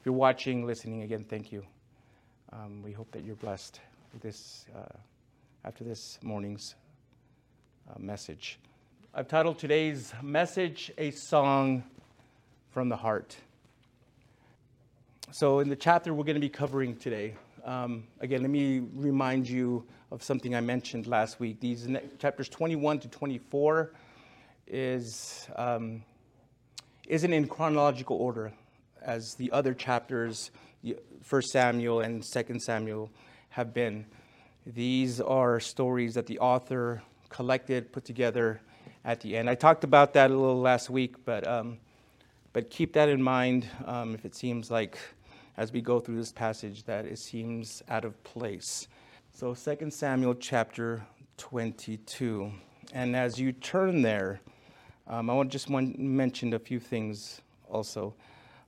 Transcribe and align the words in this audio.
If 0.00 0.06
you're 0.06 0.14
watching, 0.14 0.64
listening, 0.64 1.02
again, 1.02 1.26
thank 1.28 1.52
you. 1.52 1.62
Um, 2.54 2.80
we 2.82 2.90
hope 2.90 3.10
that 3.12 3.22
you're 3.22 3.36
blessed 3.36 3.80
this 4.22 4.64
uh, 4.74 4.96
after 5.62 5.84
this 5.84 6.18
morning's 6.22 6.74
uh, 7.86 7.98
message. 7.98 8.58
I've 9.12 9.28
titled 9.28 9.58
today's 9.58 10.14
message 10.22 10.90
A 10.96 11.10
Song 11.10 11.84
from 12.70 12.88
the 12.88 12.96
Heart. 12.96 13.36
So, 15.32 15.58
in 15.58 15.68
the 15.68 15.76
chapter 15.76 16.14
we're 16.14 16.24
going 16.24 16.32
to 16.32 16.40
be 16.40 16.48
covering 16.48 16.96
today, 16.96 17.34
um, 17.66 18.04
again, 18.20 18.40
let 18.40 18.50
me 18.50 18.78
remind 18.94 19.50
you 19.50 19.84
of 20.10 20.22
something 20.22 20.54
I 20.54 20.62
mentioned 20.62 21.08
last 21.08 21.40
week. 21.40 21.60
These 21.60 21.88
ne- 21.88 22.08
chapters 22.18 22.48
21 22.48 23.00
to 23.00 23.08
24 23.08 23.92
is, 24.66 25.46
um, 25.56 26.02
isn't 27.06 27.34
in 27.34 27.46
chronological 27.46 28.16
order 28.16 28.50
as 29.02 29.34
the 29.34 29.50
other 29.52 29.74
chapters, 29.74 30.50
1 30.82 31.42
Samuel 31.42 32.00
and 32.00 32.22
2 32.22 32.58
Samuel, 32.58 33.10
have 33.50 33.74
been. 33.74 34.06
These 34.66 35.20
are 35.20 35.60
stories 35.60 36.14
that 36.14 36.26
the 36.26 36.38
author 36.38 37.02
collected, 37.28 37.92
put 37.92 38.04
together 38.04 38.60
at 39.04 39.20
the 39.20 39.36
end. 39.36 39.48
I 39.48 39.54
talked 39.54 39.84
about 39.84 40.12
that 40.14 40.30
a 40.30 40.34
little 40.34 40.60
last 40.60 40.90
week, 40.90 41.24
but, 41.24 41.46
um, 41.46 41.78
but 42.52 42.70
keep 42.70 42.92
that 42.92 43.08
in 43.08 43.22
mind 43.22 43.66
um, 43.86 44.14
if 44.14 44.24
it 44.24 44.34
seems 44.34 44.70
like 44.70 44.98
as 45.56 45.72
we 45.72 45.80
go 45.80 46.00
through 46.00 46.16
this 46.16 46.32
passage 46.32 46.84
that 46.84 47.04
it 47.04 47.18
seems 47.18 47.82
out 47.88 48.04
of 48.04 48.22
place. 48.24 48.88
So 49.32 49.54
2 49.54 49.90
Samuel 49.90 50.34
chapter 50.34 51.02
22. 51.36 52.52
And 52.92 53.14
as 53.16 53.38
you 53.38 53.52
turn 53.52 54.02
there, 54.02 54.40
um, 55.06 55.30
I 55.30 55.34
want 55.34 55.50
just 55.50 55.70
want 55.70 55.98
mention 55.98 56.54
a 56.54 56.58
few 56.58 56.78
things 56.78 57.40
also. 57.68 58.14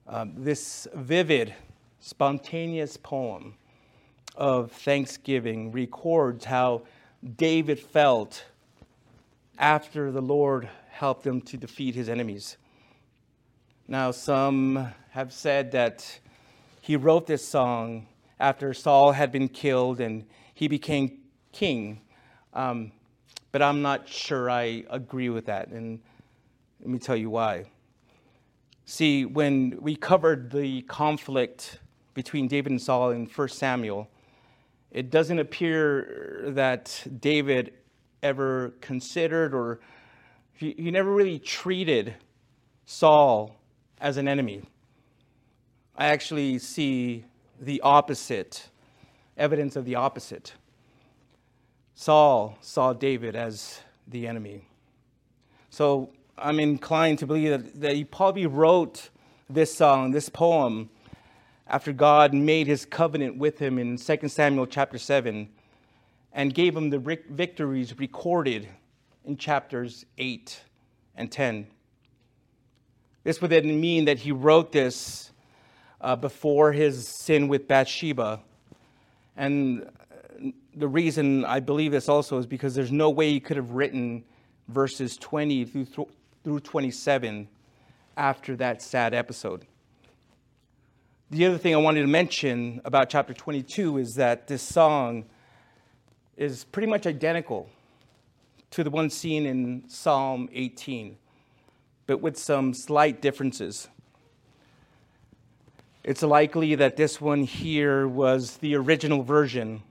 Um, 0.07 0.35
this 0.37 0.89
vivid, 0.95 1.55
spontaneous 2.01 2.97
poem 2.97 3.55
of 4.35 4.73
thanksgiving 4.73 5.71
records 5.71 6.45
how 6.45 6.83
David 7.37 7.79
felt 7.79 8.45
after 9.59 10.11
the 10.11 10.21
Lord 10.21 10.69
helped 10.91 11.25
him 11.27 11.41
to 11.43 11.57
defeat 11.57 11.95
his 11.95 12.09
enemies. 12.09 12.57
Now, 13.87 14.11
some 14.11 14.89
have 15.11 15.33
said 15.33 15.71
that 15.73 16.19
he 16.81 16.97
wrote 16.97 17.27
this 17.27 17.47
song 17.47 18.09
after 18.41 18.75
Saul 18.75 19.13
had 19.13 19.31
been 19.31 19.49
killed 19.49 20.01
and 20.01 20.25
he 20.55 20.67
became 20.67 21.21
king. 21.53 22.01
Um, 22.55 22.91
but 23.53 23.63
I'm 23.63 23.83
not 23.83 24.09
sure 24.09 24.51
I 24.51 24.85
agree 24.91 25.29
with 25.29 25.47
that. 25.47 25.69
And 25.69 26.01
let 26.81 26.89
me 26.89 26.99
tell 26.99 27.17
you 27.17 27.31
why. 27.31 27.67
See, 28.85 29.25
when 29.25 29.79
we 29.81 29.95
covered 29.95 30.51
the 30.51 30.83
conflict 30.83 31.79
between 32.15 32.49
David 32.49 32.73
and 32.73 32.83
Saul 32.83 33.11
in 33.11 33.27
1 33.27 33.49
Samuel, 33.49 34.09
it 34.91 35.11
doesn't 35.11 35.39
appear 35.39 36.45
that 36.49 37.03
David 37.21 37.73
ever 38.23 38.75
considered 38.81 39.55
or 39.55 39.81
he, 40.53 40.75
he 40.77 40.91
never 40.91 41.13
really 41.13 41.39
treated 41.39 42.15
Saul 42.85 43.57
as 44.01 44.17
an 44.17 44.29
enemy. 44.29 44.63
I 45.97 46.07
actually 46.07 46.59
see 46.59 47.25
the 47.61 47.81
opposite, 47.83 48.69
evidence 49.37 49.77
of 49.77 49.85
the 49.85 49.95
opposite. 49.95 50.55
Saul 51.95 52.59
saw 52.61 52.93
David 52.93 53.37
as 53.37 53.81
the 54.09 54.27
enemy. 54.27 54.67
So 55.71 56.11
I'm 56.39 56.59
inclined 56.59 57.19
to 57.21 57.27
believe 57.27 57.51
that, 57.51 57.81
that 57.81 57.95
he 57.95 58.05
probably 58.05 58.47
wrote 58.47 59.11
this 59.49 59.75
song, 59.75 60.13
this 60.13 60.29
poem, 60.29 60.91
after 61.67 61.93
God 61.93 62.35
made 62.35 62.67
his 62.67 62.85
covenant 62.85 63.37
with 63.37 63.59
him 63.59 63.79
in 63.79 63.97
2 63.97 64.29
Samuel 64.29 64.67
chapter 64.67 64.99
7 64.99 65.49
and 66.33 66.55
gave 66.55 66.77
him 66.77 66.91
the 66.91 66.99
victories 66.99 67.99
recorded 67.99 68.69
in 69.25 69.37
chapters 69.37 70.05
8 70.19 70.61
and 71.17 71.31
10. 71.31 71.67
This 73.25 73.41
would 73.41 73.51
then 73.51 73.81
mean 73.81 74.07
that 74.07 74.19
he 74.19 74.33
wrote 74.33 74.73
this 74.73 75.31
uh, 76.01 76.17
before 76.17 76.73
his 76.73 77.07
sin 77.07 77.49
with 77.49 77.69
Bathsheba. 77.69 78.41
And 79.37 79.89
the 80.75 80.89
reason 80.89 81.45
I 81.45 81.61
believe 81.61 81.93
this 81.93 82.09
also 82.09 82.39
is 82.39 82.47
because 82.47 82.75
there's 82.75 82.91
no 82.91 83.11
way 83.11 83.31
he 83.31 83.41
could 83.41 83.57
have 83.57 83.71
written 83.71 84.25
verses 84.69 85.17
20 85.17 85.65
through, 85.67 86.09
through 86.45 86.61
27 86.61 87.49
after 88.17 88.57
that 88.57 88.83
sad 88.83 89.15
episode. 89.15 89.67
The 91.31 91.47
other 91.47 91.59
thing 91.59 91.75
I 91.75 91.79
wanted 91.79 92.03
to 92.03 92.09
mention 92.09 92.81
about 92.85 93.09
chapter 93.09 93.33
22 93.33 93.99
is 93.99 94.15
that 94.17 94.49
this 94.49 94.63
song 94.63 95.25
is 96.37 96.65
pretty 96.65 96.89
much 96.89 97.07
identical 97.07 97.71
to 98.71 98.85
the 98.85 98.91
one 98.91 99.09
seen 99.09 99.47
in 99.47 99.89
Psalm 99.89 100.49
18, 100.53 101.17
but 102.07 102.21
with 102.21 102.37
some 102.37 102.75
slight 102.75 103.23
differences. 103.23 103.89
It's 106.05 106.23
likely 106.23 106.75
that 106.75 106.97
this 106.97 107.21
one 107.21 107.45
here 107.45 108.09
was 108.09 108.57
the 108.57 108.75
original 108.75 109.23
version. 109.23 109.83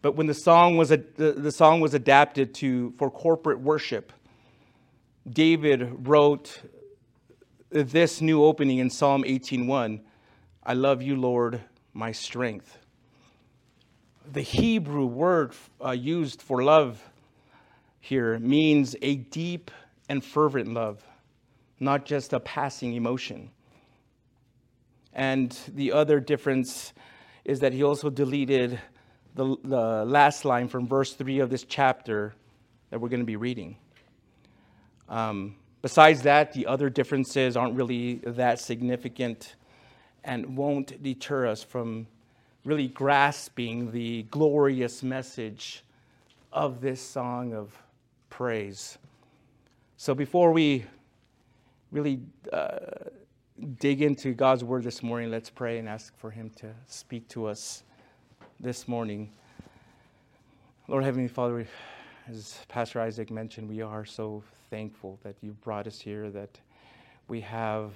But 0.00 0.16
when 0.16 0.26
the 0.26 0.34
song 0.34 0.76
was, 0.76 0.88
the, 0.88 1.34
the 1.36 1.52
song 1.52 1.80
was 1.80 1.92
adapted 1.92 2.54
to, 2.54 2.94
for 2.98 3.10
corporate 3.10 3.60
worship, 3.60 4.12
David 5.28 6.08
wrote 6.08 6.62
this 7.70 8.20
new 8.20 8.42
opening 8.42 8.78
in 8.78 8.90
Psalm 8.90 9.24
18:1, 9.24 10.00
I 10.64 10.74
love 10.74 11.00
you, 11.00 11.16
Lord, 11.16 11.60
my 11.92 12.12
strength. 12.12 12.78
The 14.30 14.42
Hebrew 14.42 15.06
word 15.06 15.54
uh, 15.84 15.90
used 15.90 16.42
for 16.42 16.62
love 16.62 17.02
here 18.00 18.38
means 18.38 18.96
a 19.00 19.16
deep 19.16 19.70
and 20.08 20.24
fervent 20.24 20.72
love, 20.72 21.04
not 21.78 22.04
just 22.04 22.32
a 22.32 22.40
passing 22.40 22.94
emotion. 22.94 23.50
And 25.12 25.56
the 25.68 25.92
other 25.92 26.20
difference 26.20 26.92
is 27.44 27.60
that 27.60 27.72
he 27.72 27.82
also 27.82 28.10
deleted 28.10 28.80
the, 29.34 29.56
the 29.62 30.04
last 30.04 30.44
line 30.44 30.68
from 30.68 30.86
verse 30.86 31.14
3 31.14 31.40
of 31.40 31.50
this 31.50 31.64
chapter 31.64 32.34
that 32.90 33.00
we're 33.00 33.08
going 33.08 33.20
to 33.20 33.26
be 33.26 33.36
reading. 33.36 33.76
Um, 35.12 35.56
besides 35.82 36.22
that, 36.22 36.54
the 36.54 36.66
other 36.66 36.88
differences 36.88 37.54
aren't 37.54 37.74
really 37.74 38.14
that 38.24 38.58
significant 38.58 39.56
and 40.24 40.56
won't 40.56 41.02
deter 41.02 41.46
us 41.46 41.62
from 41.62 42.06
really 42.64 42.88
grasping 42.88 43.92
the 43.92 44.22
glorious 44.30 45.02
message 45.02 45.84
of 46.50 46.80
this 46.80 47.02
song 47.02 47.52
of 47.52 47.76
praise. 48.30 48.96
So 49.98 50.14
before 50.14 50.50
we 50.50 50.86
really 51.90 52.20
uh, 52.50 52.78
dig 53.80 54.00
into 54.00 54.32
God's 54.32 54.64
word 54.64 54.82
this 54.82 55.02
morning, 55.02 55.30
let's 55.30 55.50
pray 55.50 55.76
and 55.76 55.90
ask 55.90 56.16
for 56.16 56.30
Him 56.30 56.50
to 56.56 56.72
speak 56.86 57.28
to 57.28 57.44
us 57.48 57.82
this 58.60 58.88
morning. 58.88 59.30
Lord 60.88 61.04
Heavenly 61.04 61.28
Father, 61.28 61.66
as 62.30 62.60
Pastor 62.68 62.98
Isaac 63.02 63.30
mentioned, 63.30 63.68
we 63.68 63.82
are 63.82 64.06
so 64.06 64.42
thankful 64.72 65.20
that 65.22 65.36
you 65.42 65.52
brought 65.52 65.86
us 65.86 66.00
here, 66.00 66.30
that 66.30 66.58
we 67.28 67.42
have 67.42 67.92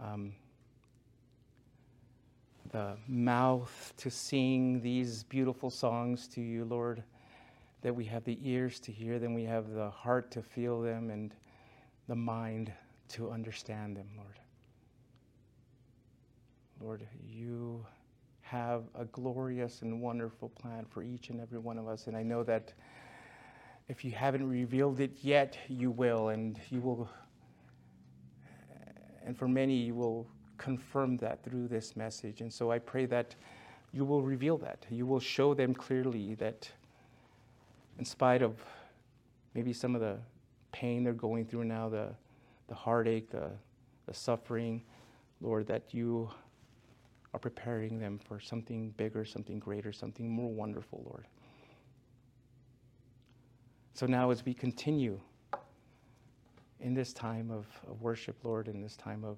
um, 0.00 0.32
the 2.72 2.96
mouth 3.06 3.94
to 3.96 4.10
sing 4.10 4.80
these 4.82 5.22
beautiful 5.22 5.70
songs 5.70 6.26
to 6.26 6.40
you, 6.40 6.64
Lord, 6.64 7.04
that 7.82 7.94
we 7.94 8.04
have 8.06 8.24
the 8.24 8.38
ears 8.42 8.80
to 8.80 8.90
hear 8.90 9.20
them, 9.20 9.34
we 9.34 9.44
have 9.44 9.70
the 9.70 9.88
heart 9.88 10.32
to 10.32 10.42
feel 10.42 10.82
them, 10.82 11.10
and 11.10 11.32
the 12.08 12.16
mind 12.16 12.72
to 13.10 13.30
understand 13.30 13.96
them, 13.96 14.08
Lord. 14.16 14.40
Lord, 16.80 17.06
you 17.24 17.86
have 18.40 18.82
a 18.96 19.04
glorious 19.04 19.82
and 19.82 20.02
wonderful 20.02 20.48
plan 20.48 20.86
for 20.90 21.04
each 21.04 21.30
and 21.30 21.40
every 21.40 21.60
one 21.60 21.78
of 21.78 21.86
us. 21.86 22.08
And 22.08 22.16
I 22.16 22.24
know 22.24 22.42
that 22.42 22.72
if 23.92 24.06
you 24.06 24.10
haven't 24.10 24.48
revealed 24.48 25.00
it 25.00 25.18
yet, 25.20 25.58
you 25.68 25.90
will. 25.90 26.30
And 26.30 26.58
you 26.70 26.80
will, 26.80 27.10
and 29.26 29.36
for 29.36 29.46
many, 29.46 29.74
you 29.74 29.94
will 29.94 30.26
confirm 30.56 31.18
that 31.18 31.44
through 31.44 31.68
this 31.68 31.94
message. 31.94 32.40
And 32.40 32.50
so 32.50 32.70
I 32.70 32.78
pray 32.78 33.04
that 33.06 33.34
you 33.92 34.06
will 34.06 34.22
reveal 34.22 34.56
that. 34.58 34.86
You 34.88 35.04
will 35.04 35.20
show 35.20 35.52
them 35.52 35.74
clearly 35.74 36.34
that, 36.36 36.70
in 37.98 38.06
spite 38.06 38.40
of 38.40 38.64
maybe 39.52 39.74
some 39.74 39.94
of 39.94 40.00
the 40.00 40.16
pain 40.72 41.04
they're 41.04 41.12
going 41.12 41.44
through 41.44 41.64
now, 41.64 41.90
the, 41.90 42.14
the 42.68 42.74
heartache, 42.74 43.30
the, 43.30 43.50
the 44.06 44.14
suffering, 44.14 44.82
Lord, 45.42 45.66
that 45.66 45.92
you 45.92 46.30
are 47.34 47.38
preparing 47.38 47.98
them 47.98 48.18
for 48.26 48.40
something 48.40 48.88
bigger, 48.96 49.26
something 49.26 49.58
greater, 49.58 49.92
something 49.92 50.30
more 50.30 50.50
wonderful, 50.50 51.02
Lord. 51.04 51.26
So 53.94 54.06
now, 54.06 54.30
as 54.30 54.44
we 54.44 54.54
continue 54.54 55.20
in 56.80 56.94
this 56.94 57.12
time 57.12 57.50
of, 57.50 57.66
of 57.88 58.02
worship, 58.02 58.36
Lord, 58.42 58.68
in 58.68 58.80
this 58.80 58.96
time 58.96 59.24
of, 59.24 59.36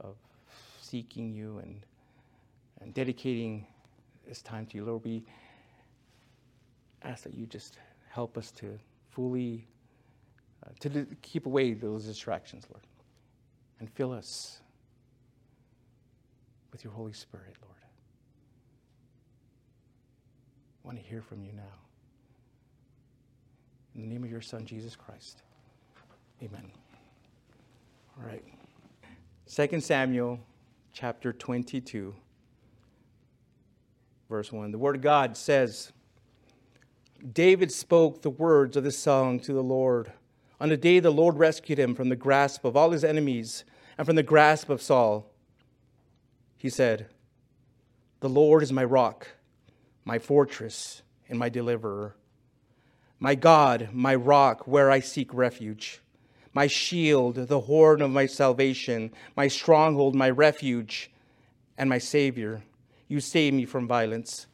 of 0.00 0.16
seeking 0.80 1.32
you 1.32 1.58
and, 1.58 1.86
and 2.80 2.92
dedicating 2.94 3.66
this 4.26 4.42
time 4.42 4.66
to 4.66 4.76
you. 4.76 4.84
Lord, 4.84 5.04
we 5.04 5.22
ask 7.02 7.22
that 7.24 7.34
you 7.34 7.46
just 7.46 7.78
help 8.10 8.36
us 8.38 8.50
to 8.52 8.78
fully 9.10 9.66
uh, 10.64 10.70
to 10.80 11.06
keep 11.20 11.46
away 11.46 11.74
those 11.74 12.06
distractions, 12.06 12.66
Lord, 12.70 12.86
and 13.80 13.90
fill 13.90 14.12
us 14.12 14.60
with 16.72 16.82
your 16.82 16.92
Holy 16.92 17.12
Spirit, 17.12 17.54
Lord. 17.62 17.74
I 20.82 20.86
want 20.86 20.98
to 20.98 21.04
hear 21.04 21.20
from 21.20 21.42
you 21.44 21.52
now. 21.52 21.83
In 23.94 24.00
the 24.00 24.06
name 24.08 24.24
of 24.24 24.30
your 24.30 24.40
Son, 24.40 24.64
Jesus 24.64 24.96
Christ. 24.96 25.42
Amen. 26.42 26.70
All 28.18 28.28
right. 28.28 28.44
2 29.46 29.80
Samuel 29.80 30.40
chapter 30.92 31.32
22, 31.32 32.12
verse 34.28 34.50
1. 34.50 34.72
The 34.72 34.78
Word 34.78 34.96
of 34.96 35.02
God 35.02 35.36
says, 35.36 35.92
David 37.32 37.70
spoke 37.70 38.22
the 38.22 38.30
words 38.30 38.76
of 38.76 38.82
this 38.82 38.98
song 38.98 39.38
to 39.40 39.52
the 39.52 39.62
Lord. 39.62 40.12
On 40.60 40.68
the 40.68 40.76
day 40.76 40.98
the 40.98 41.10
Lord 41.10 41.38
rescued 41.38 41.78
him 41.78 41.94
from 41.94 42.08
the 42.08 42.16
grasp 42.16 42.64
of 42.64 42.76
all 42.76 42.90
his 42.90 43.04
enemies 43.04 43.64
and 43.96 44.06
from 44.06 44.16
the 44.16 44.22
grasp 44.24 44.70
of 44.70 44.82
Saul, 44.82 45.30
he 46.58 46.68
said, 46.68 47.06
The 48.20 48.28
Lord 48.28 48.62
is 48.62 48.72
my 48.72 48.84
rock, 48.84 49.28
my 50.04 50.18
fortress, 50.18 51.02
and 51.28 51.38
my 51.38 51.48
deliverer. 51.48 52.16
My 53.24 53.34
God, 53.34 53.88
my 53.90 54.14
rock, 54.14 54.66
where 54.66 54.90
I 54.90 55.00
seek 55.00 55.32
refuge. 55.32 56.02
My 56.52 56.66
shield, 56.66 57.36
the 57.36 57.60
horn 57.60 58.02
of 58.02 58.10
my 58.10 58.26
salvation, 58.26 59.12
my 59.34 59.48
stronghold, 59.48 60.14
my 60.14 60.28
refuge, 60.28 61.10
and 61.78 61.88
my 61.88 61.96
Savior. 61.96 62.64
You 63.08 63.20
save 63.20 63.54
me 63.54 63.64
from 63.64 63.88
violence. 63.88 64.46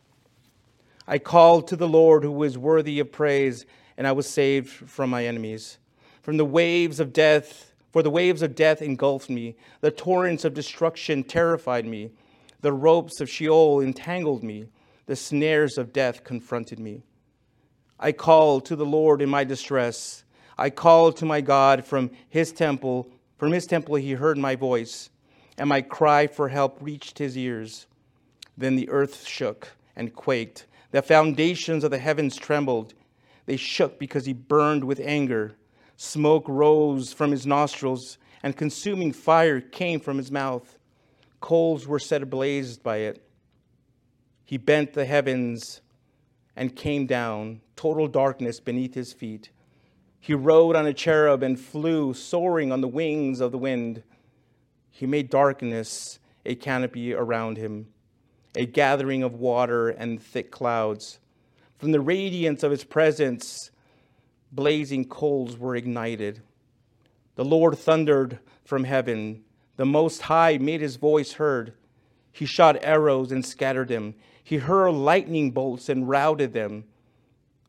I 1.09 1.19
called 1.19 1.67
to 1.67 1.75
the 1.75 1.89
Lord 1.89 2.23
who 2.23 2.45
is 2.45 2.57
worthy 2.57 3.01
of 3.01 3.11
praise, 3.11 3.67
and 3.97 4.07
I 4.07 4.13
was 4.13 4.31
saved 4.31 4.69
from 4.69 5.11
my 5.11 5.27
enemies. 5.27 5.79
From 6.23 6.37
the 6.37 6.45
waves 6.45 7.01
of 7.01 7.13
death, 7.13 7.73
for 7.91 8.05
the 8.05 8.09
waves 8.09 8.41
of 8.41 8.55
death 8.55 8.83
engulfed 8.83 9.31
me, 9.31 9.57
the 9.81 9.91
torrents 9.91 10.45
of 10.45 10.55
destruction 10.55 11.25
terrified 11.25 11.87
me, 11.87 12.13
the 12.61 12.73
ropes 12.73 13.21
of 13.21 13.29
Sheol 13.29 13.81
entangled 13.81 14.45
me, 14.45 14.69
the 15.07 15.17
snares 15.17 15.77
of 15.77 15.93
death 15.93 16.23
confronted 16.23 16.79
me. 16.79 17.03
I 18.01 18.13
called 18.13 18.65
to 18.67 18.77
the 18.77 18.87
Lord 18.87 19.21
in 19.21 19.29
my 19.29 19.45
distress. 19.45 20.25
I 20.57 20.71
called 20.71 21.19
to 21.19 21.27
my 21.27 21.43
God 21.43 21.85
from 21.85 22.11
his 22.29 22.51
temple. 22.51 23.11
From 23.37 23.53
his 23.53 23.67
temple 23.67 23.97
he 23.97 24.13
heard 24.13 24.39
my 24.39 24.57
voice, 24.57 25.11
and 25.59 25.69
my 25.69 25.83
cry 25.83 26.27
for 26.27 26.49
help 26.49 26.79
reached 26.81 27.19
his 27.19 27.37
ears. 27.37 27.87
Then 28.57 28.77
the 28.77 28.89
earth 28.89 29.27
shook 29.27 29.69
and 29.95 30.15
quaked 30.15 30.67
the 30.91 31.03
foundations 31.03 31.85
of 31.85 31.91
the 31.91 31.99
heavens 31.99 32.37
trembled. 32.37 32.95
They 33.47 33.57
shook 33.57 33.99
because 33.99 34.27
he 34.27 34.33
burned 34.33 34.85
with 34.85 35.01
anger. 35.01 35.57
Smoke 35.97 36.49
rose 36.49 37.13
from 37.13 37.31
his 37.31 37.47
nostrils, 37.47 38.19
and 38.43 38.57
consuming 38.57 39.13
fire 39.13 39.61
came 39.61 40.01
from 40.01 40.17
his 40.17 40.31
mouth. 40.31 40.79
Coals 41.41 41.87
were 41.87 41.99
set 41.99 42.23
ablaze 42.23 42.79
by 42.79 42.99
it. 42.99 43.23
He 44.45 44.57
bent 44.57 44.95
the 44.95 45.05
heavens 45.05 45.81
and 46.61 46.77
came 46.77 47.07
down, 47.07 47.63
total 47.75 48.07
darkness 48.07 48.61
beneath 48.61 48.93
his 48.93 49.15
feet. 49.15 49.49
He 50.21 50.35
rode 50.35 50.77
on 50.77 50.87
a 50.87 50.93
cherub 50.93 51.43
and 51.43 51.59
flew, 51.59 52.13
soaring 52.13 52.71
on 52.71 52.83
the 52.83 52.87
wings 52.87 53.41
of 53.41 53.51
the 53.51 53.57
wind. 53.57 54.03
He 54.91 55.07
made 55.07 55.31
darkness 55.31 56.19
a 56.45 56.55
canopy 56.55 57.15
around 57.15 57.57
him 57.57 57.89
a 58.57 58.67
gathering 58.67 59.23
of 59.23 59.33
water 59.33 59.89
and 59.89 60.21
thick 60.21 60.51
clouds. 60.51 61.21
From 61.79 61.93
the 61.93 62.01
radiance 62.01 62.63
of 62.65 62.73
his 62.73 62.83
presence, 62.83 63.71
blazing 64.51 65.05
coals 65.05 65.57
were 65.57 65.77
ignited. 65.77 66.43
The 67.37 67.45
Lord 67.45 67.79
thundered 67.79 68.41
from 68.65 68.85
heaven. 68.85 69.45
The 69.77 69.87
Most 69.87 70.23
High 70.23 70.59
made 70.59 70.81
his 70.81 70.97
voice 70.97 71.35
heard. 71.35 71.75
He 72.33 72.45
shot 72.45 72.77
arrows 72.83 73.31
and 73.31 73.47
scattered 73.47 73.89
them. 73.89 74.15
He 74.51 74.57
hurled 74.57 74.97
lightning 74.97 75.53
bolts 75.53 75.89
and 75.89 76.09
routed 76.09 76.55
them. 76.55 76.83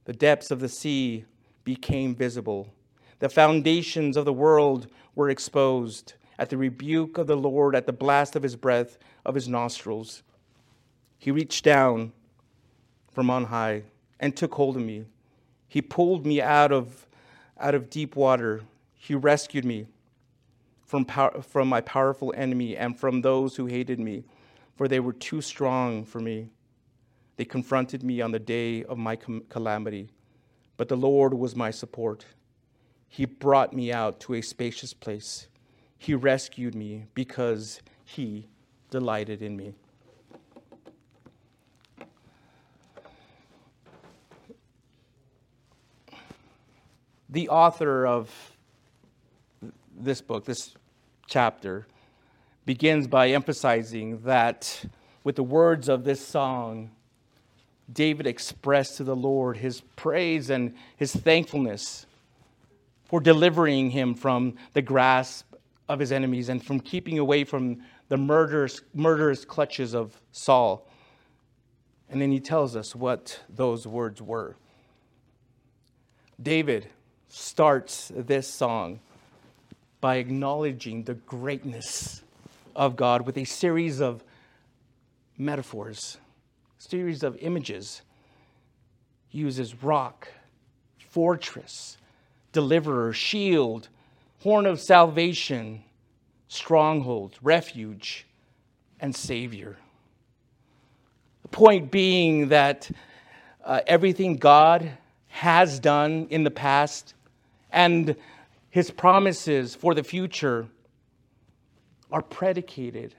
The 0.06 0.14
depths 0.14 0.50
of 0.50 0.62
the 0.62 0.68
sea 0.68 1.26
became 1.64 2.16
visible. 2.16 2.74
The 3.20 3.30
foundations 3.30 4.18
of 4.18 4.26
the 4.26 4.34
world 4.34 4.88
were 5.14 5.30
exposed 5.30 6.16
at 6.40 6.50
the 6.50 6.58
rebuke 6.58 7.20
of 7.20 7.28
the 7.28 7.38
Lord, 7.38 7.76
at 7.76 7.86
the 7.86 7.94
blast 7.94 8.36
of 8.36 8.42
his 8.42 8.56
breath, 8.56 8.98
of 9.24 9.36
his 9.36 9.48
nostrils. 9.48 10.24
He 11.20 11.30
reached 11.30 11.64
down 11.64 12.14
from 13.12 13.30
on 13.30 13.46
high 13.46 13.84
and 14.20 14.36
took 14.36 14.56
hold 14.56 14.76
of 14.76 14.82
me. 14.82 15.06
He 15.68 15.84
pulled 15.84 16.26
me 16.26 16.42
out 16.42 16.72
of, 16.72 17.06
out 17.60 17.76
of 17.76 17.92
deep 17.92 18.16
water. 18.16 18.64
He 18.96 19.14
rescued 19.14 19.66
me 19.66 19.86
from, 20.84 21.06
power, 21.06 21.44
from 21.44 21.68
my 21.68 21.82
powerful 21.82 22.34
enemy 22.36 22.76
and 22.76 23.00
from 23.00 23.22
those 23.22 23.56
who 23.56 23.68
hated 23.68 24.00
me, 24.00 24.24
for 24.76 24.88
they 24.88 25.00
were 25.00 25.14
too 25.14 25.42
strong 25.42 26.04
for 26.04 26.20
me. 26.20 26.50
They 27.38 27.46
confronted 27.46 28.04
me 28.04 28.22
on 28.22 28.32
the 28.32 28.40
day 28.40 28.84
of 28.84 28.98
my 28.98 29.16
calamity, 29.16 30.10
but 30.78 30.90
the 30.90 30.98
Lord 30.98 31.34
was 31.34 31.56
my 31.56 31.72
support. 31.72 32.26
He 33.08 33.26
brought 33.26 33.74
me 33.74 33.92
out 33.92 34.20
to 34.22 34.36
a 34.36 34.42
spacious 34.42 34.94
place. 34.94 35.48
He 35.98 36.14
rescued 36.14 36.76
me 36.76 37.06
because 37.14 37.82
he 38.06 38.48
delighted 38.90 39.42
in 39.42 39.56
me. 39.56 39.74
the 47.32 47.48
author 47.48 48.06
of 48.06 48.30
this 49.98 50.22
book, 50.22 50.44
this 50.46 50.76
chapter, 51.28 51.88
begins 52.66 53.08
by 53.08 53.30
emphasizing 53.30 54.22
that 54.24 54.86
with 55.24 55.38
the 55.38 55.44
words 55.44 55.88
of 55.88 56.04
this 56.04 56.26
song, 56.26 56.92
David 57.94 58.28
expressed 58.28 58.98
to 58.98 59.04
the 59.04 59.16
Lord 59.16 59.58
his 59.58 59.82
praise 59.96 60.50
and 60.50 60.76
his 60.98 61.14
thankfulness 61.14 62.06
for 63.06 63.20
delivering 63.20 63.92
him 63.92 64.16
from 64.16 64.56
the 64.74 64.82
grasp 64.82 65.54
of 65.90 66.00
his 66.00 66.12
enemies 66.12 66.50
and 66.50 66.64
from 66.64 66.80
keeping 66.80 67.20
away 67.20 67.44
from 67.44 67.82
the 68.08 68.18
murderous, 68.18 68.82
murderous 68.94 69.44
clutches 69.44 69.94
of 69.94 70.20
Saul. 70.32 70.88
And 72.10 72.22
then 72.22 72.32
he 72.32 72.40
tells 72.40 72.76
us 72.76 72.96
what 72.96 73.42
those 73.50 73.86
words 73.88 74.22
were. 74.22 74.56
David, 76.42 76.88
starts 77.32 78.12
this 78.14 78.48
song 78.48 79.00
by 80.02 80.18
acknowledging 80.18 81.04
the 81.04 81.14
greatness 81.14 82.24
of 82.76 82.96
God 82.96 83.26
with 83.26 83.38
a 83.38 83.46
series 83.46 84.02
of 84.02 84.24
metaphors, 85.38 86.18
series 86.82 87.22
of 87.22 87.38
images. 87.38 88.02
Uses 89.30 89.84
rock, 89.84 90.28
fortress, 91.10 91.98
deliverer, 92.52 93.14
shield, 93.14 93.88
horn 94.40 94.66
of 94.66 94.82
salvation, 94.82 95.84
stronghold, 96.48 97.38
refuge, 97.44 98.26
and 99.00 99.16
savior. 99.16 99.78
The 101.44 101.50
point 101.50 101.92
being 101.92 102.50
that 102.50 102.90
uh, 103.64 103.82
everything 103.86 104.38
God 104.38 104.92
has 105.28 105.80
done 105.80 106.28
in 106.32 106.44
the 106.44 106.52
past 106.52 107.14
and 107.72 108.16
his 108.72 108.90
promises 108.90 109.76
for 109.76 109.94
the 109.94 110.04
future 110.04 110.68
are 112.12 112.24
predicated 112.24 113.14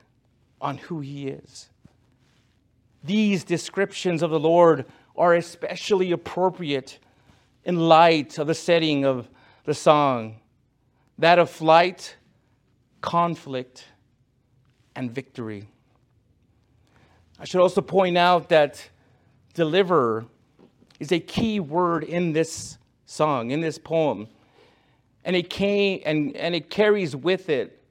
on 0.61 0.78
who 0.78 1.00
he 1.00 1.28
is. 1.28 1.69
These 3.04 3.44
descriptions 3.44 4.23
of 4.23 4.30
the 4.30 4.40
Lord 4.40 4.87
are 5.16 5.35
especially 5.35 6.12
appropriate 6.12 6.99
in 7.64 7.88
light 7.88 8.38
of 8.38 8.47
the 8.47 8.54
setting 8.54 9.04
of 9.04 9.28
the 9.64 9.75
song 9.75 10.40
that 11.18 11.38
of 11.38 11.50
flight, 11.50 12.16
conflict, 13.00 13.85
and 14.97 15.11
victory. 15.11 15.68
I 17.38 17.44
should 17.44 17.61
also 17.61 17.80
point 17.80 18.16
out 18.16 18.49
that 18.49 18.88
deliverer 19.54 20.25
is 20.99 21.12
a 21.12 21.21
key 21.21 21.61
word 21.61 22.02
in 22.02 22.32
this 22.32 22.78
song, 23.04 23.50
in 23.50 23.61
this 23.61 23.78
poem 23.78 24.28
and 25.25 25.37
it 25.37 25.50
came 25.50 26.02
and, 26.04 26.37
and 26.37 26.54
it 26.54 26.71
carries 26.71 27.14
with 27.14 27.49
it 27.49 27.82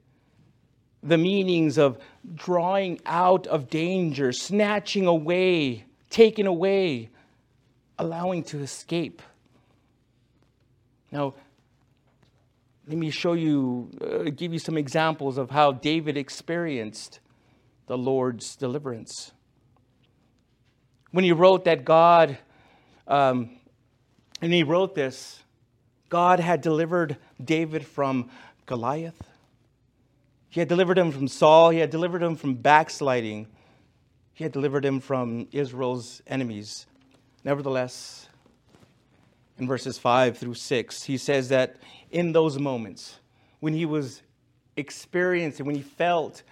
the 1.02 1.18
meanings 1.18 1.78
of 1.78 1.98
drawing 2.34 3.00
out 3.04 3.46
of 3.48 3.68
danger, 3.68 4.32
snatching 4.32 5.06
away, 5.06 5.84
taking 6.10 6.46
away, 6.46 7.10
allowing 7.98 8.44
to 8.44 8.60
escape. 8.60 9.20
Now, 11.10 11.34
let 12.86 12.96
me 12.96 13.10
show 13.10 13.32
you, 13.34 13.90
uh, 14.00 14.30
give 14.30 14.52
you 14.52 14.58
some 14.58 14.76
examples 14.76 15.38
of 15.38 15.50
how 15.50 15.72
David 15.72 16.16
experienced 16.16 17.20
the 17.86 17.98
Lord's 17.98 18.56
deliverance. 18.56 19.32
When 21.10 21.24
he 21.24 21.32
wrote 21.32 21.64
that 21.64 21.84
God, 21.84 22.38
um, 23.06 23.50
and 24.40 24.52
he 24.52 24.62
wrote 24.62 24.94
this, 24.94 25.42
God 26.08 26.40
had 26.40 26.60
delivered 26.60 27.16
David 27.42 27.86
from 27.86 28.30
Goliath. 28.66 29.31
He 30.52 30.60
had 30.60 30.68
delivered 30.68 30.98
him 30.98 31.12
from 31.12 31.28
Saul. 31.28 31.70
He 31.70 31.78
had 31.78 31.88
delivered 31.88 32.22
him 32.22 32.36
from 32.36 32.56
backsliding. 32.56 33.46
He 34.34 34.44
had 34.44 34.52
delivered 34.52 34.84
him 34.84 35.00
from 35.00 35.48
Israel's 35.50 36.20
enemies. 36.26 36.86
Nevertheless, 37.42 38.28
in 39.58 39.66
verses 39.66 39.96
5 39.96 40.36
through 40.36 40.52
6, 40.52 41.04
he 41.04 41.16
says 41.16 41.48
that 41.48 41.76
in 42.10 42.32
those 42.32 42.58
moments, 42.58 43.18
when 43.60 43.72
he 43.72 43.86
was 43.86 44.20
experiencing, 44.76 45.64
when 45.64 45.74
he 45.74 45.80
felt 45.80 46.42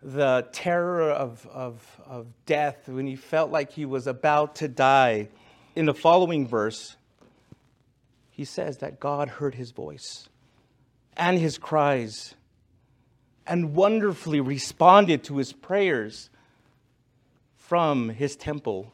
the 0.00 0.46
terror 0.52 1.10
of, 1.10 1.48
of, 1.52 2.00
of 2.06 2.28
death, 2.46 2.88
when 2.88 3.08
he 3.08 3.16
felt 3.16 3.50
like 3.50 3.72
he 3.72 3.86
was 3.86 4.06
about 4.06 4.54
to 4.56 4.68
die, 4.68 5.30
in 5.74 5.86
the 5.86 5.94
following 5.94 6.46
verse, 6.46 6.94
he 8.30 8.44
says 8.44 8.78
that 8.78 9.00
God 9.00 9.28
heard 9.28 9.56
his 9.56 9.72
voice 9.72 10.28
and 11.16 11.40
his 11.40 11.58
cries 11.58 12.36
and 13.46 13.74
wonderfully 13.74 14.40
responded 14.40 15.22
to 15.24 15.36
his 15.36 15.52
prayers 15.52 16.30
from 17.56 18.08
his 18.08 18.36
temple 18.36 18.92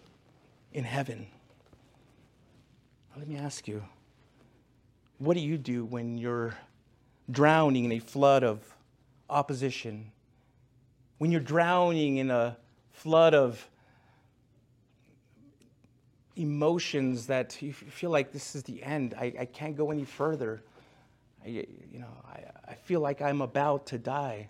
in 0.72 0.84
heaven. 0.84 1.26
Let 3.16 3.28
me 3.28 3.36
ask 3.36 3.68
you 3.68 3.82
what 5.18 5.34
do 5.34 5.40
you 5.40 5.58
do 5.58 5.84
when 5.84 6.16
you're 6.16 6.56
drowning 7.30 7.84
in 7.84 7.92
a 7.92 7.98
flood 7.98 8.42
of 8.42 8.74
opposition? 9.28 10.10
When 11.18 11.30
you're 11.30 11.42
drowning 11.42 12.16
in 12.16 12.30
a 12.30 12.56
flood 12.92 13.34
of 13.34 13.68
emotions 16.36 17.26
that 17.26 17.60
you 17.60 17.74
feel 17.74 18.08
like 18.08 18.32
this 18.32 18.54
is 18.54 18.62
the 18.62 18.82
end, 18.82 19.14
I, 19.18 19.34
I 19.40 19.44
can't 19.44 19.76
go 19.76 19.90
any 19.90 20.04
further. 20.04 20.62
I, 21.44 21.48
you 21.48 21.98
know, 21.98 22.12
I, 22.26 22.72
I 22.72 22.74
feel 22.74 23.00
like 23.00 23.22
I'm 23.22 23.40
about 23.40 23.86
to 23.86 23.98
die. 23.98 24.48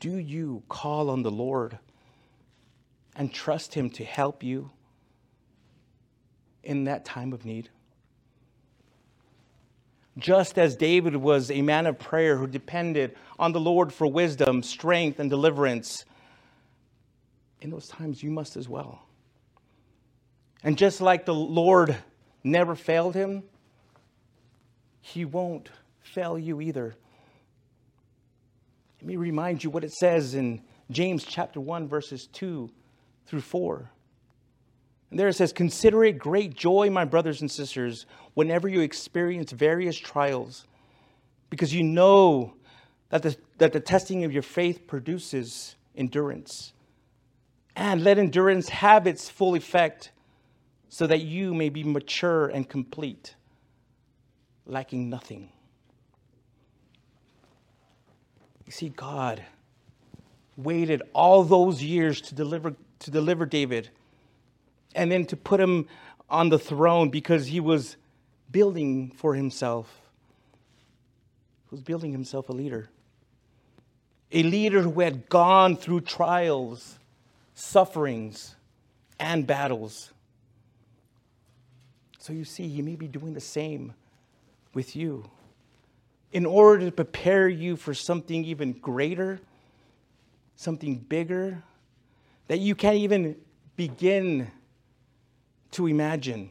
Do 0.00 0.16
you 0.16 0.62
call 0.68 1.10
on 1.10 1.22
the 1.22 1.30
Lord 1.30 1.78
and 3.16 3.32
trust 3.32 3.74
Him 3.74 3.90
to 3.90 4.04
help 4.04 4.42
you 4.42 4.70
in 6.62 6.84
that 6.84 7.04
time 7.04 7.32
of 7.32 7.44
need? 7.44 7.68
Just 10.16 10.58
as 10.58 10.76
David 10.76 11.16
was 11.16 11.50
a 11.50 11.62
man 11.62 11.86
of 11.86 11.98
prayer 11.98 12.36
who 12.36 12.46
depended 12.46 13.16
on 13.38 13.52
the 13.52 13.60
Lord 13.60 13.92
for 13.92 14.06
wisdom, 14.06 14.62
strength, 14.62 15.18
and 15.18 15.28
deliverance, 15.28 16.04
in 17.60 17.70
those 17.70 17.88
times 17.88 18.22
you 18.22 18.30
must 18.30 18.56
as 18.56 18.68
well. 18.68 19.02
And 20.62 20.78
just 20.78 21.00
like 21.00 21.24
the 21.24 21.34
Lord 21.34 21.96
never 22.44 22.74
failed 22.74 23.14
him, 23.14 23.42
he 25.06 25.26
won't 25.26 25.68
fail 26.00 26.38
you 26.38 26.62
either. 26.62 26.96
Let 29.00 29.06
me 29.06 29.16
remind 29.16 29.62
you 29.62 29.68
what 29.68 29.84
it 29.84 29.92
says 29.92 30.34
in 30.34 30.62
James 30.90 31.24
chapter 31.24 31.60
1, 31.60 31.88
verses 31.88 32.26
2 32.28 32.70
through 33.26 33.42
4. 33.42 33.90
And 35.10 35.20
there 35.20 35.28
it 35.28 35.34
says, 35.34 35.52
Consider 35.52 36.04
it 36.04 36.18
great 36.18 36.54
joy, 36.54 36.88
my 36.88 37.04
brothers 37.04 37.42
and 37.42 37.50
sisters, 37.50 38.06
whenever 38.32 38.66
you 38.66 38.80
experience 38.80 39.52
various 39.52 39.98
trials, 39.98 40.64
because 41.50 41.74
you 41.74 41.82
know 41.82 42.54
that 43.10 43.22
the, 43.22 43.36
that 43.58 43.74
the 43.74 43.80
testing 43.80 44.24
of 44.24 44.32
your 44.32 44.42
faith 44.42 44.86
produces 44.86 45.76
endurance. 45.94 46.72
And 47.76 48.02
let 48.02 48.16
endurance 48.16 48.70
have 48.70 49.06
its 49.06 49.28
full 49.28 49.54
effect, 49.54 50.12
so 50.88 51.06
that 51.06 51.20
you 51.20 51.52
may 51.52 51.68
be 51.68 51.84
mature 51.84 52.46
and 52.46 52.66
complete 52.66 53.34
lacking 54.66 55.08
nothing. 55.10 55.48
You 58.66 58.72
see, 58.72 58.88
God 58.88 59.42
waited 60.56 61.02
all 61.12 61.44
those 61.44 61.82
years 61.82 62.20
to 62.22 62.34
deliver, 62.34 62.74
to 63.00 63.10
deliver 63.10 63.44
David 63.44 63.90
and 64.94 65.10
then 65.10 65.26
to 65.26 65.36
put 65.36 65.60
him 65.60 65.86
on 66.30 66.48
the 66.48 66.58
throne 66.58 67.10
because 67.10 67.46
he 67.46 67.60
was 67.60 67.96
building 68.50 69.10
for 69.10 69.34
himself. 69.34 70.00
He 71.68 71.74
was 71.74 71.82
building 71.82 72.12
himself 72.12 72.48
a 72.48 72.52
leader. 72.52 72.88
A 74.32 74.42
leader 74.42 74.80
who 74.80 75.00
had 75.00 75.28
gone 75.28 75.76
through 75.76 76.02
trials, 76.02 76.98
sufferings, 77.54 78.56
and 79.20 79.46
battles. 79.46 80.12
So 82.18 82.32
you 82.32 82.44
see, 82.44 82.68
he 82.68 82.80
may 82.80 82.96
be 82.96 83.06
doing 83.06 83.34
the 83.34 83.40
same 83.40 83.92
with 84.74 84.96
you 84.96 85.24
in 86.32 86.44
order 86.44 86.84
to 86.84 86.92
prepare 86.92 87.48
you 87.48 87.76
for 87.76 87.94
something 87.94 88.44
even 88.44 88.72
greater, 88.72 89.40
something 90.56 90.96
bigger 90.96 91.62
that 92.48 92.58
you 92.58 92.74
can't 92.74 92.96
even 92.96 93.36
begin 93.76 94.50
to 95.70 95.86
imagine. 95.86 96.50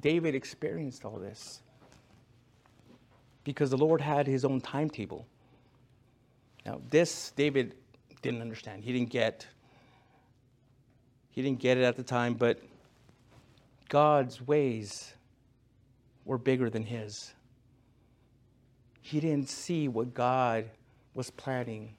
David 0.00 0.34
experienced 0.34 1.04
all 1.04 1.18
this 1.18 1.60
because 3.44 3.70
the 3.70 3.78
Lord 3.78 4.00
had 4.00 4.26
his 4.26 4.44
own 4.44 4.60
timetable. 4.60 5.26
Now, 6.66 6.80
this 6.90 7.32
David 7.36 7.74
didn't 8.22 8.40
understand. 8.40 8.84
He 8.84 8.92
didn't 8.92 9.10
get 9.10 9.46
he 11.30 11.42
didn't 11.42 11.60
get 11.60 11.78
it 11.78 11.84
at 11.84 11.96
the 11.96 12.02
time, 12.02 12.34
but 12.34 12.60
God's 13.88 14.44
ways 14.44 15.14
were 16.30 16.38
bigger 16.38 16.70
than 16.70 16.84
his. 16.84 17.34
He 19.02 19.18
didn't 19.18 19.48
see 19.48 19.88
what 19.88 20.14
God 20.14 20.70
was 21.12 21.28
planning. 21.28 21.96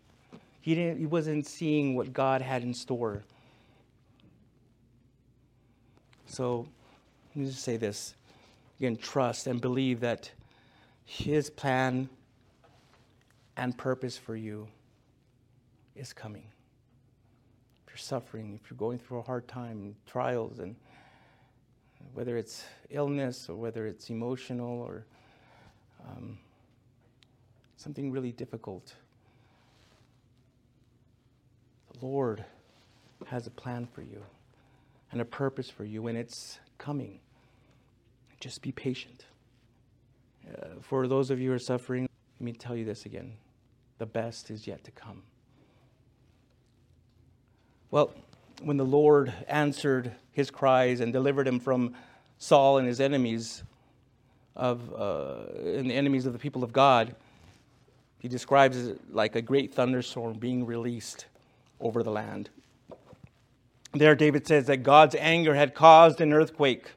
He, 0.62 0.74
didn't, 0.74 1.00
he 1.00 1.06
wasn't 1.06 1.46
seeing 1.46 1.98
what 1.98 2.14
God 2.14 2.42
had 2.42 2.64
in 2.64 2.74
store. 2.74 3.24
So 6.28 6.66
let 7.36 7.44
me 7.44 7.46
just 7.48 7.62
say 7.62 7.76
this 7.76 8.16
again 8.80 8.96
trust 8.96 9.48
and 9.48 9.60
believe 9.60 10.00
that 10.00 10.32
His 11.04 11.50
plan 11.50 12.08
and 13.58 13.78
purpose 13.78 14.18
for 14.18 14.38
you 14.38 14.66
is 15.94 16.14
coming. 16.14 16.46
If 17.86 17.92
you're 17.92 17.98
suffering, 17.98 18.58
if 18.64 18.72
you're 18.72 18.78
going 18.78 19.00
through 19.00 19.20
a 19.20 19.24
hard 19.24 19.50
time, 19.50 19.94
trials, 20.08 20.60
and 20.60 20.78
whether 22.14 22.38
it's 22.38 22.66
illness 22.90 23.50
or 23.50 23.56
whether 23.56 23.88
it's 23.88 24.10
emotional 24.10 24.82
or 24.82 25.06
um, 26.08 26.38
something 27.78 28.12
really 28.12 28.32
difficult. 28.32 28.94
The 31.94 32.06
Lord 32.06 32.44
has 33.28 33.48
a 33.48 33.52
plan 33.52 33.86
for 33.86 34.02
you 34.02 34.24
and 35.12 35.22
a 35.22 35.26
purpose 35.26 35.70
for 35.70 35.84
you, 35.84 36.08
and 36.08 36.18
it's 36.18 36.60
coming. 36.78 37.20
Just 38.40 38.62
be 38.62 38.72
patient. 38.72 39.26
Uh, 40.50 40.68
for 40.82 41.08
those 41.08 41.30
of 41.30 41.40
you 41.40 41.50
who 41.50 41.56
are 41.56 41.60
suffering, 41.60 42.08
let 42.40 42.46
me 42.46 42.54
tell 42.54 42.76
you 42.76 42.86
this 42.86 43.06
again 43.06 43.34
the 44.00 44.06
best 44.08 44.50
is 44.50 44.66
yet 44.66 44.84
to 44.84 44.90
come. 44.90 45.22
Well, 47.92 48.12
when 48.64 48.78
the 48.78 48.86
Lord 48.86 49.34
answered 49.48 50.12
his 50.32 50.52
cries 50.52 51.00
and 51.00 51.12
delivered 51.12 51.48
him 51.48 51.60
from 51.60 51.94
Saul 52.38 52.78
and 52.78 52.88
his 52.88 53.00
enemies 53.00 53.64
of 54.56 54.94
uh, 54.94 55.46
and 55.56 55.90
the 55.90 55.94
enemies 55.94 56.26
of 56.26 56.34
the 56.34 56.40
people 56.40 56.64
of 56.64 56.74
God, 56.74 57.16
he 58.20 58.28
describes 58.28 58.88
it 58.88 59.14
like 59.14 59.36
a 59.36 59.42
great 59.42 59.74
thunderstorm 59.74 60.34
being 60.34 60.66
released 60.66 61.26
over 61.80 62.04
the 62.04 62.12
land. 62.12 62.50
There, 63.94 64.16
David 64.16 64.48
says 64.48 64.68
that 64.68 64.78
God's 64.84 65.16
anger 65.16 65.56
had 65.56 65.74
caused 65.74 66.22
an 66.22 66.32
earthquake, 66.32 66.92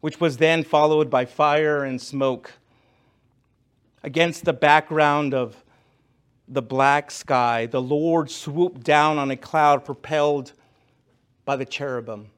which 0.00 0.20
was 0.20 0.36
then 0.36 0.62
followed 0.62 1.10
by 1.10 1.24
fire 1.24 1.82
and 1.82 2.00
smoke. 2.00 2.52
Against 4.02 4.44
the 4.44 4.52
background 4.52 5.34
of 5.34 5.64
the 6.46 6.62
black 6.62 7.10
sky, 7.10 7.66
the 7.66 7.82
Lord 7.82 8.30
swooped 8.30 8.82
down 8.82 9.18
on 9.18 9.30
a 9.30 9.36
cloud 9.36 9.84
propelled 9.84 10.52
by 11.50 11.56
the 11.56 11.64
cherubim. 11.64 12.28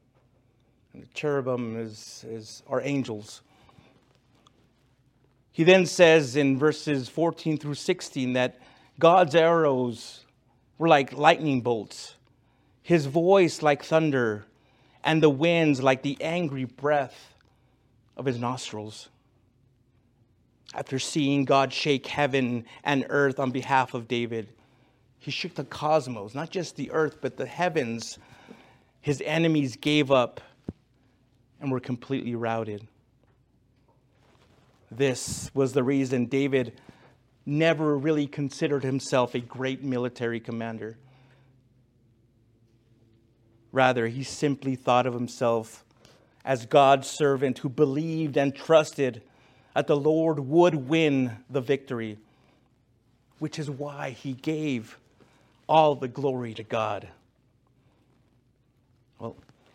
And 0.95 1.03
the 1.03 1.07
cherubim 1.13 1.79
is, 1.79 2.25
is, 2.27 2.63
are 2.67 2.81
angels. 2.81 3.43
He 5.51 5.65
then 5.65 5.85
says 5.85 6.35
in 6.35 6.59
verses 6.59 7.11
14 7.11 7.59
through 7.59 7.75
16 7.75 8.33
that 8.33 8.59
God's 8.99 9.35
arrows 9.35 10.25
were 10.79 10.89
like 10.89 11.13
lightning 11.13 11.61
bolts, 11.61 12.15
his 12.83 13.05
voice 13.05 13.61
like 13.61 13.85
thunder, 13.85 14.47
and 15.05 15.23
the 15.23 15.29
winds 15.29 15.83
like 15.83 16.01
the 16.01 16.17
angry 16.23 16.65
breath 16.65 17.35
of 18.17 18.25
his 18.25 18.39
nostrils. 18.39 19.11
After 20.73 20.99
seeing 20.99 21.45
God 21.45 21.71
shake 21.71 22.07
heaven 22.07 22.65
and 22.83 23.05
earth 23.11 23.39
on 23.39 23.51
behalf 23.51 23.93
of 23.93 24.09
David, 24.09 24.49
He 25.19 25.31
shook 25.31 25.55
the 25.55 25.65
cosmos, 25.65 26.35
not 26.35 26.49
just 26.49 26.77
the 26.77 26.91
earth, 26.93 27.19
but 27.21 27.37
the 27.37 27.45
heavens. 27.45 28.19
His 29.03 29.21
enemies 29.27 29.77
gave 29.77 30.11
up 30.11 30.41
and 31.61 31.71
were 31.71 31.81
completely 31.81 32.35
routed. 32.35 32.87
This 34.91 35.51
was 35.55 35.73
the 35.73 35.83
reason 35.83 36.27
David 36.27 36.81
never 37.45 37.99
really 37.99 38.29
considered 38.29 38.85
himself 38.85 39.35
a 39.35 39.41
great 39.41 39.83
military 39.83 40.39
commander. 40.39 40.97
Rather, 43.73 44.07
he 44.07 44.23
simply 44.23 44.77
thought 44.77 45.07
of 45.07 45.15
himself 45.15 45.85
as 46.45 46.67
God's 46.67 47.09
servant 47.09 47.59
who 47.59 47.69
believed 47.69 48.37
and 48.37 48.55
trusted 48.55 49.23
that 49.75 49.87
the 49.87 49.97
Lord 49.97 50.39
would 50.39 50.75
win 50.75 51.39
the 51.51 51.61
victory, 51.61 52.19
which 53.39 53.59
is 53.59 53.71
why 53.71 54.11
he 54.11 54.35
gave 54.35 54.99
all 55.69 55.95
the 55.95 56.09
glory 56.09 56.55
to 56.55 56.63
God. 56.63 57.09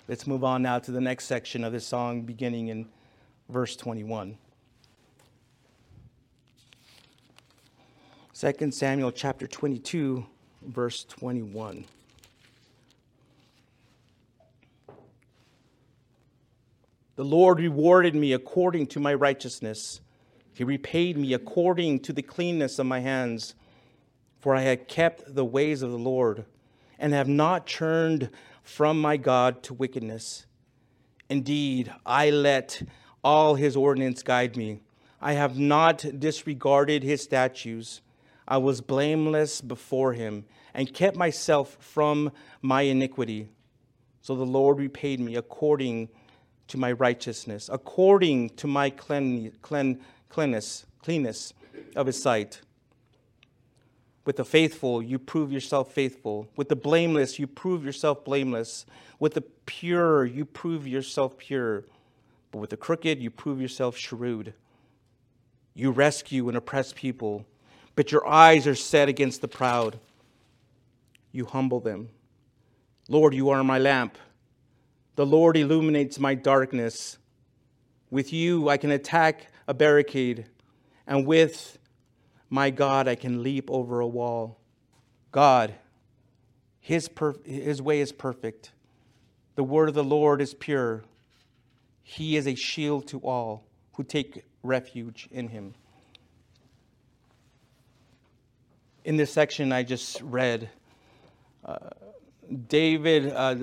Let's 0.10 0.26
move 0.26 0.46
on 0.46 0.62
now 0.62 0.80
to 0.80 0.92
the 0.92 1.02
next 1.02 1.26
section 1.26 1.66
of 1.66 1.74
this 1.74 1.86
song, 1.86 2.22
beginning 2.22 2.70
in 2.70 2.88
verse 3.50 3.76
21. 3.76 4.38
2 8.34 8.72
Samuel 8.72 9.12
chapter 9.12 9.48
22, 9.48 10.26
verse 10.62 11.04
21. 11.04 11.84
The 17.18 17.26
Lord 17.26 17.60
rewarded 17.60 18.16
me 18.16 18.32
according 18.32 18.88
to 18.88 19.02
my 19.02 19.14
righteousness. 19.14 20.00
He 20.54 20.64
repaid 20.64 21.18
me 21.18 21.34
according 21.34 22.00
to 22.02 22.14
the 22.14 22.22
cleanness 22.22 22.80
of 22.80 22.86
my 22.86 23.02
hands. 23.02 23.56
For 24.40 24.56
I 24.56 24.62
had 24.62 24.88
kept 24.88 25.36
the 25.36 25.44
ways 25.44 25.82
of 25.82 25.92
the 25.92 25.98
Lord 25.98 26.46
and 26.98 27.12
have 27.12 27.28
not 27.28 27.68
turned 27.68 28.30
from 28.68 29.00
my 29.00 29.16
God 29.16 29.64
to 29.64 29.74
wickedness. 29.74 30.46
Indeed, 31.30 31.92
I 32.06 32.30
let 32.30 32.82
all 33.24 33.56
his 33.56 33.78
ordinance 33.78 34.22
guide 34.24 34.58
me. 34.58 34.82
I 35.22 35.34
have 35.34 35.58
not 35.58 36.06
disregarded 36.20 37.02
his 37.02 37.24
statutes. 37.24 38.02
I 38.48 38.58
was 38.58 38.82
blameless 38.82 39.62
before 39.62 40.14
him 40.14 40.46
and 40.74 40.94
kept 40.94 41.16
myself 41.16 41.78
from 41.80 42.32
my 42.62 42.82
iniquity. 42.82 43.50
So 44.22 44.36
the 44.36 44.46
Lord 44.46 44.78
repaid 44.78 45.22
me 45.22 45.38
according 45.38 46.10
to 46.68 46.78
my 46.78 46.92
righteousness, 46.92 47.70
according 47.72 48.50
to 48.52 48.68
my 48.68 48.90
clean, 48.90 49.54
clean, 49.62 50.02
cleanness, 50.28 50.86
cleanness 51.02 51.54
of 51.96 52.06
his 52.06 52.22
sight. 52.22 52.62
With 54.27 54.36
the 54.36 54.43
faithful, 54.43 55.01
you 55.01 55.19
prove 55.19 55.53
yourself 55.53 55.93
faithful. 55.93 56.50
With 56.57 56.67
the 56.67 56.75
blameless, 56.75 57.39
you 57.39 57.48
prove 57.48 57.86
yourself 57.86 58.25
blameless. 58.25 58.86
With 59.19 59.36
the 59.36 59.41
pure, 59.65 60.25
you 60.25 60.43
prove 60.43 60.86
yourself 60.86 61.38
pure. 61.38 61.86
But 62.51 62.57
with 62.60 62.72
the 62.72 62.75
crooked, 62.75 63.22
you 63.22 63.31
prove 63.31 63.62
yourself 63.62 63.96
shrewd. 63.96 64.53
You 65.74 65.91
rescue 65.91 66.50
and 66.50 66.57
oppress 66.57 66.91
people, 66.91 67.46
but 67.96 68.12
your 68.12 68.27
eyes 68.27 68.67
are 68.67 68.75
set 68.75 69.07
against 69.07 69.39
the 69.39 69.48
proud. 69.48 69.98
You 71.31 71.46
humble 71.46 71.79
them. 71.79 72.10
Lord, 73.07 73.34
you 73.34 73.50
are 73.51 73.63
my 73.63 73.79
lamp. 73.79 74.17
The 75.15 75.25
Lord 75.25 75.55
illuminates 75.55 76.19
my 76.19 76.36
darkness. 76.36 77.17
With 78.12 78.34
you, 78.34 78.67
I 78.67 78.75
can 78.75 78.91
attack 78.91 79.53
a 79.69 79.74
barricade, 79.74 80.48
and 81.07 81.25
with 81.25 81.77
my 82.50 82.70
God, 82.70 83.08
I 83.08 83.16
can 83.16 83.44
leap 83.44 83.70
over 83.70 84.00
a 84.00 84.08
wall. 84.08 84.60
God, 85.32 85.75
his, 86.80 87.10
his 87.44 87.82
way 87.82 88.00
is 88.00 88.12
perfect. 88.12 88.72
The 89.55 89.64
word 89.64 89.90
of 89.90 89.96
the 89.96 90.03
Lord 90.03 90.42
is 90.42 90.53
pure. 90.53 91.03
He 92.03 92.38
is 92.38 92.48
a 92.48 92.55
shield 92.55 93.07
to 93.07 93.20
all 93.20 93.66
who 93.94 94.03
take 94.03 94.44
refuge 94.64 95.27
in 95.31 95.50
him. 95.50 95.74
In 99.03 99.18
this 99.18 99.31
section 99.31 99.72
I 99.72 99.83
just 99.83 100.22
read, 100.22 100.70
uh, 101.66 101.77
David, 102.70 103.33
uh, 103.33 103.55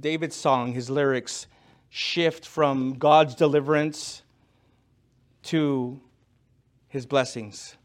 David's 0.00 0.36
song, 0.36 0.72
his 0.72 0.88
lyrics 0.88 1.46
shift 1.90 2.46
from 2.46 2.94
God's 2.94 3.34
deliverance 3.34 4.22
to 5.44 6.00
his 6.88 7.04
blessings 7.04 7.76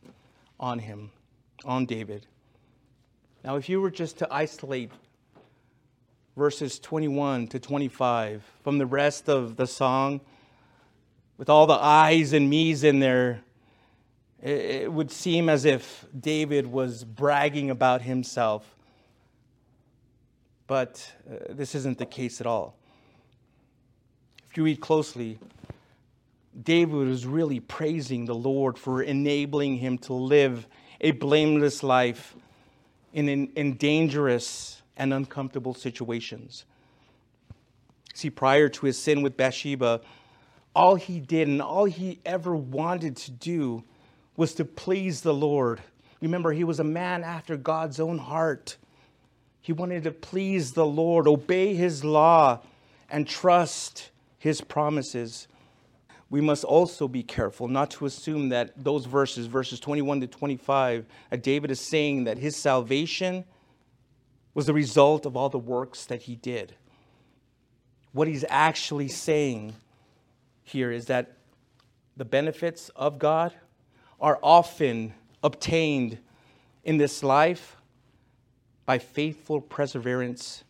on 0.60 0.80
him, 0.80 1.12
on 1.66 1.86
David. 1.86 2.26
Now, 3.44 3.56
if 3.56 3.70
you 3.70 3.82
were 3.82 3.92
just 3.92 4.18
to 4.20 4.28
isolate 4.34 4.92
verses 6.36 6.80
21 6.80 7.48
to 7.48 7.60
25 7.60 8.44
from 8.64 8.78
the 8.78 8.86
rest 8.86 9.30
of 9.30 9.56
the 9.56 9.68
song, 9.68 10.22
with 11.38 11.50
all 11.50 11.68
the 11.68 11.74
I's 11.74 12.34
and 12.34 12.50
me's 12.50 12.84
in 12.84 13.00
there, 13.00 13.42
it 14.42 14.92
would 14.92 15.12
seem 15.12 15.50
as 15.50 15.66
if 15.66 16.06
David 16.20 16.68
was 16.68 17.04
bragging 17.04 17.70
about 17.70 18.02
himself 18.02 18.76
but 20.68 21.14
uh, 21.30 21.36
this 21.50 21.74
isn't 21.74 21.98
the 21.98 22.06
case 22.06 22.40
at 22.42 22.48
all. 22.48 22.76
If 24.50 24.58
you 24.58 24.64
read 24.64 24.82
closely, 24.82 25.40
David 26.62 27.08
was 27.08 27.26
really 27.26 27.60
praising 27.60 28.26
the 28.26 28.36
Lord 28.36 28.78
for 28.78 29.04
enabling 29.04 29.78
him 29.78 29.98
to 30.00 30.14
live 30.14 30.68
a 31.00 31.12
blameless 31.12 31.84
life 31.84 32.36
in, 33.14 33.30
in, 33.30 33.52
in 33.56 33.76
dangerous 33.76 34.82
and 34.96 35.14
uncomfortable 35.14 35.74
situations. 35.74 36.66
See, 38.14 38.32
prior 38.32 38.68
to 38.70 38.86
his 38.88 38.98
sin 38.98 39.22
with 39.22 39.38
Bathsheba, 39.38 40.02
all 40.76 40.96
he 40.96 41.20
did 41.20 41.48
and 41.48 41.62
all 41.62 41.86
he 41.86 42.20
ever 42.26 42.56
wanted 42.56 43.18
to 43.18 43.32
do 43.32 43.84
was 44.36 44.54
to 44.56 44.66
please 44.66 45.22
the 45.22 45.34
Lord. 45.34 45.82
Remember, 46.22 46.52
he 46.52 46.64
was 46.64 46.80
a 46.80 46.84
man 46.84 47.24
after 47.24 47.58
God's 47.58 48.00
own 48.00 48.18
heart. 48.18 48.78
He 49.62 49.74
wanted 49.74 50.04
to 50.06 50.12
please 50.12 50.74
the 50.74 50.86
Lord, 50.86 51.28
obey 51.28 51.76
his 51.76 52.04
law, 52.04 52.62
and 53.10 53.28
trust 53.28 54.10
his 54.40 54.62
promises. 54.62 55.48
We 56.30 56.42
must 56.42 56.64
also 56.64 57.08
be 57.08 57.24
careful 57.24 57.68
not 57.68 57.92
to 57.92 58.06
assume 58.06 58.50
that 58.50 58.72
those 58.84 59.06
verses, 59.06 59.48
verses 59.48 59.80
21 59.80 60.22
to 60.22 60.28
25, 60.28 61.06
that 61.30 61.44
David 61.44 61.72
is 61.72 61.80
saying 61.80 62.26
that 62.26 62.38
his 62.38 62.56
salvation 62.56 63.46
was 64.54 64.66
the 64.66 64.74
result 64.74 65.26
of 65.26 65.38
all 65.38 65.50
the 65.50 65.60
works 65.60 66.06
that 66.08 66.24
he 66.24 66.36
did. 66.36 66.76
What 68.12 68.28
he's 68.28 68.44
actually 68.50 69.08
saying 69.08 69.74
here 70.64 70.92
is 70.92 71.06
that 71.06 71.34
the 72.18 72.26
benefits 72.26 72.90
of 72.96 73.20
God 73.20 73.54
are 74.20 74.40
often 74.42 75.14
obtained 75.44 76.18
in 76.84 76.98
this 76.98 77.24
life 77.24 77.78
by 78.86 78.98
faithful 78.98 79.62
perseverance 79.62 80.64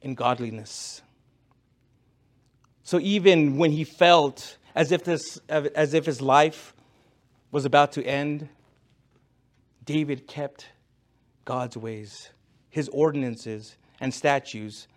in 0.00 0.14
godliness. 0.14 1.02
So 2.88 2.98
even 3.00 3.58
when 3.58 3.70
he 3.70 3.84
felt 3.84 4.56
as 4.74 4.92
if, 4.92 5.04
this, 5.04 5.38
as 5.46 5.92
if 5.92 6.06
his 6.06 6.22
life 6.22 6.72
was 7.50 7.66
about 7.66 7.92
to 7.92 8.02
end, 8.02 8.48
David 9.84 10.26
kept 10.26 10.68
God's 11.44 11.76
ways, 11.76 12.30
his 12.70 12.88
ordinances 12.88 13.76
and 14.00 14.14
statutes, 14.14 14.88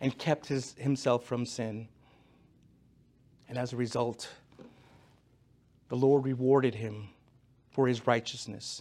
and 0.00 0.16
kept 0.16 0.46
his, 0.46 0.72
himself 0.78 1.26
from 1.26 1.44
sin. 1.44 1.88
And 3.50 3.58
as 3.58 3.74
a 3.74 3.76
result, 3.76 4.30
the 5.90 5.96
Lord 5.96 6.24
rewarded 6.24 6.74
him 6.74 7.10
for 7.70 7.86
his 7.86 8.06
righteousness 8.06 8.80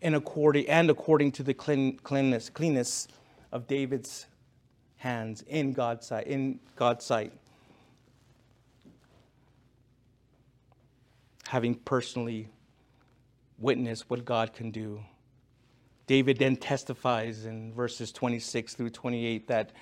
and 0.00 0.14
according, 0.14 0.66
and 0.70 0.88
according 0.88 1.32
to 1.32 1.42
the 1.42 1.52
clean, 1.52 1.98
cleanness, 1.98 2.48
cleanness 2.48 3.06
of 3.52 3.66
David's 3.66 4.28
hands 4.96 5.42
in 5.46 5.74
God's 5.74 6.06
sight. 6.06 6.26
In 6.26 6.58
God's 6.74 7.04
sight. 7.04 7.34
Having 11.48 11.76
personally 11.76 12.48
witnessed 13.58 14.08
what 14.08 14.24
God 14.24 14.52
can 14.52 14.70
do. 14.70 15.00
David 16.06 16.38
then 16.38 16.56
testifies 16.56 17.46
in 17.46 17.72
verses 17.72 18.12
26 18.12 18.74
through 18.74 18.90
28 18.90 19.48
that 19.48 19.72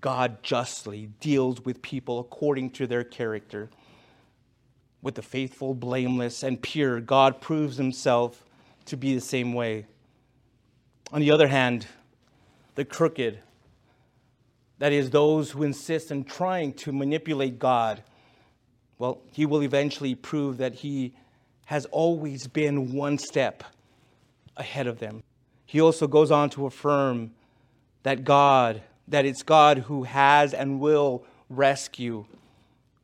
God 0.00 0.42
justly 0.42 1.08
deals 1.20 1.64
with 1.64 1.80
people 1.80 2.18
according 2.18 2.70
to 2.70 2.86
their 2.86 3.04
character. 3.04 3.70
With 5.00 5.14
the 5.14 5.22
faithful, 5.22 5.74
blameless, 5.74 6.42
and 6.42 6.60
pure, 6.60 7.00
God 7.00 7.40
proves 7.40 7.76
himself 7.76 8.44
to 8.86 8.96
be 8.96 9.14
the 9.14 9.20
same 9.20 9.54
way. 9.54 9.86
On 11.12 11.20
the 11.20 11.30
other 11.30 11.48
hand, 11.48 11.86
the 12.74 12.84
crooked, 12.84 13.38
that 14.78 14.92
is, 14.92 15.10
those 15.10 15.52
who 15.52 15.62
insist 15.62 16.10
on 16.10 16.24
trying 16.24 16.72
to 16.74 16.92
manipulate 16.92 17.58
God, 17.58 18.02
well, 19.02 19.20
he 19.32 19.46
will 19.46 19.64
eventually 19.64 20.14
prove 20.14 20.58
that 20.58 20.74
he 20.74 21.12
has 21.64 21.86
always 21.86 22.46
been 22.46 22.92
one 22.92 23.18
step 23.18 23.64
ahead 24.56 24.86
of 24.86 25.00
them. 25.00 25.24
he 25.66 25.80
also 25.80 26.06
goes 26.06 26.30
on 26.30 26.48
to 26.50 26.66
affirm 26.66 27.32
that 28.04 28.22
God, 28.22 28.80
that 29.08 29.26
it's 29.26 29.42
God 29.42 29.78
who 29.78 30.04
has 30.04 30.54
and 30.54 30.78
will 30.78 31.24
rescue 31.50 32.26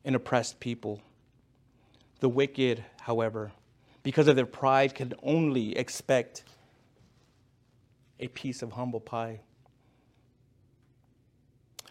an 0.05 0.15
oppressed 0.15 0.61
people. 0.61 1.01
The 2.21 2.29
wicked, 2.29 2.85
however, 3.01 3.51
because 4.05 4.29
of 4.29 4.37
their 4.37 4.47
pride, 4.47 4.95
can 4.95 5.15
only 5.21 5.77
expect 5.77 6.45
a 8.21 8.29
piece 8.29 8.63
of 8.63 8.71
humble 8.71 9.01
pie. 9.01 9.41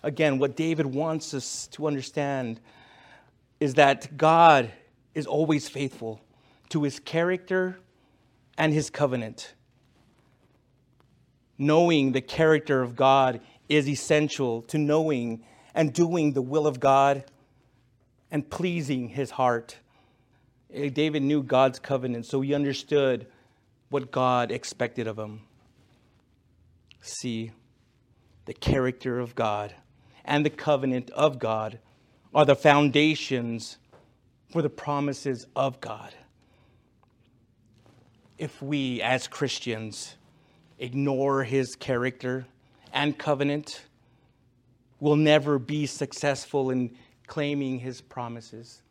Again, 0.01 0.39
what 0.39 0.55
David 0.55 0.85
wants 0.85 1.33
us 1.33 1.67
to 1.73 1.87
understand 1.87 2.61
is 3.59 3.75
that 3.75 4.17
God 4.17 4.71
is 5.13 5.25
always 5.25 5.67
faithful 5.67 6.21
to 6.69 6.83
his 6.83 6.99
character 6.99 7.79
and 8.57 8.73
his 8.73 8.89
covenant. 8.89 9.53
Knowing 11.57 12.11
the 12.11 12.21
character 12.21 12.81
of 12.81 12.95
God 12.95 13.41
is 13.67 13.89
essential 13.89 14.61
to 14.63 14.77
knowing 14.77 15.43
and 15.73 15.93
doing 15.93 16.33
the 16.33 16.41
will 16.41 16.67
of 16.67 16.79
God 16.79 17.23
and 18.31 18.49
pleasing 18.49 19.09
his 19.09 19.31
heart. 19.31 19.77
Eh, 20.73 20.89
David 20.89 21.23
knew 21.23 21.41
God's 21.41 21.79
covenant, 21.79 22.25
so 22.25 22.41
he 22.41 22.53
understood 22.53 23.27
what 23.89 24.11
God 24.11 24.51
expected 24.51 25.07
of 25.07 25.17
him. 25.17 25.41
See, 27.01 27.51
the 28.45 28.53
character 28.53 29.19
of 29.19 29.33
God 29.35 29.73
and 30.25 30.45
the 30.45 30.49
covenant 30.49 31.09
of 31.11 31.39
God 31.39 31.79
are 32.33 32.45
the 32.45 32.55
foundations 32.55 33.77
for 34.51 34.61
the 34.61 34.69
promises 34.69 35.47
of 35.55 35.79
God. 35.81 36.13
If 38.37 38.61
we, 38.61 39.01
as 39.01 39.27
Christians, 39.27 40.15
ignore 40.77 41.43
his 41.43 41.75
character 41.75 42.45
and 42.93 43.17
covenant, 43.17 43.81
we'll 44.99 45.15
never 45.15 45.57
be 45.57 45.85
successful 45.85 46.69
in 46.69 46.95
claiming 47.25 47.79
his 47.79 48.01
promises, 48.01 48.83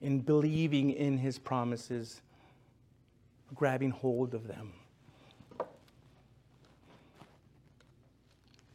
in 0.00 0.20
believing 0.20 0.90
in 0.90 1.18
his 1.18 1.38
promises, 1.38 2.22
grabbing 3.54 3.90
hold 3.90 4.34
of 4.34 4.46
them. 4.46 4.72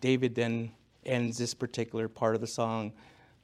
David 0.01 0.35
then 0.35 0.71
ends 1.05 1.37
this 1.37 1.53
particular 1.53 2.07
part 2.07 2.35
of 2.35 2.41
the 2.41 2.47
song 2.47 2.91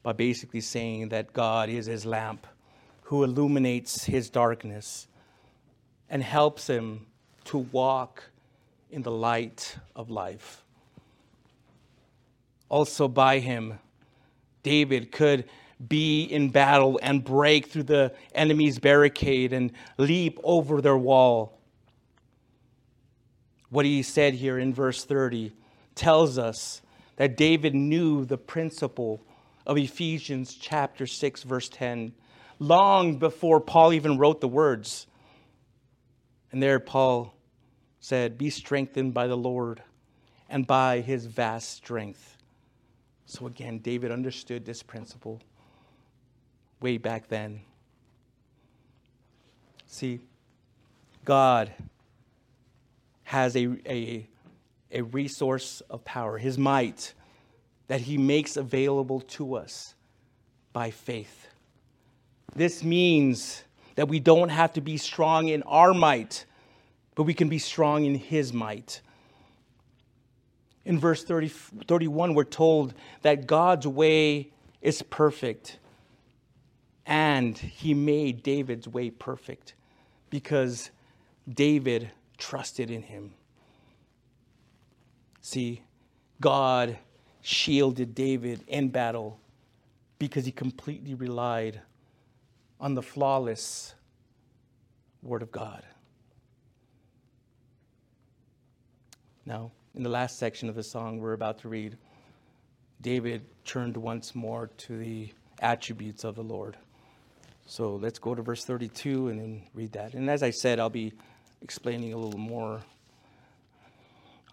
by 0.04 0.14
basically 0.14 0.62
saying 0.62 1.10
that 1.10 1.34
God 1.34 1.70
is 1.70 1.86
his 1.86 2.06
lamp 2.06 2.48
who 3.04 3.24
illuminates 3.24 4.06
his 4.06 4.30
darkness 4.30 5.08
and 6.10 6.24
helps 6.24 6.68
him 6.68 7.08
to 7.46 7.58
walk 7.58 8.24
in 8.92 9.02
the 9.02 9.12
light 9.12 9.78
of 9.96 10.10
life. 10.10 10.64
Also, 12.70 13.08
by 13.08 13.40
him, 13.40 13.80
David 14.64 15.12
could 15.12 15.46
be 15.88 16.24
in 16.24 16.50
battle 16.50 17.00
and 17.02 17.24
break 17.24 17.68
through 17.68 17.84
the 17.84 18.14
enemy's 18.36 18.80
barricade 18.80 19.54
and 19.54 19.72
leap 19.98 20.38
over 20.44 20.82
their 20.82 20.98
wall. 20.98 21.58
What 23.70 23.86
he 23.86 24.04
said 24.04 24.34
here 24.34 24.60
in 24.60 24.74
verse 24.74 25.06
30 25.06 25.54
tells 25.96 26.38
us 26.38 26.82
that 27.16 27.38
David 27.38 27.76
knew 27.76 28.26
the 28.26 28.38
principle 28.38 29.22
of 29.70 29.78
Ephesians 29.78 30.56
chapter 30.56 31.06
6, 31.06 31.44
verse 31.44 31.70
10, 31.70 32.12
long 32.58 33.20
before 33.20 33.62
Paul 33.62 33.94
even 33.94 34.18
wrote 34.18 34.42
the 34.42 34.48
words. 34.48 35.06
And 36.52 36.62
there, 36.62 36.80
Paul 36.80 37.36
said, 38.00 38.36
Be 38.36 38.50
strengthened 38.50 39.14
by 39.14 39.28
the 39.28 39.38
Lord 39.38 39.84
and 40.50 40.66
by 40.66 41.02
his 41.02 41.28
vast 41.28 41.70
strength. 41.70 42.36
So, 43.28 43.46
again, 43.46 43.78
David 43.78 44.12
understood 44.12 44.66
this 44.66 44.82
principle 44.82 45.40
way 46.82 46.98
back 46.98 47.28
then. 47.28 47.62
See, 49.86 50.20
God 51.24 51.72
has 53.22 53.56
a, 53.56 53.68
a 53.86 54.28
a 54.92 55.02
resource 55.02 55.82
of 55.90 56.04
power, 56.04 56.38
his 56.38 56.58
might 56.58 57.14
that 57.90 58.02
he 58.02 58.18
makes 58.20 58.56
available 58.56 59.20
to 59.20 59.56
us 59.56 59.96
by 60.72 60.92
faith. 60.92 61.48
This 62.56 62.84
means 62.84 63.64
that 63.96 64.08
we 64.08 64.20
don't 64.20 64.50
have 64.50 64.74
to 64.74 64.82
be 64.82 64.96
strong 64.96 65.48
in 65.48 65.64
our 65.64 65.94
might, 65.94 66.46
but 67.16 67.24
we 67.24 67.34
can 67.34 67.50
be 67.50 67.58
strong 67.58 68.06
in 68.06 68.14
his 68.14 68.54
might. 68.54 69.02
In 70.86 71.00
verse 71.00 71.24
30, 71.24 71.50
31, 71.50 72.36
we're 72.36 72.44
told 72.44 72.94
that 73.24 73.48
God's 73.48 73.88
way 73.88 74.52
is 74.84 75.02
perfect, 75.02 75.80
and 77.08 77.58
he 77.58 77.96
made 77.96 78.44
David's 78.44 78.88
way 78.88 79.10
perfect 79.10 79.74
because 80.30 80.92
David 81.52 82.12
trusted 82.38 82.92
in 82.92 83.02
him. 83.02 83.32
See, 85.42 85.82
God 86.40 87.00
shielded 87.42 88.16
David 88.16 88.64
in 88.68 88.90
battle 88.90 89.40
because 90.18 90.46
he 90.46 90.52
completely 90.52 91.14
relied 91.14 91.82
on 92.80 92.94
the 92.94 93.02
flawless 93.02 93.94
Word 95.22 95.42
of 95.42 95.52
God. 95.52 95.84
Now, 99.46 99.72
in 99.96 100.04
the 100.04 100.10
last 100.10 100.38
section 100.38 100.70
of 100.70 100.76
the 100.76 100.84
song 100.84 101.20
we're 101.20 101.34
about 101.34 101.60
to 101.60 101.70
read, 101.70 101.98
David 103.02 103.46
turned 103.66 103.98
once 103.98 104.36
more 104.36 104.68
to 104.78 104.98
the 104.98 105.30
attributes 105.62 106.24
of 106.24 106.36
the 106.36 106.44
Lord. 106.44 106.78
So 107.66 107.96
let's 107.96 108.20
go 108.20 108.34
to 108.36 108.42
verse 108.42 108.66
32 108.66 109.30
and 109.30 109.40
then 109.40 109.62
read 109.74 109.92
that. 109.94 110.14
And 110.14 110.30
as 110.30 110.44
I 110.44 110.50
said, 110.50 110.80
I'll 110.80 110.90
be 110.90 111.14
explaining 111.62 112.14
a 112.14 112.18
little 112.18 112.40
more 112.40 112.82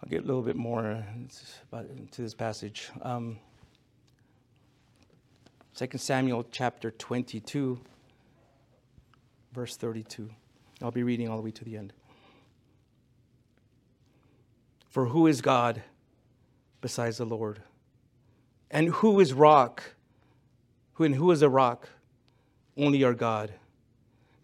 I'll 0.03 0.09
get 0.09 0.23
a 0.23 0.27
little 0.27 0.43
bit 0.43 0.55
more 0.55 1.03
into 1.71 2.21
this 2.21 2.35
passage. 2.35 2.89
Um, 3.01 3.39
2 5.75 5.97
Samuel 5.97 6.45
chapter 6.51 6.91
22, 6.91 7.79
verse 9.53 9.75
32. 9.75 10.29
I'll 10.81 10.91
be 10.91 11.03
reading 11.03 11.29
all 11.29 11.37
the 11.37 11.43
way 11.43 11.51
to 11.51 11.63
the 11.63 11.77
end. 11.77 11.93
For 14.89 15.05
who 15.05 15.27
is 15.27 15.41
God 15.41 15.81
besides 16.81 17.17
the 17.17 17.25
Lord? 17.25 17.61
And 18.69 18.89
who 18.89 19.19
is 19.19 19.33
rock? 19.33 19.83
Who 20.93 21.05
and 21.05 21.15
who 21.15 21.31
is 21.31 21.41
a 21.41 21.49
rock? 21.49 21.89
Only 22.77 23.03
our 23.03 23.13
God. 23.13 23.53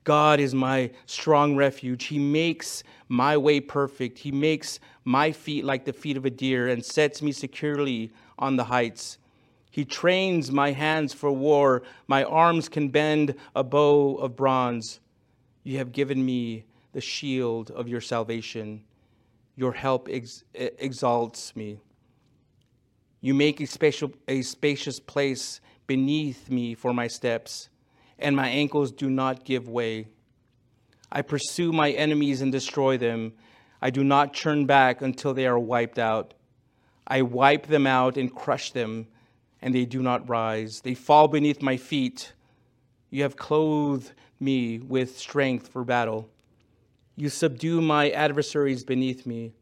God 0.03 0.39
is 0.39 0.53
my 0.53 0.91
strong 1.05 1.55
refuge. 1.55 2.05
He 2.05 2.19
makes 2.19 2.83
my 3.07 3.37
way 3.37 3.59
perfect. 3.59 4.19
He 4.19 4.31
makes 4.31 4.79
my 5.05 5.31
feet 5.31 5.63
like 5.63 5.85
the 5.85 5.93
feet 5.93 6.17
of 6.17 6.25
a 6.25 6.29
deer 6.29 6.67
and 6.67 6.83
sets 6.83 7.21
me 7.21 7.31
securely 7.31 8.11
on 8.37 8.55
the 8.55 8.65
heights. 8.65 9.17
He 9.71 9.85
trains 9.85 10.51
my 10.51 10.71
hands 10.71 11.13
for 11.13 11.31
war. 11.31 11.83
My 12.07 12.23
arms 12.23 12.69
can 12.69 12.89
bend 12.89 13.35
a 13.55 13.63
bow 13.63 14.15
of 14.15 14.35
bronze. 14.35 14.99
You 15.63 15.77
have 15.77 15.91
given 15.91 16.23
me 16.25 16.65
the 16.91 17.01
shield 17.01 17.71
of 17.71 17.87
your 17.87 18.01
salvation. 18.01 18.83
Your 19.55 19.71
help 19.71 20.09
ex- 20.11 20.43
exalts 20.53 21.55
me. 21.55 21.79
You 23.21 23.33
make 23.33 23.61
a, 23.61 23.67
a 24.27 24.41
spacious 24.41 24.99
place 24.99 25.61
beneath 25.87 26.49
me 26.49 26.75
for 26.75 26.93
my 26.93 27.07
steps 27.07 27.69
and 28.19 28.36
my 28.36 28.47
ankles 28.47 28.91
do 28.91 29.10
not 29.10 29.45
give 29.45 29.67
way. 29.67 30.08
I 31.12 31.21
pursue 31.21 31.71
my 31.71 31.91
enemies 31.91 32.41
and 32.41 32.52
destroy 32.52 32.97
them. 32.97 33.34
I 33.82 33.89
do 33.89 34.04
not 34.04 34.34
turn 34.34 34.65
back 34.65 35.02
until 35.02 35.34
they 35.34 35.45
are 35.45 35.60
wiped 35.60 35.99
out. 35.99 36.34
I 37.06 37.21
wipe 37.21 37.67
them 37.67 37.86
out 37.86 38.17
and 38.17 38.34
crush 38.34 38.71
them, 38.71 39.08
and 39.62 39.76
they 39.76 39.86
do 39.86 40.02
not 40.02 40.28
rise. 40.30 40.82
They 40.82 40.93
fall 40.95 41.28
beneath 41.28 41.62
my 41.62 41.78
feet. 41.78 42.34
You 43.10 43.23
have 43.23 43.36
clothed 43.36 44.13
me 44.39 44.80
with 44.80 45.17
strength 45.17 45.67
for 45.67 45.84
battle. 45.84 46.30
You 47.15 47.30
subdue 47.30 47.82
my 47.82 48.10
adversaries 48.10 48.84
beneath 48.84 49.26
me. 49.26 49.54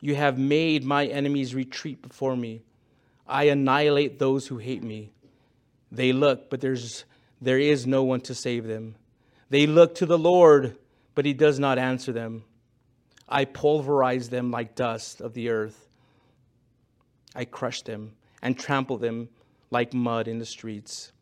You 0.00 0.14
have 0.14 0.38
made 0.38 0.84
my 0.84 1.06
enemies 1.06 1.54
retreat 1.54 2.02
before 2.02 2.36
me. 2.36 2.62
I 3.26 3.44
annihilate 3.44 4.18
those 4.18 4.46
who 4.46 4.58
hate 4.58 4.82
me. 4.82 5.12
They 5.90 6.12
look, 6.12 6.50
but 6.50 6.60
there's 6.60 7.04
there 7.42 7.58
is 7.58 7.86
no 7.86 8.04
one 8.04 8.20
to 8.22 8.34
save 8.34 8.66
them. 8.66 8.94
They 9.50 9.66
look 9.66 9.96
to 9.96 10.06
the 10.06 10.18
Lord, 10.18 10.78
but 11.14 11.26
he 11.26 11.34
does 11.34 11.58
not 11.58 11.76
answer 11.76 12.12
them. 12.12 12.44
I 13.28 13.44
pulverize 13.44 14.28
them 14.28 14.50
like 14.50 14.76
dust 14.76 15.20
of 15.20 15.34
the 15.34 15.48
earth. 15.48 15.88
I 17.34 17.44
crush 17.44 17.82
them 17.82 18.12
and 18.42 18.56
trample 18.56 18.96
them 18.96 19.28
like 19.70 19.92
mud 19.92 20.28
in 20.28 20.38
the 20.38 20.46
streets. 20.46 21.12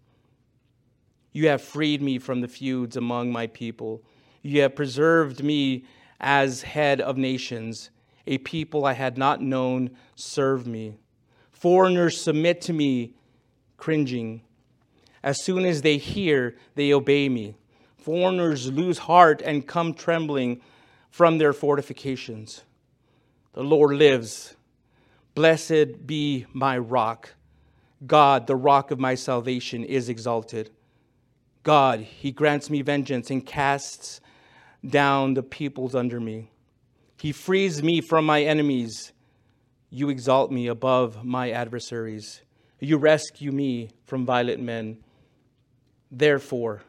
You 1.33 1.49
have 1.49 1.63
freed 1.63 2.03
me 2.03 2.19
from 2.19 2.41
the 2.41 2.49
feuds 2.49 2.97
among 2.97 3.33
my 3.33 3.47
people. 3.47 4.03
You 4.43 4.63
have 4.63 4.75
preserved 4.75 5.43
me 5.43 5.85
as 6.21 6.63
head 6.63 7.01
of 7.01 7.17
nations, 7.17 7.91
A 8.27 8.39
people 8.39 8.85
I 8.85 8.93
had 8.93 9.17
not 9.17 9.41
known 9.41 9.91
serve 10.17 10.67
me. 10.67 10.99
Foreigners 11.51 12.21
submit 12.21 12.61
to 12.63 12.73
me, 12.73 13.15
cringing. 13.77 14.43
As 15.23 15.43
soon 15.43 15.65
as 15.65 15.83
they 15.83 15.99
hear, 15.99 16.57
they 16.75 16.93
obey 16.93 17.29
me. 17.29 17.55
Foreigners 17.99 18.71
lose 18.71 18.99
heart 18.99 19.43
and 19.45 19.67
come 19.67 19.93
trembling 19.93 20.61
from 21.11 21.39
their 21.39 21.53
fortifications. 21.53 22.63
The 23.53 23.63
Lord 23.63 23.97
lives. 23.97 24.57
Blessed 25.35 26.07
be 26.07 26.47
my 26.53 26.79
rock. 26.79 27.35
God, 28.07 28.47
the 28.47 28.57
rock 28.57 28.91
of 28.91 28.99
my 28.99 29.15
salvation, 29.15 29.85
is 29.85 30.09
exalted. 30.09 30.71
God, 31.63 32.01
he 32.01 32.33
grants 32.33 32.71
me 32.71 32.81
vengeance 32.81 33.31
and 33.31 33.45
casts 33.45 34.21
down 34.89 35.35
the 35.35 35.43
peoples 35.43 35.95
under 35.95 36.19
me. 36.19 36.51
He 37.19 37.33
frees 37.33 37.83
me 37.83 38.01
from 38.01 38.25
my 38.25 38.43
enemies. 38.43 39.13
You 39.91 40.09
exalt 40.09 40.51
me 40.51 40.69
above 40.69 41.23
my 41.23 41.51
adversaries. 41.51 42.41
You 42.79 42.97
rescue 42.97 43.53
me 43.53 43.91
from 44.07 44.25
violent 44.25 44.63
men. 44.63 44.99
Therefore, 46.11 46.83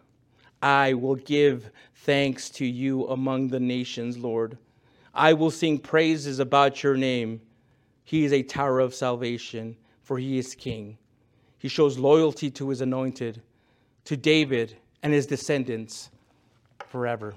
I 0.61 0.93
will 0.93 1.15
give 1.15 1.69
thanks 1.95 2.49
to 2.51 2.65
you 2.65 3.07
among 3.07 3.49
the 3.49 3.59
nations, 3.59 4.17
Lord. 4.17 4.57
I 5.13 5.33
will 5.33 5.51
sing 5.51 5.77
praises 5.77 6.39
about 6.39 6.83
your 6.83 6.95
name. 6.95 7.41
He 8.03 8.25
is 8.25 8.33
a 8.33 8.43
tower 8.43 8.79
of 8.79 8.95
salvation, 8.95 9.75
for 10.03 10.17
he 10.17 10.37
is 10.37 10.55
king. 10.55 10.97
He 11.57 11.67
shows 11.67 11.97
loyalty 11.97 12.49
to 12.51 12.69
his 12.69 12.81
anointed, 12.81 13.41
to 14.05 14.17
David 14.17 14.75
and 15.03 15.13
his 15.13 15.27
descendants 15.27 16.09
forever. 16.87 17.35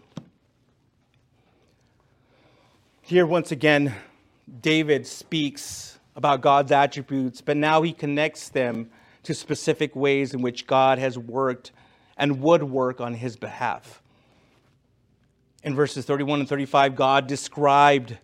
Here, 3.03 3.27
once 3.27 3.53
again, 3.53 3.95
David 4.63 5.07
speaks 5.07 5.99
about 6.17 6.41
God's 6.41 6.73
attributes, 6.73 7.43
but 7.43 7.57
now 7.57 7.83
he 7.83 7.93
connects 7.93 8.49
them 8.49 8.91
to 9.25 9.35
specific 9.35 9.95
ways 9.97 10.35
in 10.35 10.43
which 10.43 10.67
God 10.67 10.99
has 10.99 11.19
worked 11.19 11.73
and 12.17 12.41
would 12.41 12.63
work 12.63 13.01
on 13.01 13.15
his 13.15 13.37
behalf. 13.37 14.03
In 15.63 15.75
verses 15.75 16.05
31 16.05 16.41
and 16.41 16.49
35, 16.49 16.95
God 16.95 17.27
described 17.27 18.19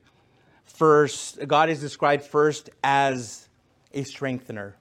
first, 0.64 1.46
God 1.46 1.70
is 1.70 1.80
described 1.80 2.22
first 2.22 2.70
as 2.84 3.48
a 3.92 4.04
strengthener, 4.04 4.76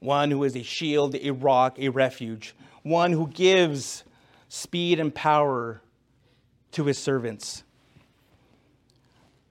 one 0.00 0.30
who 0.30 0.42
is 0.44 0.56
a 0.56 0.62
shield, 0.62 1.14
a 1.14 1.30
rock, 1.30 1.78
a 1.78 1.88
refuge, 1.88 2.54
one 2.82 3.12
who 3.12 3.28
gives 3.28 4.04
speed 4.48 4.98
and 4.98 5.14
power 5.14 5.80
to 6.72 6.84
his 6.84 6.98
servants. 6.98 7.62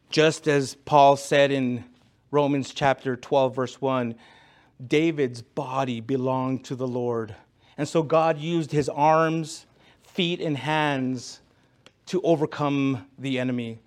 Just 0.09 0.47
as 0.47 0.75
Paul 0.75 1.15
said 1.15 1.51
in 1.51 1.85
Romans 2.31 2.73
chapter 2.73 3.15
12, 3.15 3.55
verse 3.55 3.81
1, 3.81 4.15
David's 4.85 5.41
body 5.41 5.99
belonged 5.99 6.65
to 6.65 6.75
the 6.75 6.87
Lord. 6.87 7.35
And 7.77 7.87
so 7.87 8.03
God 8.03 8.37
used 8.37 8.71
his 8.71 8.89
arms, 8.89 9.65
feet, 10.03 10.39
and 10.39 10.57
hands 10.57 11.41
to 12.07 12.21
overcome 12.21 13.05
the 13.17 13.39
enemy. 13.39 13.79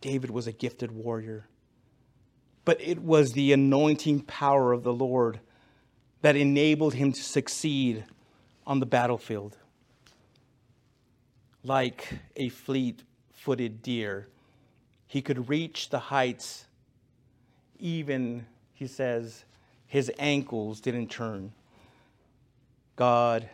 David 0.00 0.30
was 0.30 0.46
a 0.46 0.52
gifted 0.52 0.92
warrior, 0.92 1.46
but 2.64 2.80
it 2.80 2.98
was 3.00 3.32
the 3.32 3.52
anointing 3.52 4.20
power 4.20 4.72
of 4.72 4.82
the 4.82 4.92
Lord 4.92 5.40
that 6.22 6.36
enabled 6.36 6.94
him 6.94 7.12
to 7.12 7.22
succeed 7.22 8.04
on 8.66 8.80
the 8.80 8.86
battlefield. 8.86 9.56
Like 11.62 12.18
a 12.36 12.48
fleet 12.48 13.02
footed 13.32 13.82
deer, 13.82 14.28
he 15.06 15.22
could 15.22 15.48
reach 15.48 15.90
the 15.90 15.98
heights, 15.98 16.66
even, 17.78 18.46
he 18.74 18.86
says, 18.86 19.44
his 19.86 20.10
ankles 20.18 20.80
didn't 20.80 21.08
turn. 21.08 21.52
God 22.96 23.48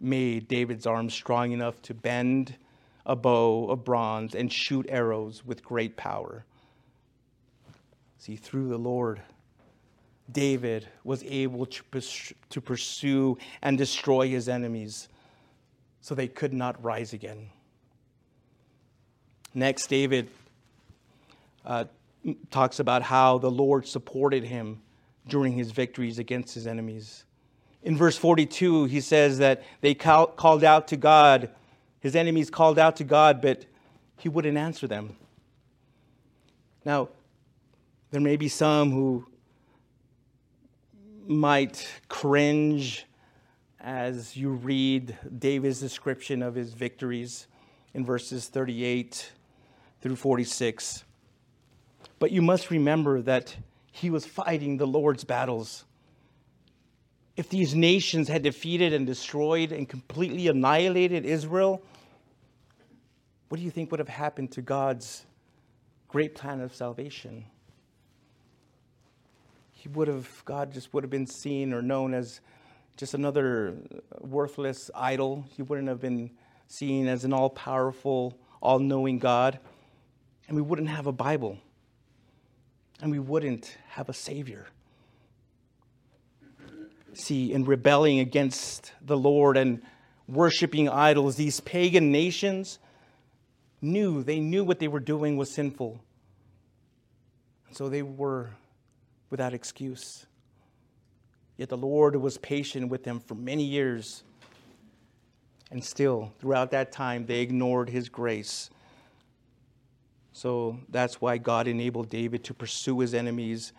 made 0.00 0.48
David's 0.48 0.86
arms 0.86 1.14
strong 1.14 1.52
enough 1.52 1.80
to 1.82 1.94
bend 1.94 2.56
a 3.06 3.16
bow 3.16 3.70
of 3.70 3.84
bronze 3.84 4.34
and 4.34 4.52
shoot 4.52 4.86
arrows 4.88 5.44
with 5.44 5.64
great 5.64 5.96
power. 5.96 6.44
See, 8.18 8.36
through 8.36 8.68
the 8.68 8.78
Lord, 8.78 9.20
David 10.30 10.88
was 11.04 11.22
able 11.24 11.66
to 11.66 12.60
pursue 12.60 13.38
and 13.60 13.76
destroy 13.76 14.28
his 14.28 14.48
enemies 14.48 15.08
so 16.00 16.14
they 16.14 16.28
could 16.28 16.52
not 16.52 16.82
rise 16.82 17.12
again. 17.12 17.50
Next, 19.54 19.86
David 19.86 20.28
uh, 21.64 21.84
talks 22.50 22.78
about 22.78 23.02
how 23.02 23.38
the 23.38 23.50
Lord 23.50 23.86
supported 23.86 24.44
him 24.44 24.80
during 25.28 25.52
his 25.52 25.70
victories 25.70 26.18
against 26.18 26.54
his 26.54 26.66
enemies. 26.66 27.24
In 27.82 27.96
verse 27.96 28.16
42, 28.16 28.84
he 28.84 29.00
says 29.00 29.38
that 29.38 29.62
they 29.80 29.94
called 29.94 30.64
out 30.64 30.88
to 30.88 30.96
God, 30.96 31.50
his 32.00 32.16
enemies 32.16 32.50
called 32.50 32.78
out 32.78 32.96
to 32.96 33.04
God, 33.04 33.42
but 33.42 33.66
he 34.18 34.28
wouldn't 34.28 34.56
answer 34.56 34.86
them. 34.86 35.16
Now, 36.84 37.08
there 38.10 38.20
may 38.20 38.36
be 38.36 38.48
some 38.48 38.90
who 38.90 39.26
might 41.26 41.88
cringe 42.08 43.06
as 43.80 44.36
you 44.36 44.50
read 44.50 45.16
David's 45.38 45.80
description 45.80 46.42
of 46.42 46.54
his 46.54 46.72
victories 46.72 47.46
in 47.92 48.04
verses 48.04 48.48
38 48.48 49.32
through 50.00 50.16
46. 50.16 51.04
But 52.24 52.32
you 52.32 52.40
must 52.40 52.70
remember 52.70 53.20
that 53.20 53.54
he 53.92 54.08
was 54.08 54.24
fighting 54.24 54.78
the 54.78 54.86
Lord's 54.86 55.24
battles 55.24 55.84
if 57.36 57.50
these 57.50 57.74
nations 57.74 58.28
had 58.28 58.42
defeated 58.42 58.94
and 58.94 59.06
destroyed 59.06 59.72
and 59.72 59.86
completely 59.86 60.48
annihilated 60.48 61.26
Israel, 61.26 61.82
what 63.50 63.58
do 63.58 63.62
you 63.62 63.70
think 63.70 63.90
would 63.90 64.00
have 64.00 64.08
happened 64.08 64.52
to 64.52 64.62
God's 64.62 65.26
great 66.08 66.34
plan 66.34 66.62
of 66.62 66.74
salvation? 66.74 67.44
He 69.72 69.90
would 69.90 70.08
have, 70.08 70.42
God 70.46 70.72
just 70.72 70.94
would 70.94 71.04
have 71.04 71.10
been 71.10 71.26
seen 71.26 71.74
or 71.74 71.82
known 71.82 72.14
as 72.14 72.40
just 72.96 73.12
another 73.12 73.74
worthless 74.22 74.90
idol. 74.94 75.44
He 75.54 75.60
wouldn't 75.60 75.88
have 75.88 76.00
been 76.00 76.30
seen 76.68 77.06
as 77.06 77.26
an 77.26 77.34
all 77.34 77.50
powerful, 77.50 78.38
all 78.62 78.78
knowing 78.78 79.18
God. 79.18 79.58
And 80.48 80.56
we 80.56 80.62
wouldn't 80.62 80.88
have 80.88 81.06
a 81.06 81.12
Bible. 81.12 81.58
And 83.00 83.10
we 83.10 83.18
wouldn't 83.18 83.76
have 83.88 84.08
a 84.08 84.14
Savior 84.14 84.66
see, 87.18 87.52
in 87.52 87.64
rebelling 87.64 88.20
against 88.20 88.92
the 89.00 89.16
Lord 89.16 89.56
and 89.56 89.82
worshiping 90.28 90.88
idols, 90.88 91.36
these 91.36 91.60
pagan 91.60 92.12
nations 92.12 92.78
knew, 93.80 94.22
they 94.22 94.40
knew 94.40 94.64
what 94.64 94.78
they 94.78 94.88
were 94.88 95.00
doing 95.00 95.36
was 95.36 95.52
sinful. 95.52 96.00
So 97.72 97.88
they 97.88 98.02
were 98.02 98.50
without 99.30 99.52
excuse. 99.52 100.26
Yet 101.56 101.68
the 101.68 101.76
Lord 101.76 102.16
was 102.16 102.38
patient 102.38 102.88
with 102.88 103.04
them 103.04 103.20
for 103.20 103.34
many 103.34 103.64
years. 103.64 104.22
And 105.70 105.84
still, 105.84 106.32
throughout 106.38 106.70
that 106.70 106.92
time, 106.92 107.26
they 107.26 107.40
ignored 107.40 107.88
his 107.90 108.08
grace. 108.08 108.70
So 110.34 110.80
that's 110.88 111.20
why 111.20 111.38
God 111.38 111.68
enabled 111.68 112.10
David 112.10 112.42
to 112.44 112.54
pursue 112.54 112.98
his 112.98 113.14
enemies 113.14 113.72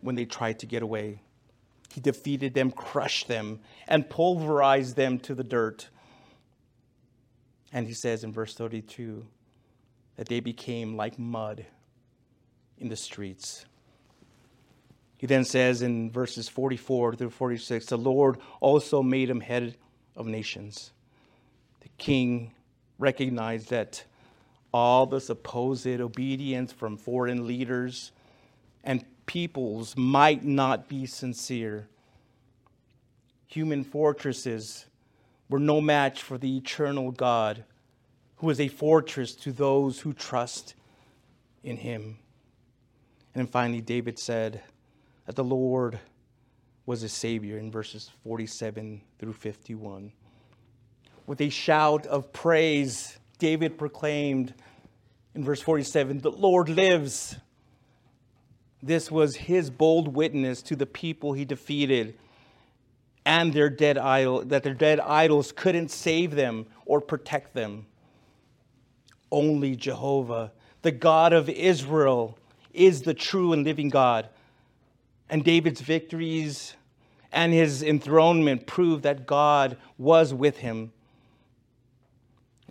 when 0.00 0.14
they 0.14 0.24
tried 0.24 0.60
to 0.60 0.66
get 0.66 0.82
away. 0.82 1.20
He 1.92 2.00
defeated 2.00 2.54
them, 2.54 2.70
crushed 2.70 3.28
them, 3.28 3.60
and 3.86 4.08
pulverized 4.08 4.96
them 4.96 5.18
to 5.20 5.34
the 5.34 5.44
dirt. 5.44 5.90
And 7.70 7.86
he 7.86 7.92
says 7.92 8.24
in 8.24 8.32
verse 8.32 8.54
32 8.54 9.26
that 10.16 10.26
they 10.26 10.40
became 10.40 10.96
like 10.96 11.18
mud 11.18 11.66
in 12.78 12.88
the 12.88 12.96
streets. 12.96 13.66
He 15.18 15.26
then 15.26 15.44
says 15.44 15.82
in 15.82 16.10
verses 16.10 16.48
44 16.48 17.16
through 17.16 17.30
46 17.30 17.86
the 17.86 17.98
Lord 17.98 18.38
also 18.58 19.02
made 19.02 19.28
him 19.28 19.40
head 19.40 19.76
of 20.16 20.26
nations. 20.26 20.92
The 21.80 21.90
king 21.98 22.54
recognized 22.98 23.68
that 23.68 24.04
all 24.74 25.06
the 25.06 25.20
supposed 25.20 25.86
obedience 25.86 26.72
from 26.72 26.96
foreign 26.96 27.46
leaders 27.46 28.10
and 28.82 29.04
peoples 29.24 29.96
might 29.96 30.44
not 30.44 30.88
be 30.88 31.06
sincere. 31.06 31.86
Human 33.46 33.84
fortresses 33.84 34.86
were 35.48 35.60
no 35.60 35.80
match 35.80 36.20
for 36.22 36.38
the 36.38 36.56
eternal 36.56 37.12
God, 37.12 37.62
who 38.38 38.50
is 38.50 38.58
a 38.58 38.66
fortress 38.66 39.36
to 39.36 39.52
those 39.52 40.00
who 40.00 40.12
trust 40.12 40.74
in 41.62 41.76
him. 41.76 42.18
And 43.32 43.48
finally, 43.48 43.80
David 43.80 44.18
said 44.18 44.60
that 45.26 45.36
the 45.36 45.44
Lord 45.44 46.00
was 46.84 47.00
his 47.00 47.12
Savior 47.12 47.58
in 47.58 47.70
verses 47.70 48.10
47 48.24 49.00
through 49.20 49.34
51. 49.34 50.10
With 51.28 51.40
a 51.40 51.48
shout 51.48 52.06
of 52.06 52.32
praise, 52.32 53.20
David 53.38 53.78
proclaimed, 53.78 54.54
In 55.34 55.44
verse 55.44 55.60
47, 55.60 56.20
the 56.20 56.30
Lord 56.30 56.68
lives. 56.68 57.36
This 58.82 59.10
was 59.10 59.36
his 59.36 59.70
bold 59.70 60.14
witness 60.14 60.60
to 60.62 60.76
the 60.76 60.86
people 60.86 61.32
he 61.32 61.44
defeated 61.44 62.18
and 63.24 63.52
their 63.52 63.70
dead 63.70 63.96
idol, 63.96 64.44
that 64.44 64.62
their 64.62 64.74
dead 64.74 65.00
idols 65.00 65.52
couldn't 65.52 65.90
save 65.90 66.34
them 66.34 66.66
or 66.84 67.00
protect 67.00 67.54
them. 67.54 67.86
Only 69.32 69.76
Jehovah, 69.76 70.52
the 70.82 70.92
God 70.92 71.32
of 71.32 71.48
Israel, 71.48 72.38
is 72.72 73.02
the 73.02 73.14
true 73.14 73.52
and 73.52 73.64
living 73.64 73.88
God. 73.88 74.28
And 75.30 75.42
David's 75.42 75.80
victories 75.80 76.76
and 77.32 77.52
his 77.52 77.82
enthronement 77.82 78.66
prove 78.66 79.02
that 79.02 79.26
God 79.26 79.76
was 79.96 80.34
with 80.34 80.58
him. 80.58 80.92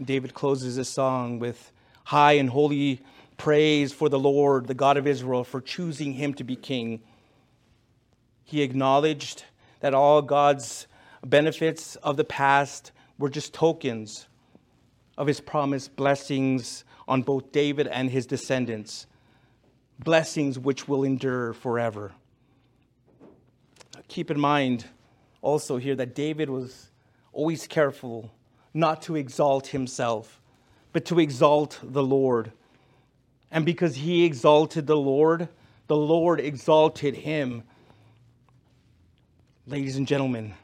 David 0.01 0.33
closes 0.33 0.75
his 0.75 0.89
song 0.89 1.39
with 1.39 1.71
high 2.05 2.33
and 2.33 2.49
holy 2.49 3.01
praise 3.37 3.93
for 3.93 4.09
the 4.09 4.19
Lord, 4.19 4.67
the 4.67 4.73
God 4.73 4.97
of 4.97 5.07
Israel, 5.07 5.43
for 5.43 5.61
choosing 5.61 6.13
him 6.13 6.33
to 6.35 6.43
be 6.43 6.55
king. 6.55 7.01
He 8.43 8.61
acknowledged 8.61 9.45
that 9.79 9.93
all 9.93 10.21
God's 10.21 10.87
benefits 11.25 11.95
of 11.97 12.17
the 12.17 12.23
past 12.23 12.91
were 13.17 13.29
just 13.29 13.53
tokens 13.53 14.27
of 15.17 15.27
his 15.27 15.39
promised 15.39 15.95
blessings 15.95 16.83
on 17.07 17.21
both 17.21 17.51
David 17.51 17.87
and 17.87 18.09
his 18.09 18.25
descendants, 18.25 19.05
blessings 19.99 20.57
which 20.57 20.87
will 20.87 21.03
endure 21.03 21.53
forever. 21.53 22.13
Keep 24.07 24.31
in 24.31 24.39
mind 24.39 24.85
also 25.41 25.77
here 25.77 25.95
that 25.95 26.15
David 26.15 26.49
was 26.49 26.89
always 27.31 27.67
careful 27.67 28.31
not 28.73 29.01
to 29.03 29.15
exalt 29.15 29.67
himself, 29.67 30.41
but 30.91 31.05
to 31.05 31.19
exalt 31.19 31.79
the 31.83 32.03
Lord. 32.03 32.51
And 33.51 33.65
because 33.65 33.95
he 33.95 34.25
exalted 34.25 34.87
the 34.87 34.97
Lord, 34.97 35.47
the 35.87 35.95
Lord 35.95 36.39
exalted 36.39 37.15
him 37.15 37.63
Ladies 39.65 39.95
and 39.95 40.05
gentlemen, 40.05 40.55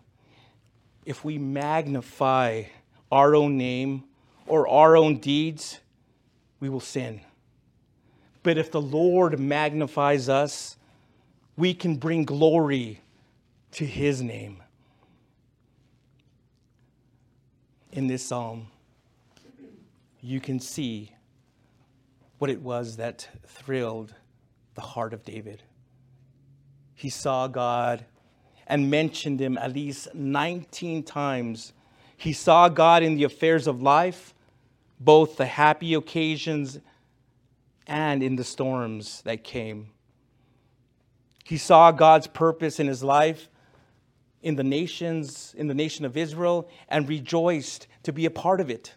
if 1.05 1.23
we 1.23 1.37
magnify 1.37 2.63
our 3.09 3.33
own 3.33 3.57
name 3.57 4.03
or 4.45 4.67
our 4.67 4.97
own 4.97 5.19
deeds, 5.19 5.79
we 6.59 6.67
will 6.67 6.81
sin. 6.81 7.21
But 8.43 8.57
if 8.57 8.71
the 8.71 8.81
Lord 8.81 9.39
magnifies 9.39 10.27
us, 10.27 10.75
we 11.55 11.73
can 11.73 11.95
bring 11.95 12.25
glory 12.25 12.99
to 13.71 13.85
his 13.85 14.21
name. 14.21 14.61
In 17.91 18.07
this 18.07 18.23
psalm, 18.23 18.67
you 20.21 20.39
can 20.39 20.59
see 20.59 21.11
what 22.37 22.49
it 22.49 22.61
was 22.61 22.97
that 22.97 23.27
thrilled 23.47 24.13
the 24.75 24.81
heart 24.81 25.13
of 25.13 25.23
David. 25.23 25.63
He 26.93 27.09
saw 27.09 27.47
God 27.47 28.05
and 28.67 28.91
mentioned 28.91 29.39
him 29.39 29.57
at 29.57 29.73
least 29.73 30.13
19 30.13 31.01
times. 31.03 31.73
He 32.15 32.31
saw 32.31 32.69
God 32.69 33.01
in 33.01 33.15
the 33.15 33.23
affairs 33.23 33.65
of 33.65 33.81
life, 33.81 34.35
both 34.99 35.37
the 35.37 35.47
happy 35.47 35.95
occasions 35.95 36.79
and 37.87 38.21
in 38.21 38.35
the 38.35 38.43
storms 38.43 39.23
that 39.23 39.43
came. 39.43 39.89
He 41.43 41.57
saw 41.57 41.91
God's 41.91 42.27
purpose 42.27 42.79
in 42.79 42.85
his 42.85 43.03
life 43.03 43.49
in 44.41 44.55
the 44.55 44.63
nations, 44.63 45.53
in 45.57 45.67
the 45.67 45.73
nation 45.73 46.05
of 46.05 46.15
Israel, 46.15 46.69
and 46.87 47.07
rejoiced 47.09 47.87
to 48.03 48.13
be 48.13 48.25
a 48.25 48.31
part 48.31 48.61
of 48.61 48.69
it. 48.69 48.93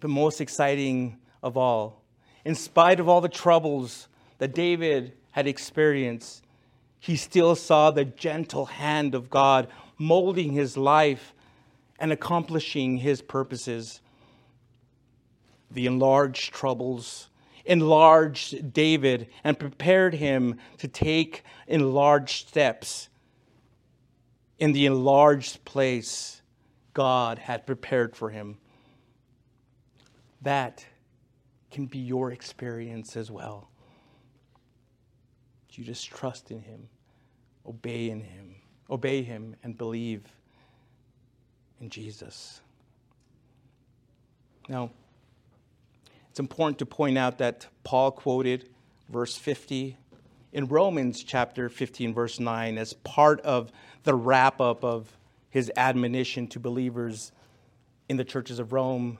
But 0.00 0.10
most 0.10 0.40
exciting 0.40 1.18
of 1.42 1.56
all, 1.56 2.02
in 2.44 2.54
spite 2.54 3.00
of 3.00 3.08
all 3.08 3.20
the 3.20 3.28
troubles 3.28 4.08
that 4.38 4.54
David 4.54 5.14
had 5.32 5.46
experienced, 5.46 6.44
he 7.00 7.16
still 7.16 7.54
saw 7.54 7.90
the 7.90 8.04
gentle 8.04 8.66
hand 8.66 9.14
of 9.14 9.30
God 9.30 9.68
molding 9.98 10.52
his 10.52 10.76
life 10.76 11.34
and 11.98 12.12
accomplishing 12.12 12.98
his 12.98 13.22
purposes. 13.22 14.00
The 15.70 15.86
enlarged 15.86 16.52
troubles 16.52 17.28
enlarged 17.64 18.72
David 18.72 19.28
and 19.44 19.58
prepared 19.58 20.14
him 20.14 20.56
to 20.78 20.88
take 20.88 21.44
enlarged 21.66 22.48
steps 22.48 23.07
in 24.58 24.72
the 24.72 24.86
enlarged 24.86 25.64
place 25.64 26.42
God 26.94 27.38
had 27.38 27.66
prepared 27.66 28.16
for 28.16 28.30
him. 28.30 28.58
That 30.42 30.84
can 31.70 31.86
be 31.86 31.98
your 31.98 32.32
experience 32.32 33.16
as 33.16 33.30
well 33.30 33.68
you 35.78 35.84
just 35.84 36.10
trust 36.10 36.50
in 36.50 36.60
Him, 36.60 36.88
obey 37.64 38.10
in 38.10 38.20
Him, 38.20 38.56
obey 38.90 39.22
Him, 39.22 39.54
and 39.62 39.78
believe 39.78 40.24
in 41.80 41.88
Jesus. 41.88 42.60
Now, 44.68 44.90
it's 46.28 46.40
important 46.40 46.78
to 46.80 46.86
point 46.86 47.16
out 47.16 47.38
that 47.38 47.68
Paul 47.84 48.10
quoted 48.10 48.68
verse 49.08 49.36
50 49.36 49.96
in 50.52 50.66
Romans 50.66 51.22
chapter 51.22 51.68
15, 51.68 52.14
verse 52.14 52.40
9, 52.40 52.78
as 52.78 52.94
part 52.94 53.40
of 53.42 53.70
the 54.04 54.14
wrap 54.14 54.60
up 54.60 54.84
of 54.84 55.16
his 55.50 55.70
admonition 55.76 56.46
to 56.48 56.60
believers 56.60 57.32
in 58.08 58.16
the 58.16 58.24
churches 58.24 58.58
of 58.58 58.72
Rome 58.72 59.18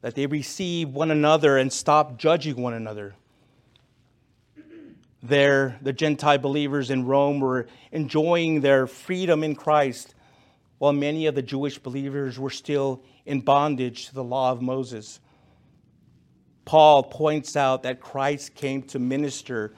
that 0.00 0.14
they 0.14 0.26
receive 0.26 0.90
one 0.90 1.10
another 1.10 1.56
and 1.56 1.72
stop 1.72 2.18
judging 2.18 2.56
one 2.56 2.74
another. 2.74 3.14
There, 5.22 5.78
the 5.82 5.92
Gentile 5.92 6.38
believers 6.38 6.90
in 6.90 7.04
Rome 7.04 7.40
were 7.40 7.66
enjoying 7.90 8.60
their 8.60 8.86
freedom 8.86 9.42
in 9.42 9.56
Christ, 9.56 10.14
while 10.78 10.92
many 10.92 11.26
of 11.26 11.34
the 11.34 11.42
Jewish 11.42 11.78
believers 11.78 12.38
were 12.38 12.50
still 12.50 13.02
in 13.26 13.40
bondage 13.40 14.06
to 14.06 14.14
the 14.14 14.22
law 14.22 14.52
of 14.52 14.62
Moses. 14.62 15.18
Paul 16.64 17.02
points 17.02 17.56
out 17.56 17.82
that 17.82 18.00
Christ 18.00 18.54
came 18.54 18.82
to 18.84 19.00
minister 19.00 19.74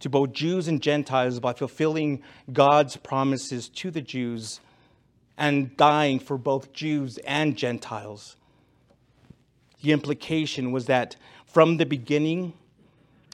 to 0.00 0.08
both 0.08 0.32
Jews 0.32 0.68
and 0.68 0.82
Gentiles 0.82 1.40
by 1.40 1.52
fulfilling 1.52 2.22
God's 2.52 2.96
promises 2.96 3.68
to 3.68 3.90
the 3.90 4.00
Jews 4.00 4.60
and 5.38 5.76
dying 5.76 6.18
for 6.18 6.36
both 6.36 6.72
Jews 6.72 7.18
and 7.26 7.56
Gentiles. 7.56 8.36
The 9.82 9.92
implication 9.92 10.72
was 10.72 10.86
that 10.86 11.16
from 11.46 11.78
the 11.78 11.86
beginning, 11.86 12.52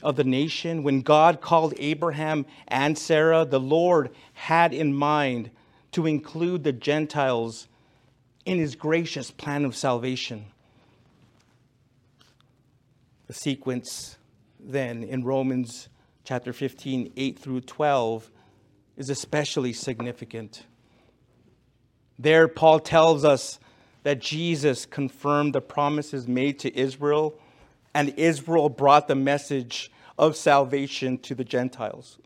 of 0.02 0.16
the 0.16 0.24
nation, 0.24 0.83
when 0.83 1.00
God 1.00 1.40
called 1.40 1.74
Abraham 1.79 2.46
and 2.68 2.98
Sarah, 2.98 3.44
the 3.44 3.61
Lord 3.61 4.11
had 4.35 4.74
in 4.74 4.94
mind 4.94 5.50
to 5.92 6.07
include 6.07 6.64
the 6.64 6.72
Gentiles 6.72 7.68
in 8.44 8.59
his 8.59 8.76
gracious 8.76 9.31
plan 9.31 9.64
of 9.64 9.74
salvation. 9.74 10.46
The 13.26 13.35
sequence 13.35 14.16
then 14.61 15.02
in 15.02 15.24
Romans 15.24 15.88
chapter 16.26 16.52
15, 16.52 17.12
8 17.16 17.38
through 17.38 17.60
12, 17.60 18.32
is 18.96 19.10
especially 19.10 19.72
significant. 19.72 20.64
There, 22.18 22.48
Paul 22.48 22.80
tells 22.80 23.24
us 23.24 23.60
that 24.02 24.20
Jesus 24.20 24.86
confirmed 24.86 25.54
the 25.54 25.60
promises 25.60 26.26
made 26.26 26.58
to 26.58 26.76
Israel 26.76 27.38
and 27.94 28.12
Israel 28.16 28.68
brought 28.68 29.06
the 29.06 29.14
message 29.14 29.92
of 30.18 30.34
salvation 30.34 31.16
to 31.18 31.36
the 31.36 31.44
Gentiles. 31.44 32.18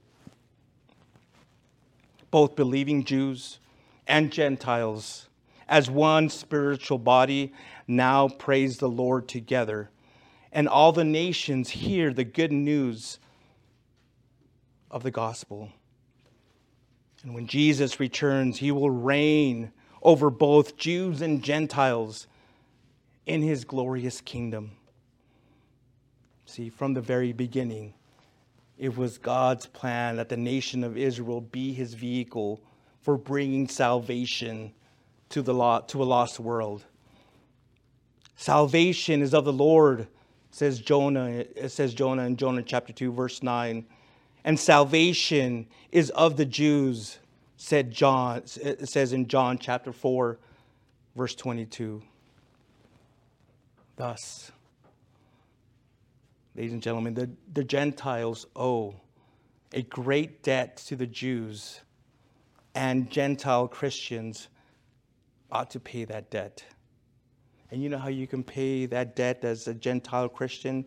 Both 2.31 2.57
believing 2.57 3.05
Jews 3.05 3.59
and 4.07 4.33
Gentiles, 4.33 5.29
as 5.69 5.91
one 5.91 6.31
spiritual 6.31 6.99
body, 6.99 7.53
now 7.87 8.29
praise 8.29 8.79
the 8.79 8.89
Lord 8.89 9.29
together. 9.29 9.91
And 10.53 10.69
all 10.69 10.93
the 10.93 11.05
nations 11.05 11.69
hear 11.69 12.15
the 12.15 12.25
good 12.25 12.51
news 12.51 13.19
of 14.91 15.03
the 15.03 15.11
gospel. 15.11 15.71
And 17.23 17.35
when 17.35 17.47
Jesus 17.47 18.01
returns, 18.01 18.59
he 18.59 18.73
will 18.73 18.91
reign 18.91 19.73
over 20.03 20.31
both 20.31 20.77
Jews 20.77 21.21
and 21.21 21.43
Gentiles 21.43 22.27
in 23.27 23.43
his 23.43 23.65
glorious 23.65 24.21
kingdom. 24.21 24.73
See, 26.47 26.71
from 26.71 26.95
the 26.95 27.01
very 27.01 27.33
beginning, 27.33 27.95
it 28.79 28.97
was 28.97 29.19
God's 29.19 29.67
plan 29.67 30.17
that 30.17 30.31
the 30.31 30.37
nation 30.37 30.83
of 30.83 30.97
Israel 30.97 31.41
be 31.41 31.73
his 31.73 31.95
vehicle 31.95 32.61
for 33.03 33.17
bringing 33.17 33.69
salvation 33.69 34.73
to, 35.29 35.43
the 35.43 35.53
to 35.87 36.03
a 36.03 36.05
lost 36.05 36.41
world. 36.41 36.85
Salvation 38.37 39.21
is 39.21 39.35
of 39.35 39.45
the 39.45 39.53
Lord, 39.53 40.09
says 40.51 40.81
Jonah, 40.81 41.45
says 41.69 41.93
Jonah 41.93 42.23
in 42.25 42.37
Jonah 42.37 42.63
chapter 42.63 42.93
2, 42.93 43.13
verse 43.13 43.43
9. 43.43 43.85
And 44.45 44.59
salvation 44.59 45.67
is 45.93 46.11
of 46.11 46.37
the 46.37 46.47
Jews, 46.47 47.19
said 47.57 47.91
John, 47.91 48.43
it 48.63 48.89
says 48.89 49.13
in 49.13 49.29
John 49.29 49.59
chapter 49.59 49.93
4, 49.93 50.39
verse 51.15 51.35
22. 51.35 52.03
Thus, 53.97 54.51
ladies 56.57 56.73
and 56.73 56.83
gentlemen, 56.83 57.15
the, 57.15 57.31
the 57.53 57.65
Gentiles 57.65 58.47
owe 58.57 58.95
a 59.73 59.83
great 59.83 60.43
debt 60.43 60.79
to 60.79 60.97
the 60.97 61.07
Jews, 61.07 61.81
and 62.75 63.11
Gentile 63.11 63.69
Christians 63.69 64.49
ought 65.53 65.71
to 65.71 65.81
pay 65.81 66.05
that 66.05 66.31
debt. 66.31 66.65
And 67.71 67.83
you 67.83 67.89
know 67.89 67.99
how 67.99 68.09
you 68.09 68.27
can 68.27 68.43
pay 68.43 68.87
that 68.87 69.15
debt 69.15 69.45
as 69.45 69.69
a 69.69 69.75
Gentile 69.75 70.29
Christian? 70.29 70.85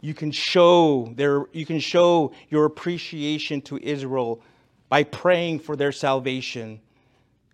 You 0.00 0.14
can 0.14 0.30
show 0.30 1.12
their, 1.14 1.46
you 1.52 1.66
can 1.66 1.80
show 1.80 2.32
your 2.48 2.64
appreciation 2.64 3.60
to 3.62 3.78
Israel 3.78 4.42
by 4.88 5.02
praying 5.04 5.60
for 5.60 5.74
their 5.74 5.92
salvation 5.92 6.80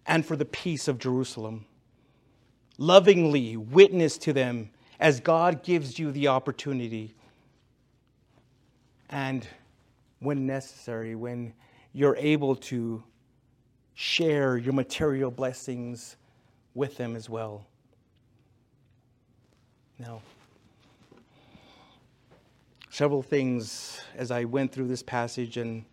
and 0.06 0.26
for 0.26 0.36
the 0.36 0.44
peace 0.44 0.88
of 0.88 0.98
Jerusalem. 0.98 1.64
Lovingly 2.78 3.56
witness 3.56 4.18
to 4.18 4.32
them 4.32 4.70
as 4.98 5.20
God 5.20 5.62
gives 5.62 5.98
you 5.98 6.10
the 6.10 6.28
opportunity. 6.28 7.14
And 9.10 9.46
when 10.18 10.46
necessary, 10.46 11.14
when 11.14 11.54
you're 11.92 12.16
able 12.16 12.56
to 12.56 13.02
share 13.94 14.56
your 14.56 14.72
material 14.72 15.30
blessings 15.30 16.16
with 16.74 16.96
them 16.96 17.14
as 17.14 17.28
well. 17.28 17.66
Now, 19.98 20.22
several 22.92 23.22
things 23.22 24.02
as 24.16 24.30
I 24.30 24.44
went 24.44 24.70
through 24.70 24.86
this 24.86 25.02
passage 25.02 25.56
and 25.56 25.86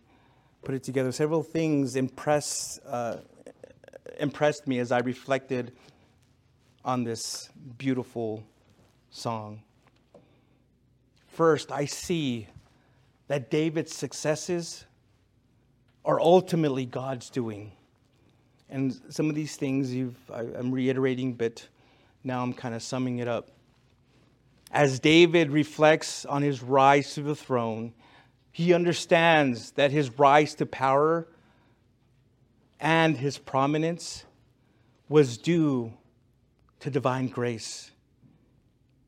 put 0.62 0.74
it 0.74 0.82
together, 0.82 1.10
several 1.12 1.42
things 1.42 1.96
impress, 1.96 2.78
uh, 2.86 3.16
impressed 4.18 4.68
me 4.68 4.78
as 4.80 4.92
I 4.92 4.98
reflected 4.98 5.72
on 6.84 7.04
this 7.04 7.48
beautiful 7.78 8.44
song. 9.08 9.62
First, 11.28 11.72
I 11.72 11.86
see 11.86 12.48
that 13.28 13.50
David's 13.50 13.94
successes 13.94 14.84
are 16.04 16.20
ultimately 16.20 16.84
God's 16.84 17.30
doing. 17.30 17.72
And 18.68 19.00
some 19.08 19.30
of 19.30 19.34
these 19.34 19.56
things 19.56 19.94
I, 20.30 20.40
I'm 20.40 20.70
reiterating, 20.70 21.32
but 21.32 21.66
now 22.24 22.42
I'm 22.42 22.52
kind 22.52 22.74
of 22.74 22.82
summing 22.82 23.20
it 23.20 23.26
up. 23.26 23.50
As 24.70 25.00
David 25.00 25.50
reflects 25.50 26.24
on 26.24 26.42
his 26.42 26.62
rise 26.62 27.14
to 27.14 27.22
the 27.22 27.34
throne, 27.34 27.92
he 28.52 28.72
understands 28.72 29.72
that 29.72 29.90
his 29.90 30.18
rise 30.18 30.54
to 30.54 30.66
power 30.66 31.26
and 32.78 33.16
his 33.16 33.36
prominence 33.36 34.24
was 35.08 35.38
due 35.38 35.92
to 36.80 36.90
divine 36.90 37.28
grace. 37.28 37.90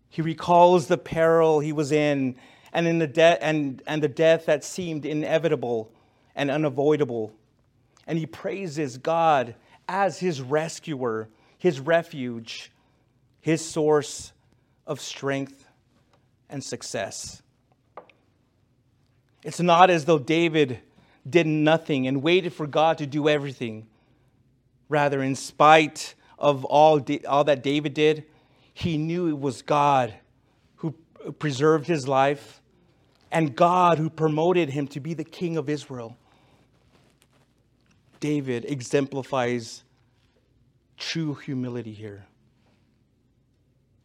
He 0.09 0.21
recalls 0.21 0.89
the 0.89 0.99
peril 0.99 1.61
he 1.61 1.73
was 1.73 1.93
in 1.93 2.37
and, 2.73 2.87
in 2.87 2.99
the, 2.99 3.07
de- 3.07 3.43
and, 3.43 3.83
and 3.87 4.03
the 4.03 4.09
death 4.09 4.47
that 4.47 4.65
seemed 4.65 5.07
inevitable 5.07 5.91
and 6.35 6.51
unavoidable. 6.51 7.33
And 8.07 8.19
he 8.19 8.27
praises 8.27 8.99
God 8.99 9.55
as 9.89 10.19
his 10.19 10.41
rescuer, 10.41 11.29
his 11.57 11.81
refuge, 11.81 12.73
his 13.41 13.65
source 13.65 14.33
of 14.87 15.01
strength 15.01 15.67
and 16.49 16.63
success. 16.63 17.43
It's 19.43 19.61
not 19.61 19.91
as 19.91 20.05
though 20.05 20.19
David 20.19 20.81
did 21.29 21.47
nothing 21.47 22.07
and 22.07 22.23
waited 22.23 22.53
for 22.53 22.67
God 22.67 22.99
to 22.99 23.07
do 23.07 23.29
everything. 23.29 23.87
Rather, 24.89 25.23
in 25.23 25.35
spite 25.35 26.15
of 26.39 26.65
all, 26.65 27.01
all 27.29 27.45
that 27.45 27.63
David 27.63 27.95
did, 27.95 28.25
he 28.75 28.99
knew 28.99 29.29
it 29.29 29.39
was 29.39 29.63
God 29.63 30.15
who 30.77 30.95
preserved 31.39 31.87
his 31.87 32.07
life 32.09 32.61
and 33.31 33.57
God 33.57 33.99
who 33.99 34.11
promoted 34.11 34.69
him 34.69 34.87
to 34.89 35.01
be 35.01 35.15
the 35.15 35.25
king 35.25 35.57
of 35.57 35.69
Israel. 35.69 36.17
David 38.21 38.65
exemplifies 38.67 39.83
true 40.97 41.35
humility 41.35 41.93
here. 41.93 42.27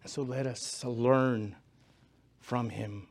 So 0.07 0.21
let 0.21 0.47
us 0.47 0.85
learn 0.85 1.55
from 2.39 2.69
him. 2.69 3.07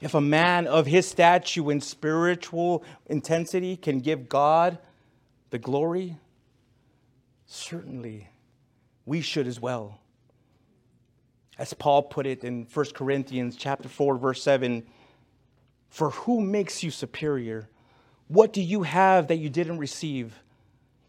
If 0.00 0.14
a 0.14 0.20
man 0.20 0.66
of 0.66 0.86
his 0.86 1.06
stature 1.06 1.70
and 1.70 1.82
spiritual 1.82 2.82
intensity 3.06 3.76
can 3.76 4.00
give 4.00 4.28
God 4.28 4.78
the 5.50 5.60
glory, 5.60 6.16
certainly 7.46 8.28
we 9.06 9.20
should 9.20 9.46
as 9.46 9.60
well. 9.60 10.00
As 11.56 11.72
Paul 11.74 12.02
put 12.02 12.26
it 12.26 12.42
in 12.42 12.66
1 12.74 12.86
Corinthians 12.92 13.54
chapter 13.54 13.88
4 13.88 14.16
verse 14.16 14.42
7, 14.42 14.84
for 15.88 16.10
who 16.10 16.40
makes 16.40 16.82
you 16.82 16.90
superior? 16.90 17.68
What 18.26 18.52
do 18.52 18.60
you 18.60 18.82
have 18.82 19.28
that 19.28 19.36
you 19.36 19.48
didn't 19.48 19.78
receive? 19.78 20.42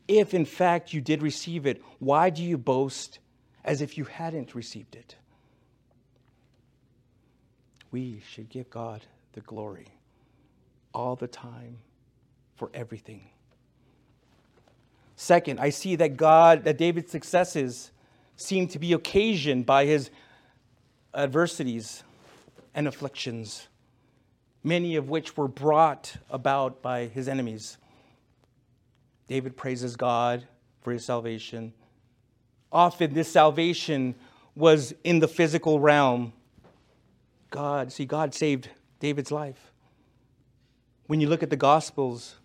If 0.08 0.36
in 0.36 0.46
fact 0.46 0.94
you 0.94 1.02
did 1.02 1.24
receive 1.24 1.66
it, 1.66 1.82
why 1.98 2.30
do 2.30 2.44
you 2.44 2.60
boast 2.60 3.18
as 3.64 3.82
if 3.82 3.98
you 3.98 4.06
hadn't 4.06 4.56
received 4.56 4.96
it? 4.96 5.16
We 7.92 8.22
should 8.28 8.50
give 8.50 8.70
God 8.70 9.06
the 9.34 9.42
glory 9.42 9.88
all 10.94 11.16
the 11.16 11.28
time 11.28 11.78
for 12.56 12.70
everything. 12.74 13.30
Second, 15.16 15.60
I 15.60 15.70
see 15.70 15.96
that 15.98 16.18
God, 16.18 16.64
that 16.64 16.78
David's 16.78 17.12
successes 17.12 17.92
seem 18.36 18.68
to 18.70 18.80
be 18.80 18.94
occasioned 18.94 19.66
by 19.66 19.86
his 19.86 20.10
adversities 21.14 22.04
and 22.74 22.88
afflictions, 22.88 23.68
many 24.64 24.96
of 24.96 25.10
which 25.10 25.38
were 25.38 25.48
brought 25.48 26.18
about 26.30 26.82
by 26.82 27.06
his 27.06 27.28
enemies. 27.28 27.78
David 29.28 29.56
praises 29.56 29.96
God 29.96 30.48
for 30.82 30.92
his 30.92 31.06
salvation. 31.06 31.74
Often, 32.74 33.14
this 33.14 33.32
salvation 33.32 34.16
was 34.56 34.94
in 35.04 35.20
the 35.20 35.28
physical 35.28 35.80
realm. 35.80 36.34
God, 37.52 37.94
see, 37.94 38.06
God 38.06 38.34
saved 38.34 38.68
David's 39.00 39.32
life. 39.32 39.72
When 41.06 41.22
you 41.22 41.30
look 41.30 41.44
at 41.44 41.52
the 41.52 41.56
Gospels, 41.56 42.36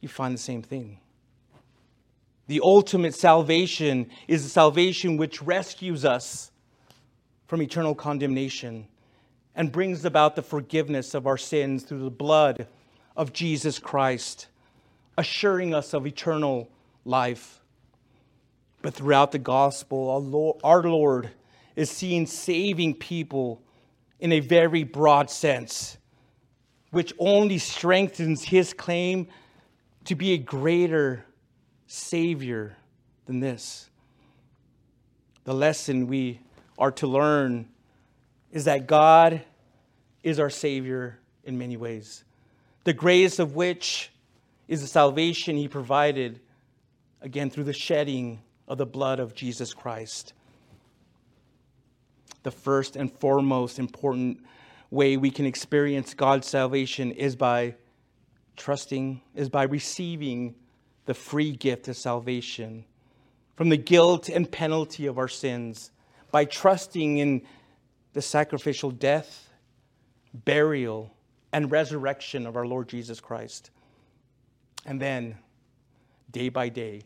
you 0.00 0.08
find 0.08 0.34
the 0.34 0.38
same 0.38 0.62
thing. 0.62 0.98
The 2.46 2.60
ultimate 2.62 3.14
salvation 3.14 4.10
is 4.26 4.42
the 4.42 4.48
salvation 4.48 5.16
which 5.16 5.42
rescues 5.42 6.04
us 6.04 6.50
from 7.46 7.62
eternal 7.62 7.94
condemnation 7.94 8.88
and 9.54 9.70
brings 9.70 10.04
about 10.04 10.34
the 10.34 10.42
forgiveness 10.42 11.14
of 11.14 11.26
our 11.26 11.36
sins 11.36 11.82
through 11.82 12.02
the 12.02 12.10
blood 12.10 12.66
of 13.16 13.32
Jesus 13.32 13.78
Christ, 13.78 14.48
assuring 15.18 15.74
us 15.74 15.92
of 15.92 16.06
eternal 16.06 16.70
life. 17.04 17.61
But 18.82 18.94
throughout 18.94 19.30
the 19.30 19.38
gospel, 19.38 20.58
our 20.64 20.82
Lord 20.82 21.30
is 21.76 21.90
seen 21.90 22.26
saving 22.26 22.94
people 22.94 23.62
in 24.18 24.32
a 24.32 24.40
very 24.40 24.82
broad 24.82 25.30
sense, 25.30 25.96
which 26.90 27.14
only 27.18 27.58
strengthens 27.58 28.42
his 28.42 28.74
claim 28.74 29.28
to 30.04 30.16
be 30.16 30.32
a 30.32 30.38
greater 30.38 31.24
Savior 31.86 32.76
than 33.26 33.40
this. 33.40 33.88
The 35.44 35.54
lesson 35.54 36.08
we 36.08 36.40
are 36.76 36.92
to 36.92 37.06
learn 37.06 37.68
is 38.50 38.64
that 38.64 38.86
God 38.86 39.42
is 40.22 40.38
our 40.38 40.50
Savior 40.50 41.18
in 41.44 41.58
many 41.58 41.76
ways, 41.76 42.24
the 42.84 42.92
greatest 42.92 43.38
of 43.38 43.54
which 43.54 44.10
is 44.68 44.80
the 44.80 44.86
salvation 44.86 45.56
He 45.56 45.68
provided, 45.68 46.40
again, 47.20 47.50
through 47.50 47.64
the 47.64 47.72
shedding 47.72 48.40
of 48.72 48.78
the 48.78 48.86
blood 48.86 49.20
of 49.20 49.34
Jesus 49.34 49.74
Christ. 49.74 50.32
The 52.42 52.50
first 52.50 52.96
and 52.96 53.12
foremost 53.12 53.78
important 53.78 54.40
way 54.90 55.18
we 55.18 55.30
can 55.30 55.44
experience 55.44 56.14
God's 56.14 56.46
salvation 56.48 57.12
is 57.12 57.36
by 57.36 57.74
trusting, 58.56 59.20
is 59.34 59.50
by 59.50 59.64
receiving 59.64 60.54
the 61.04 61.12
free 61.12 61.52
gift 61.52 61.86
of 61.88 61.98
salvation 61.98 62.86
from 63.56 63.68
the 63.68 63.76
guilt 63.76 64.30
and 64.30 64.50
penalty 64.50 65.04
of 65.04 65.18
our 65.18 65.28
sins 65.28 65.90
by 66.30 66.46
trusting 66.46 67.18
in 67.18 67.42
the 68.14 68.22
sacrificial 68.22 68.90
death, 68.90 69.50
burial, 70.32 71.14
and 71.52 71.70
resurrection 71.70 72.46
of 72.46 72.56
our 72.56 72.66
Lord 72.66 72.88
Jesus 72.88 73.20
Christ. 73.20 73.70
And 74.86 74.98
then, 74.98 75.36
day 76.30 76.48
by 76.48 76.70
day, 76.70 77.02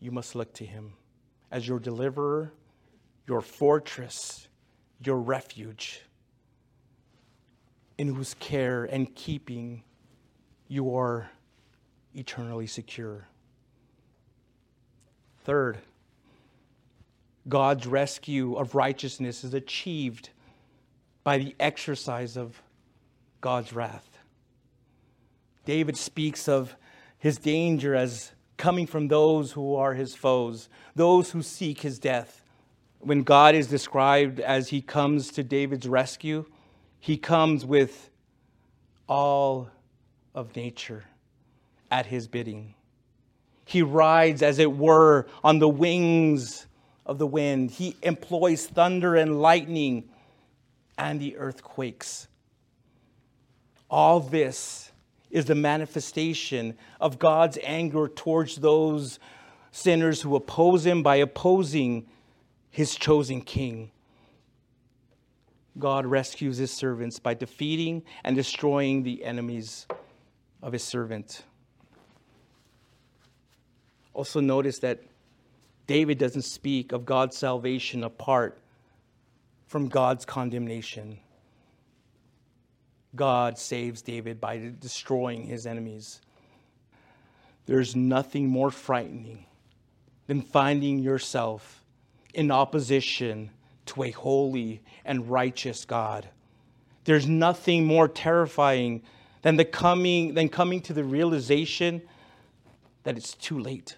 you 0.00 0.10
must 0.10 0.34
look 0.34 0.52
to 0.54 0.64
him 0.64 0.94
as 1.50 1.68
your 1.68 1.78
deliverer, 1.78 2.52
your 3.26 3.40
fortress, 3.40 4.48
your 5.04 5.18
refuge, 5.18 6.02
in 7.98 8.14
whose 8.14 8.34
care 8.34 8.84
and 8.84 9.14
keeping 9.14 9.82
you 10.68 10.96
are 10.96 11.30
eternally 12.14 12.66
secure. 12.66 13.26
Third, 15.44 15.78
God's 17.48 17.86
rescue 17.86 18.54
of 18.54 18.74
righteousness 18.74 19.44
is 19.44 19.54
achieved 19.54 20.30
by 21.24 21.38
the 21.38 21.54
exercise 21.58 22.36
of 22.36 22.62
God's 23.40 23.72
wrath. 23.72 24.18
David 25.64 25.96
speaks 25.96 26.48
of 26.48 26.76
his 27.18 27.36
danger 27.38 27.94
as 27.94 28.32
coming 28.60 28.86
from 28.86 29.08
those 29.08 29.52
who 29.52 29.74
are 29.74 29.94
his 29.94 30.14
foes, 30.14 30.68
those 30.94 31.30
who 31.30 31.42
seek 31.42 31.80
his 31.80 31.98
death. 31.98 32.44
When 32.98 33.22
God 33.22 33.54
is 33.54 33.66
described 33.66 34.38
as 34.38 34.68
he 34.68 34.82
comes 34.82 35.32
to 35.32 35.42
David's 35.42 35.88
rescue, 35.88 36.44
he 36.98 37.16
comes 37.16 37.64
with 37.64 38.10
all 39.08 39.70
of 40.34 40.54
nature 40.54 41.04
at 41.90 42.04
his 42.04 42.28
bidding. 42.28 42.74
He 43.64 43.80
rides, 43.80 44.42
as 44.42 44.58
it 44.58 44.76
were, 44.76 45.26
on 45.42 45.58
the 45.58 45.68
wings 45.68 46.66
of 47.06 47.16
the 47.16 47.26
wind. 47.26 47.70
He 47.70 47.96
employs 48.02 48.66
thunder 48.66 49.16
and 49.16 49.40
lightning 49.40 50.10
and 50.98 51.18
the 51.18 51.38
earthquakes. 51.38 52.28
All 53.88 54.20
this 54.20 54.89
is 55.30 55.44
the 55.44 55.54
manifestation 55.54 56.76
of 57.00 57.18
God's 57.18 57.58
anger 57.62 58.08
towards 58.08 58.56
those 58.56 59.18
sinners 59.70 60.22
who 60.22 60.34
oppose 60.34 60.84
him 60.84 61.02
by 61.02 61.16
opposing 61.16 62.06
his 62.70 62.94
chosen 62.94 63.40
king. 63.40 63.90
God 65.78 66.06
rescues 66.06 66.58
his 66.58 66.72
servants 66.72 67.18
by 67.18 67.34
defeating 67.34 68.02
and 68.24 68.36
destroying 68.36 69.02
the 69.02 69.24
enemies 69.24 69.86
of 70.62 70.72
his 70.72 70.82
servant. 70.82 71.44
Also, 74.12 74.40
notice 74.40 74.80
that 74.80 75.00
David 75.86 76.18
doesn't 76.18 76.42
speak 76.42 76.92
of 76.92 77.04
God's 77.04 77.36
salvation 77.36 78.04
apart 78.04 78.58
from 79.66 79.88
God's 79.88 80.24
condemnation. 80.24 81.18
God 83.14 83.58
saves 83.58 84.02
David 84.02 84.40
by 84.40 84.72
destroying 84.78 85.44
his 85.44 85.66
enemies. 85.66 86.20
There's 87.66 87.94
nothing 87.96 88.48
more 88.48 88.70
frightening 88.70 89.46
than 90.26 90.42
finding 90.42 90.98
yourself 90.98 91.84
in 92.34 92.50
opposition 92.50 93.50
to 93.86 94.04
a 94.04 94.10
holy 94.10 94.82
and 95.04 95.28
righteous 95.28 95.84
God. 95.84 96.28
There's 97.04 97.26
nothing 97.26 97.84
more 97.84 98.06
terrifying 98.06 99.02
than 99.42 99.56
the 99.56 99.64
coming 99.64 100.34
than 100.34 100.48
coming 100.48 100.80
to 100.82 100.92
the 100.92 101.02
realization 101.02 102.02
that 103.02 103.16
it's 103.16 103.34
too 103.34 103.58
late. 103.58 103.96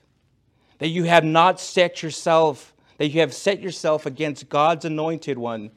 That 0.78 0.88
you 0.88 1.04
have 1.04 1.24
not 1.24 1.60
set 1.60 2.02
yourself, 2.02 2.72
that 2.98 3.08
you 3.08 3.20
have 3.20 3.34
set 3.34 3.60
yourself 3.60 4.06
against 4.06 4.48
God's 4.48 4.84
anointed 4.84 5.36
one, 5.36 5.70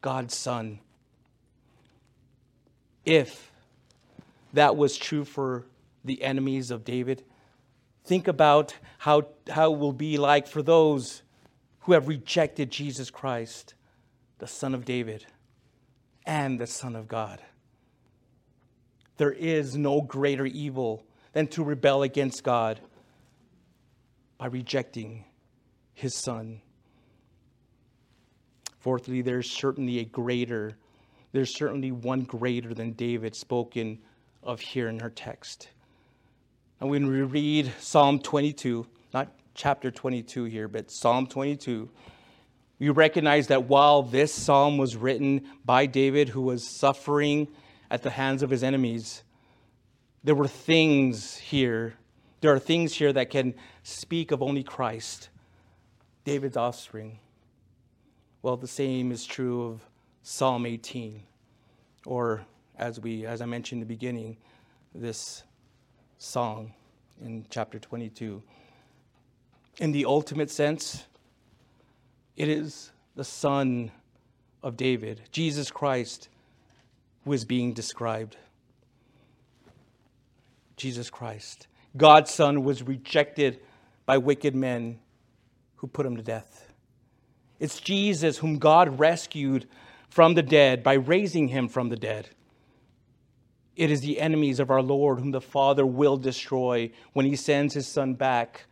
God's 0.00 0.34
son. 0.34 0.78
If 3.06 3.50
that 4.52 4.76
was 4.76 4.98
true 4.98 5.24
for 5.24 5.64
the 6.04 6.22
enemies 6.22 6.70
of 6.70 6.84
David, 6.84 7.24
think 8.04 8.28
about 8.28 8.74
how, 8.98 9.28
how 9.48 9.72
it 9.72 9.78
will 9.78 9.92
be 9.92 10.18
like 10.18 10.46
for 10.46 10.60
those 10.60 11.22
who 11.80 11.92
have 11.92 12.08
rejected 12.08 12.70
Jesus 12.70 13.10
Christ, 13.10 13.74
the 14.38 14.46
Son 14.46 14.74
of 14.74 14.84
David 14.84 15.24
and 16.26 16.58
the 16.58 16.66
Son 16.66 16.96
of 16.96 17.06
God. 17.06 17.40
There 19.16 19.32
is 19.32 19.76
no 19.76 20.00
greater 20.00 20.44
evil 20.44 21.04
than 21.32 21.46
to 21.48 21.62
rebel 21.62 22.02
against 22.02 22.42
God 22.42 22.80
by 24.36 24.46
rejecting 24.46 25.24
his 25.94 26.14
Son. 26.16 26.60
Fourthly, 28.80 29.22
there's 29.22 29.50
certainly 29.50 30.00
a 30.00 30.04
greater, 30.04 30.76
there's 31.36 31.54
certainly 31.54 31.92
one 31.92 32.22
greater 32.22 32.72
than 32.72 32.92
David 32.92 33.34
spoken 33.34 33.98
of 34.42 34.58
here 34.58 34.88
in 34.88 35.02
our 35.02 35.10
text. 35.10 35.68
And 36.80 36.88
when 36.88 37.06
we 37.06 37.20
read 37.20 37.72
Psalm 37.78 38.20
22, 38.20 38.86
not 39.12 39.34
chapter 39.52 39.90
22 39.90 40.44
here, 40.44 40.66
but 40.66 40.90
Psalm 40.90 41.26
22, 41.26 41.90
we 42.78 42.88
recognize 42.88 43.48
that 43.48 43.64
while 43.64 44.02
this 44.02 44.32
psalm 44.32 44.78
was 44.78 44.96
written 44.96 45.46
by 45.62 45.84
David, 45.84 46.30
who 46.30 46.40
was 46.40 46.66
suffering 46.66 47.48
at 47.90 48.02
the 48.02 48.10
hands 48.10 48.42
of 48.42 48.48
his 48.48 48.62
enemies, 48.62 49.22
there 50.24 50.34
were 50.34 50.48
things 50.48 51.36
here. 51.36 51.96
There 52.40 52.52
are 52.54 52.58
things 52.58 52.94
here 52.94 53.12
that 53.12 53.28
can 53.28 53.52
speak 53.82 54.30
of 54.30 54.42
only 54.42 54.62
Christ, 54.62 55.28
David's 56.24 56.56
offspring. 56.56 57.18
Well, 58.40 58.56
the 58.56 58.66
same 58.66 59.12
is 59.12 59.26
true 59.26 59.66
of 59.66 59.80
Psalm 60.28 60.66
18, 60.66 61.22
or 62.04 62.44
as 62.76 62.98
we, 62.98 63.24
as 63.24 63.40
I 63.40 63.46
mentioned 63.46 63.80
in 63.80 63.88
the 63.88 63.94
beginning, 63.94 64.36
this 64.92 65.44
song 66.18 66.72
in 67.24 67.46
chapter 67.48 67.78
22 67.78 68.42
in 69.78 69.92
the 69.92 70.04
ultimate 70.04 70.50
sense, 70.50 71.04
it 72.34 72.48
is 72.48 72.90
the 73.14 73.22
Son 73.22 73.92
of 74.64 74.76
David, 74.76 75.20
Jesus 75.30 75.70
Christ, 75.70 76.28
who 77.24 77.32
is 77.32 77.44
being 77.44 77.72
described. 77.72 78.36
Jesus 80.76 81.08
Christ. 81.08 81.68
God's 81.96 82.32
Son 82.32 82.64
was 82.64 82.82
rejected 82.82 83.60
by 84.06 84.18
wicked 84.18 84.56
men 84.56 84.98
who 85.76 85.86
put 85.86 86.04
him 86.04 86.16
to 86.16 86.22
death. 86.22 86.72
It's 87.60 87.78
Jesus 87.78 88.38
whom 88.38 88.58
God 88.58 88.98
rescued 88.98 89.68
from 90.08 90.34
the 90.34 90.42
dead 90.42 90.82
by 90.82 90.94
raising 90.94 91.48
him 91.48 91.68
from 91.68 91.88
the 91.88 91.96
dead. 91.96 92.30
It 93.74 93.90
is 93.90 94.00
the 94.00 94.20
enemies 94.20 94.58
of 94.58 94.70
our 94.70 94.82
Lord 94.82 95.18
whom 95.18 95.32
the 95.32 95.40
Father 95.40 95.84
will 95.84 96.16
destroy 96.16 96.90
when 97.12 97.26
he 97.26 97.36
sends 97.36 97.74
his 97.74 97.86
Son 97.86 98.14
back 98.14 98.66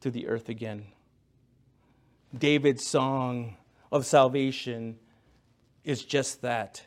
to 0.00 0.10
the 0.10 0.26
earth 0.26 0.48
again. 0.48 0.86
David's 2.36 2.86
song 2.86 3.56
of 3.92 4.06
salvation 4.06 4.98
is 5.84 6.04
just 6.04 6.42
that 6.42 6.82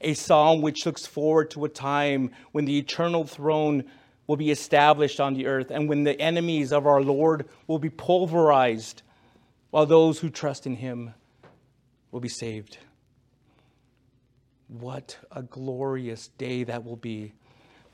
a 0.00 0.14
psalm 0.14 0.62
which 0.62 0.86
looks 0.86 1.06
forward 1.06 1.50
to 1.50 1.64
a 1.64 1.68
time 1.68 2.30
when 2.52 2.64
the 2.64 2.78
eternal 2.78 3.24
throne 3.24 3.84
will 4.26 4.36
be 4.36 4.50
established 4.50 5.20
on 5.20 5.34
the 5.34 5.46
earth 5.46 5.70
and 5.70 5.88
when 5.88 6.04
the 6.04 6.20
enemies 6.20 6.72
of 6.72 6.86
our 6.86 7.02
Lord 7.02 7.48
will 7.66 7.78
be 7.78 7.90
pulverized 7.90 9.02
while 9.70 9.86
those 9.86 10.20
who 10.20 10.30
trust 10.30 10.66
in 10.66 10.76
him 10.76 11.14
will 12.10 12.20
be 12.20 12.28
saved. 12.28 12.78
What 14.68 15.16
a 15.32 15.42
glorious 15.42 16.28
day 16.28 16.62
that 16.64 16.84
will 16.84 16.96
be. 16.96 17.32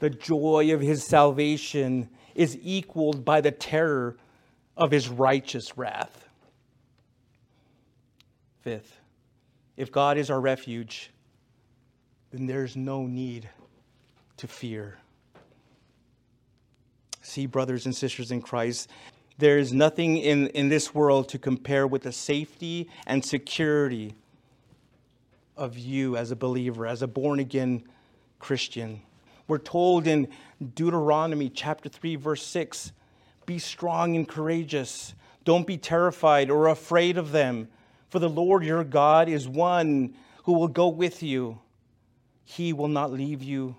The 0.01 0.11
joy 0.11 0.75
of 0.75 0.81
his 0.81 1.05
salvation 1.05 2.11
is 2.35 2.59
equaled 2.61 3.25
by 3.25 3.41
the 3.41 3.53
terror 3.53 4.17
of 4.77 4.91
his 4.91 5.09
righteous 5.09 5.79
wrath. 5.79 6.29
Fifth, 8.61 8.99
if 9.77 9.93
God 9.93 10.19
is 10.19 10.31
our 10.31 10.41
refuge, 10.41 11.11
then 12.33 12.47
there's 12.47 12.77
no 12.77 13.07
need 13.07 13.49
to 14.39 14.49
fear. 14.49 14.99
See, 17.23 17.47
brothers 17.47 17.87
and 17.87 17.95
sisters 17.95 18.33
in 18.33 18.43
Christ, 18.43 18.91
there 19.39 19.59
is 19.59 19.73
nothing 19.73 20.19
in, 20.19 20.49
in 20.49 20.69
this 20.69 20.95
world 20.95 21.29
to 21.31 21.39
compare 21.39 21.87
with 21.87 22.03
the 22.03 22.13
safety 22.13 22.89
and 23.07 23.25
security 23.25 24.15
of 25.57 25.79
you 25.79 26.17
as 26.17 26.31
a 26.31 26.37
believer, 26.37 26.87
as 26.87 27.03
a 27.03 27.07
born 27.07 27.39
again 27.39 27.85
Christian. 28.39 29.03
We're 29.47 29.59
told 29.59 30.07
in 30.07 30.29
Deuteronomy 30.75 31.51
chapter 31.51 31.89
3, 31.89 32.17
verse 32.17 32.45
6 32.47 32.93
be 33.47 33.59
strong 33.59 34.17
and 34.17 34.27
courageous. 34.27 35.15
Don't 35.45 35.67
be 35.67 35.77
terrified 35.77 36.51
or 36.51 36.69
afraid 36.69 37.19
of 37.19 37.33
them, 37.33 37.69
for 38.09 38.19
the 38.19 38.29
Lord 38.29 38.65
your 38.65 38.85
God 38.85 39.29
is 39.29 39.47
one 39.47 40.15
who 40.45 40.55
will 40.55 40.69
go 40.69 40.89
with 40.89 41.23
you. 41.23 41.59
He 42.45 42.73
will 42.73 42.89
not 42.89 43.13
leave 43.13 43.43
you 43.43 43.77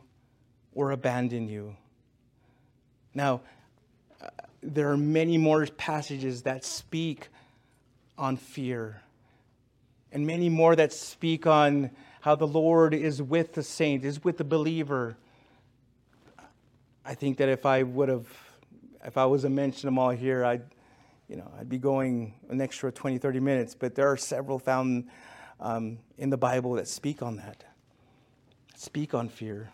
or 0.74 0.92
abandon 0.92 1.48
you. 1.48 1.76
Now, 3.14 3.42
uh, 4.22 4.28
there 4.62 4.92
are 4.92 4.98
many 4.98 5.38
more 5.38 5.66
passages 5.66 6.44
that 6.44 6.66
speak 6.66 7.30
on 8.18 8.38
fear, 8.38 9.02
and 10.16 10.26
many 10.26 10.48
more 10.48 10.78
that 10.78 10.94
speak 10.94 11.46
on 11.46 11.92
how 12.22 12.36
the 12.36 12.48
Lord 12.48 12.94
is 12.94 13.22
with 13.22 13.52
the 13.54 13.62
saint, 13.62 14.06
is 14.06 14.24
with 14.24 14.38
the 14.38 14.46
believer. 14.46 15.18
I 17.04 17.14
think 17.16 17.36
that 17.40 17.50
if 17.50 17.66
I 17.66 17.84
would 17.84 18.08
have 18.08 18.26
if 19.04 19.18
I 19.18 19.26
was 19.26 19.42
to 19.42 19.50
mention 19.50 19.88
them 19.88 20.00
all 20.00 20.12
here, 20.12 20.46
I'd, 20.46 20.64
you 21.28 21.36
know, 21.36 21.52
I'd 21.60 21.68
be 21.68 21.78
going 21.78 22.34
an 22.50 22.62
extra 22.62 22.94
20, 22.94 23.18
30 23.18 23.42
minutes. 23.42 23.76
But 23.76 23.94
there 23.94 24.10
are 24.10 24.16
several 24.16 24.58
found 24.58 25.10
um, 25.60 26.00
in 26.18 26.30
the 26.30 26.38
Bible 26.38 26.76
that 26.76 26.88
speak 26.88 27.22
on 27.22 27.36
that, 27.36 27.66
speak 28.74 29.14
on 29.14 29.28
fear. 29.28 29.70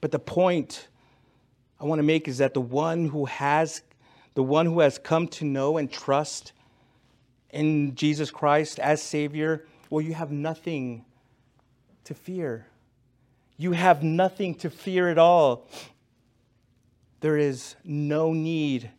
But 0.00 0.10
the 0.10 0.18
point 0.18 0.88
I 1.80 1.84
want 1.84 2.00
to 2.00 2.04
make 2.04 2.26
is 2.26 2.38
that 2.38 2.54
the 2.54 2.60
one 2.60 3.06
who 3.06 3.26
has, 3.26 3.82
the 4.34 4.42
one 4.42 4.66
who 4.66 4.80
has 4.80 4.98
come 4.98 5.28
to 5.28 5.44
know 5.44 5.78
and 5.78 5.88
trust 5.88 6.54
in 7.52 7.94
Jesus 7.94 8.30
Christ 8.30 8.78
as 8.78 9.02
Savior, 9.02 9.66
well, 9.88 10.00
you 10.00 10.14
have 10.14 10.30
nothing 10.30 11.04
to 12.04 12.14
fear. 12.14 12.66
You 13.56 13.72
have 13.72 14.02
nothing 14.02 14.54
to 14.56 14.70
fear 14.70 15.08
at 15.08 15.18
all. 15.18 15.68
There 17.20 17.36
is 17.36 17.74
no 17.84 18.32
need 18.32 18.90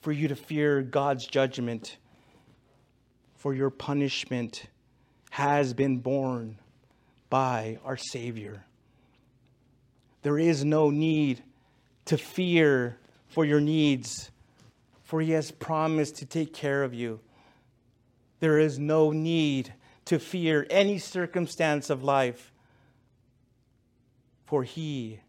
for 0.00 0.12
you 0.12 0.28
to 0.28 0.36
fear 0.36 0.82
God's 0.82 1.26
judgment, 1.26 1.96
for 3.34 3.52
your 3.52 3.70
punishment 3.70 4.66
has 5.30 5.74
been 5.74 5.98
borne 5.98 6.58
by 7.28 7.78
our 7.84 7.96
Savior. 7.96 8.64
There 10.22 10.38
is 10.38 10.64
no 10.64 10.90
need 10.90 11.42
to 12.06 12.16
fear 12.16 12.96
for 13.28 13.44
your 13.44 13.60
needs, 13.60 14.30
for 15.02 15.20
He 15.20 15.32
has 15.32 15.50
promised 15.50 16.16
to 16.16 16.26
take 16.26 16.52
care 16.52 16.84
of 16.84 16.94
you. 16.94 17.20
There 18.40 18.58
is 18.58 18.78
no 18.78 19.10
need 19.10 19.72
to 20.06 20.18
fear 20.18 20.66
any 20.70 20.98
circumstance 20.98 21.90
of 21.90 22.02
life, 22.02 22.52
for 24.44 24.62
He 24.62 25.20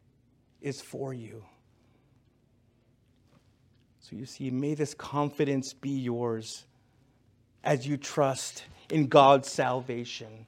is 0.62 0.82
for 0.82 1.14
you. 1.14 1.44
So 4.00 4.16
you 4.16 4.26
see, 4.26 4.50
may 4.50 4.74
this 4.74 4.94
confidence 4.94 5.74
be 5.74 5.92
yours 5.92 6.66
as 7.64 7.86
you 7.86 7.98
trust 7.98 8.64
in 8.90 9.08
God's 9.08 9.52
salvation, 9.52 10.48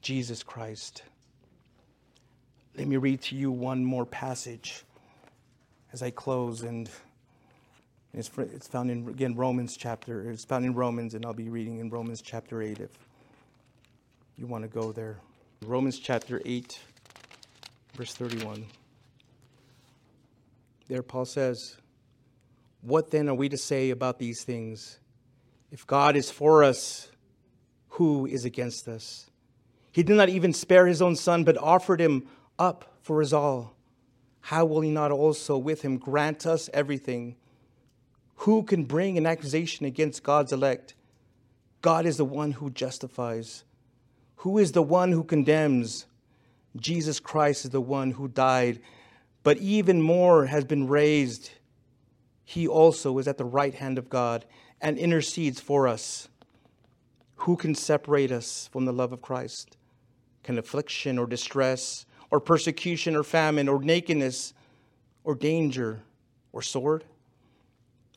Jesus 0.00 0.42
Christ. 0.42 1.02
Let 2.76 2.88
me 2.88 2.96
read 2.96 3.22
to 3.22 3.36
you 3.36 3.50
one 3.50 3.84
more 3.84 4.04
passage 4.04 4.84
as 5.92 6.02
I 6.02 6.10
close, 6.10 6.62
and 6.62 6.90
it's, 8.16 8.30
it's 8.38 8.66
found 8.66 8.90
in 8.90 9.08
again 9.08 9.36
Romans 9.36 9.76
chapter. 9.76 10.28
It's 10.30 10.44
found 10.44 10.64
in 10.64 10.74
Romans, 10.74 11.14
and 11.14 11.24
I'll 11.24 11.34
be 11.34 11.50
reading 11.50 11.78
in 11.78 11.90
Romans 11.90 12.22
chapter 12.22 12.62
eight 12.62 12.80
if 12.80 12.90
you 14.36 14.46
want 14.46 14.64
to 14.64 14.68
go 14.68 14.90
there. 14.90 15.18
Romans 15.62 15.98
chapter 15.98 16.40
eight, 16.44 16.80
verse 17.94 18.14
thirty-one. 18.14 18.66
There, 20.88 21.02
Paul 21.02 21.26
says, 21.26 21.76
"What 22.80 23.10
then 23.10 23.28
are 23.28 23.34
we 23.34 23.48
to 23.50 23.58
say 23.58 23.90
about 23.90 24.18
these 24.18 24.42
things? 24.44 24.98
If 25.70 25.86
God 25.86 26.16
is 26.16 26.30
for 26.30 26.64
us, 26.64 27.08
who 27.90 28.26
is 28.26 28.44
against 28.44 28.88
us?" 28.88 29.30
He 29.92 30.02
did 30.02 30.16
not 30.16 30.28
even 30.28 30.52
spare 30.52 30.86
his 30.86 31.00
own 31.00 31.16
son, 31.16 31.44
but 31.44 31.56
offered 31.56 32.00
him 32.00 32.28
up 32.58 32.98
for 33.00 33.22
us 33.22 33.32
all, 33.32 33.74
how 34.40 34.66
will 34.66 34.82
he 34.82 34.90
not 34.90 35.10
also 35.10 35.56
with 35.56 35.82
him 35.82 35.96
grant 35.96 36.46
us 36.46 36.68
everything? 36.74 37.36
Who 38.36 38.62
can 38.62 38.84
bring 38.84 39.18
an 39.18 39.26
accusation 39.26 39.86
against 39.86 40.22
God's 40.22 40.52
elect? 40.52 40.94
God 41.82 42.06
is 42.06 42.16
the 42.16 42.24
one 42.24 42.52
who 42.52 42.70
justifies. 42.70 43.64
Who 44.36 44.58
is 44.58 44.72
the 44.72 44.82
one 44.82 45.12
who 45.12 45.24
condemns? 45.24 46.06
Jesus 46.76 47.20
Christ 47.20 47.64
is 47.64 47.70
the 47.70 47.80
one 47.80 48.12
who 48.12 48.28
died, 48.28 48.80
but 49.42 49.56
even 49.58 50.02
more 50.02 50.46
has 50.46 50.64
been 50.64 50.86
raised. 50.86 51.50
He 52.44 52.68
also 52.68 53.18
is 53.18 53.26
at 53.26 53.38
the 53.38 53.44
right 53.44 53.74
hand 53.74 53.98
of 53.98 54.08
God 54.08 54.44
and 54.80 54.98
intercedes 54.98 55.60
for 55.60 55.88
us. 55.88 56.28
Who 57.36 57.56
can 57.56 57.74
separate 57.74 58.30
us 58.30 58.68
from 58.72 58.84
the 58.84 58.92
love 58.92 59.12
of 59.12 59.22
Christ? 59.22 59.76
Can 60.42 60.58
affliction 60.58 61.18
or 61.18 61.26
distress? 61.26 62.06
or 62.30 62.40
persecution 62.40 63.14
or 63.14 63.22
famine 63.22 63.68
or 63.68 63.82
nakedness 63.82 64.54
or 65.24 65.34
danger 65.34 66.02
or 66.52 66.62
sword? 66.62 67.04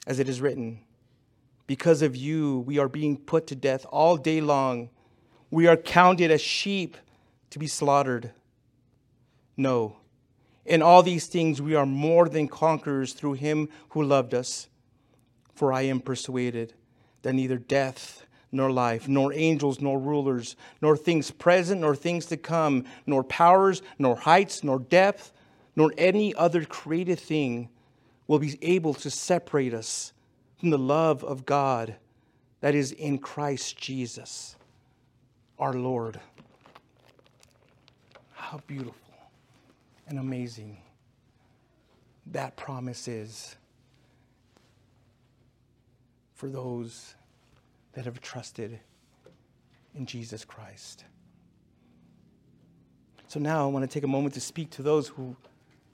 As 0.09 0.17
it 0.17 0.27
is 0.27 0.41
written, 0.41 0.79
because 1.67 2.01
of 2.01 2.15
you 2.15 2.63
we 2.65 2.79
are 2.79 2.89
being 2.89 3.15
put 3.15 3.45
to 3.45 3.55
death 3.55 3.85
all 3.91 4.17
day 4.17 4.41
long. 4.41 4.89
We 5.51 5.67
are 5.67 5.77
counted 5.77 6.31
as 6.31 6.41
sheep 6.41 6.97
to 7.51 7.59
be 7.59 7.67
slaughtered. 7.67 8.31
No, 9.55 9.97
in 10.65 10.81
all 10.81 11.03
these 11.03 11.27
things 11.27 11.61
we 11.61 11.75
are 11.75 11.85
more 11.85 12.27
than 12.27 12.47
conquerors 12.47 13.13
through 13.13 13.33
him 13.33 13.69
who 13.89 14.01
loved 14.01 14.33
us. 14.33 14.67
For 15.53 15.71
I 15.71 15.83
am 15.83 15.99
persuaded 15.99 16.73
that 17.21 17.33
neither 17.33 17.59
death, 17.59 18.25
nor 18.51 18.71
life, 18.71 19.07
nor 19.07 19.31
angels, 19.31 19.79
nor 19.79 19.99
rulers, 19.99 20.55
nor 20.81 20.97
things 20.97 21.29
present, 21.29 21.81
nor 21.81 21.95
things 21.95 22.25
to 22.25 22.37
come, 22.37 22.85
nor 23.05 23.23
powers, 23.23 23.83
nor 23.99 24.15
heights, 24.15 24.63
nor 24.63 24.79
depth, 24.79 25.31
nor 25.75 25.93
any 25.99 26.33
other 26.33 26.65
created 26.65 27.19
thing 27.19 27.69
will 28.29 28.37
be 28.37 28.59
able 28.61 28.93
to 28.93 29.09
separate 29.09 29.73
us 29.73 30.13
from 30.59 30.69
the 30.69 30.77
love 30.77 31.23
of 31.23 31.47
God 31.47 31.95
that 32.61 32.75
is 32.75 32.91
in 32.91 33.17
Christ 33.17 33.75
Jesus, 33.75 34.55
our 35.57 35.73
Lord. 35.73 36.19
How 38.33 38.61
beautiful 38.67 38.93
and 40.07 40.19
amazing 40.19 40.77
that 42.27 42.55
promise 42.55 43.07
is 43.07 43.55
for 46.35 46.49
those 46.49 47.15
that 47.93 48.05
have 48.05 48.21
trusted 48.21 48.79
in 49.95 50.05
Jesus 50.05 50.45
Christ. 50.45 51.03
So 53.27 53.39
now 53.39 53.63
I 53.63 53.71
want 53.71 53.89
to 53.89 53.91
take 53.91 54.03
a 54.03 54.07
moment 54.07 54.35
to 54.35 54.41
speak 54.41 54.69
to 54.71 54.83
those 54.83 55.07
who 55.07 55.35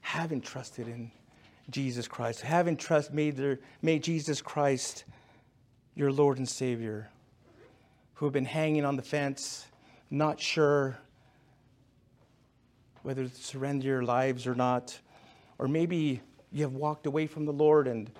haven't 0.02 0.44
trusted 0.44 0.86
in 0.86 1.10
Jesus 1.70 2.06
Christ, 2.06 2.42
haven't 2.42 2.78
trust, 2.78 3.12
made, 3.12 3.36
their, 3.36 3.58
made 3.82 4.02
Jesus 4.02 4.40
Christ 4.40 5.04
your 5.94 6.12
Lord 6.12 6.38
and 6.38 6.48
Savior, 6.48 7.08
who 8.14 8.26
have 8.26 8.32
been 8.32 8.44
hanging 8.44 8.84
on 8.84 8.96
the 8.96 9.02
fence, 9.02 9.66
not 10.10 10.40
sure 10.40 10.98
whether 13.02 13.28
to 13.28 13.34
surrender 13.34 13.86
your 13.86 14.02
lives 14.02 14.46
or 14.46 14.54
not. 14.54 14.98
Or 15.58 15.68
maybe 15.68 16.20
you 16.52 16.62
have 16.62 16.74
walked 16.74 17.06
away 17.06 17.26
from 17.26 17.44
the 17.44 17.52
Lord 17.52 17.86
and 17.86 18.10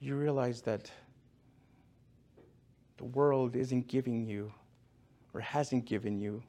you 0.00 0.16
realize 0.16 0.60
that 0.62 0.90
the 2.96 3.04
world 3.04 3.56
isn't 3.56 3.88
giving 3.88 4.26
you 4.26 4.52
or 5.34 5.40
hasn't 5.40 5.84
given 5.84 6.18
you 6.18 6.42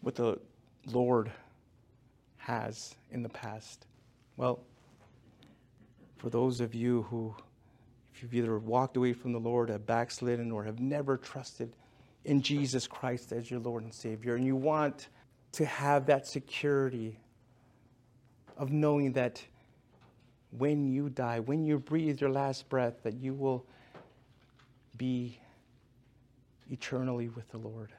what 0.00 0.14
the 0.14 0.38
Lord 0.86 1.30
has 2.36 2.94
in 3.10 3.22
the 3.22 3.28
past. 3.28 3.86
Well, 4.36 4.60
for 6.18 6.30
those 6.30 6.60
of 6.60 6.74
you 6.74 7.02
who, 7.04 7.34
if 8.12 8.22
you've 8.22 8.34
either 8.34 8.58
walked 8.58 8.96
away 8.96 9.12
from 9.12 9.32
the 9.32 9.38
Lord, 9.38 9.70
have 9.70 9.86
backslidden, 9.86 10.50
or 10.50 10.64
have 10.64 10.80
never 10.80 11.16
trusted 11.16 11.72
in 12.24 12.42
Jesus 12.42 12.86
Christ 12.86 13.32
as 13.32 13.50
your 13.50 13.60
Lord 13.60 13.84
and 13.84 13.94
Savior, 13.94 14.34
and 14.34 14.44
you 14.44 14.56
want 14.56 15.08
to 15.52 15.64
have 15.64 16.06
that 16.06 16.26
security 16.26 17.18
of 18.56 18.70
knowing 18.72 19.12
that 19.12 19.42
when 20.50 20.92
you 20.92 21.08
die, 21.08 21.40
when 21.40 21.64
you 21.64 21.78
breathe 21.78 22.20
your 22.20 22.30
last 22.30 22.68
breath, 22.68 23.02
that 23.04 23.14
you 23.14 23.32
will 23.34 23.64
be 24.96 25.38
eternally 26.70 27.28
with 27.28 27.48
the 27.50 27.58
Lord, 27.58 27.92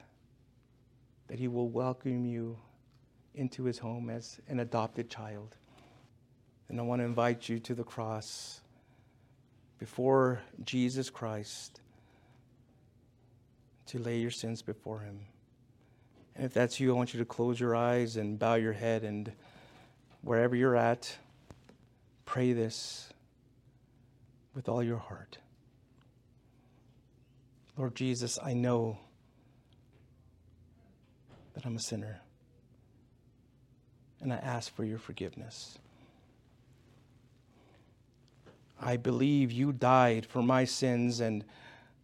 that 1.28 1.38
He 1.38 1.48
will 1.48 1.68
welcome 1.68 2.26
you 2.26 2.58
into 3.34 3.64
His 3.64 3.78
home 3.78 4.10
as 4.10 4.38
an 4.48 4.60
adopted 4.60 5.08
child. 5.08 5.56
And 6.70 6.78
I 6.78 6.84
want 6.84 7.00
to 7.00 7.04
invite 7.04 7.48
you 7.48 7.58
to 7.58 7.74
the 7.74 7.82
cross 7.82 8.60
before 9.80 10.40
Jesus 10.64 11.10
Christ 11.10 11.80
to 13.86 13.98
lay 13.98 14.20
your 14.20 14.30
sins 14.30 14.62
before 14.62 15.00
Him. 15.00 15.18
And 16.36 16.46
if 16.46 16.54
that's 16.54 16.78
you, 16.78 16.92
I 16.92 16.96
want 16.96 17.12
you 17.12 17.18
to 17.18 17.26
close 17.26 17.58
your 17.58 17.74
eyes 17.74 18.16
and 18.16 18.38
bow 18.38 18.54
your 18.54 18.72
head, 18.72 19.02
and 19.02 19.32
wherever 20.22 20.54
you're 20.54 20.76
at, 20.76 21.16
pray 22.24 22.52
this 22.52 23.12
with 24.54 24.68
all 24.68 24.82
your 24.82 24.98
heart. 24.98 25.38
Lord 27.76 27.96
Jesus, 27.96 28.38
I 28.40 28.54
know 28.54 28.96
that 31.54 31.66
I'm 31.66 31.74
a 31.74 31.80
sinner. 31.80 32.20
And 34.20 34.32
I 34.32 34.36
ask 34.36 34.72
for 34.72 34.84
your 34.84 34.98
forgiveness. 34.98 35.79
I 38.82 38.96
believe 38.96 39.52
you 39.52 39.72
died 39.72 40.24
for 40.24 40.42
my 40.42 40.64
sins 40.64 41.20
and 41.20 41.44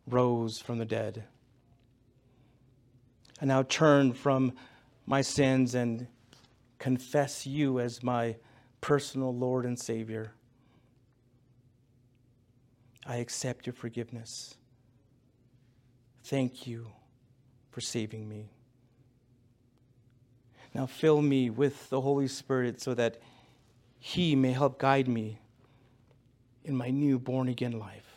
rose 0.06 0.58
from 0.58 0.78
the 0.78 0.84
dead. 0.84 1.24
I 3.40 3.46
now 3.46 3.62
turn 3.62 4.12
from 4.12 4.52
my 5.06 5.22
sins 5.22 5.74
and 5.74 6.06
confess 6.78 7.46
you 7.46 7.80
as 7.80 8.02
my 8.02 8.36
personal 8.80 9.34
Lord 9.34 9.64
and 9.64 9.78
Savior. 9.78 10.32
I 13.06 13.16
accept 13.16 13.66
your 13.66 13.72
forgiveness. 13.72 14.56
Thank 16.24 16.66
you 16.66 16.88
for 17.70 17.80
saving 17.80 18.28
me. 18.28 18.50
Now 20.74 20.86
fill 20.86 21.22
me 21.22 21.48
with 21.48 21.88
the 21.88 22.02
Holy 22.02 22.28
Spirit 22.28 22.82
so 22.82 22.92
that 22.94 23.18
He 23.98 24.36
may 24.36 24.52
help 24.52 24.78
guide 24.78 25.08
me 25.08 25.38
in 26.66 26.76
my 26.76 26.90
new 26.90 27.18
born 27.18 27.48
again 27.48 27.78
life. 27.78 28.12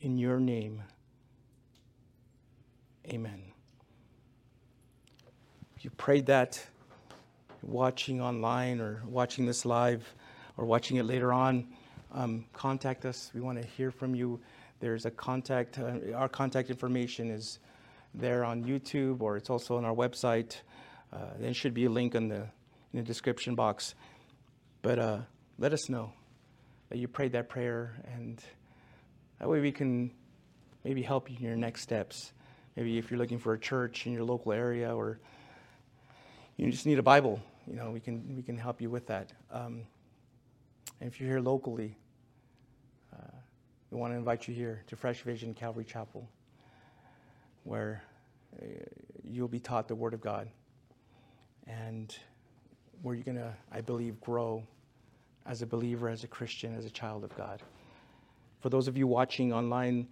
In 0.00 0.16
your 0.16 0.38
name, 0.38 0.80
amen. 3.08 3.42
if 5.76 5.84
you 5.84 5.90
prayed 5.90 6.26
that, 6.26 6.64
watching 7.62 8.20
online 8.20 8.80
or 8.80 9.02
watching 9.06 9.46
this 9.46 9.66
live 9.66 10.14
or 10.56 10.64
watching 10.64 10.98
it 10.98 11.04
later 11.04 11.32
on, 11.32 11.66
um, 12.12 12.44
contact 12.52 13.04
us. 13.04 13.32
We 13.34 13.40
want 13.40 13.60
to 13.60 13.66
hear 13.66 13.90
from 13.90 14.14
you. 14.14 14.40
There's 14.78 15.06
a 15.06 15.10
contact, 15.10 15.80
uh, 15.80 16.12
our 16.14 16.28
contact 16.28 16.70
information 16.70 17.30
is 17.30 17.58
there 18.14 18.44
on 18.44 18.64
YouTube 18.64 19.20
or 19.20 19.36
it's 19.36 19.50
also 19.50 19.76
on 19.76 19.84
our 19.84 19.94
website. 19.94 20.56
Uh, 21.12 21.18
there 21.40 21.52
should 21.52 21.74
be 21.74 21.86
a 21.86 21.90
link 21.90 22.14
in 22.14 22.28
the, 22.28 22.42
in 22.92 23.00
the 23.00 23.02
description 23.02 23.56
box. 23.56 23.96
But 24.82 25.00
uh, 25.00 25.18
let 25.58 25.72
us 25.72 25.88
know 25.88 26.12
that 26.88 26.98
you 26.98 27.08
prayed 27.08 27.32
that 27.32 27.48
prayer, 27.48 27.94
and 28.14 28.42
that 29.38 29.48
way 29.48 29.60
we 29.60 29.72
can 29.72 30.10
maybe 30.84 31.02
help 31.02 31.30
you 31.30 31.36
in 31.36 31.44
your 31.44 31.56
next 31.56 31.82
steps. 31.82 32.32
Maybe 32.76 32.98
if 32.98 33.10
you're 33.10 33.18
looking 33.18 33.38
for 33.38 33.52
a 33.54 33.58
church 33.58 34.06
in 34.06 34.12
your 34.12 34.24
local 34.24 34.52
area 34.52 34.94
or 34.94 35.18
you 36.56 36.70
just 36.70 36.86
need 36.86 36.98
a 36.98 37.02
Bible, 37.02 37.40
you 37.66 37.76
know, 37.76 37.90
we 37.90 38.00
can, 38.00 38.36
we 38.36 38.42
can 38.42 38.56
help 38.56 38.80
you 38.80 38.88
with 38.88 39.06
that. 39.08 39.32
Um, 39.50 39.82
and 41.00 41.10
if 41.12 41.20
you're 41.20 41.28
here 41.28 41.40
locally, 41.40 41.96
uh, 43.12 43.36
we 43.90 43.98
want 43.98 44.12
to 44.12 44.16
invite 44.16 44.48
you 44.48 44.54
here 44.54 44.82
to 44.86 44.96
Fresh 44.96 45.22
Vision 45.22 45.54
Calvary 45.54 45.84
Chapel, 45.84 46.28
where 47.64 48.02
uh, 48.60 48.66
you'll 49.22 49.48
be 49.48 49.60
taught 49.60 49.88
the 49.88 49.94
Word 49.94 50.14
of 50.14 50.20
God 50.20 50.48
and 51.66 52.16
where 53.02 53.14
you're 53.14 53.24
going 53.24 53.36
to, 53.36 53.54
I 53.70 53.80
believe, 53.80 54.20
grow 54.20 54.66
as 55.48 55.62
a 55.62 55.66
believer, 55.66 56.08
as 56.08 56.22
a 56.24 56.28
Christian, 56.28 56.76
as 56.76 56.84
a 56.84 56.90
child 56.90 57.24
of 57.24 57.34
God. 57.36 57.62
For 58.60 58.68
those 58.68 58.86
of 58.86 58.96
you 58.96 59.06
watching 59.06 59.52
online, 59.52 60.06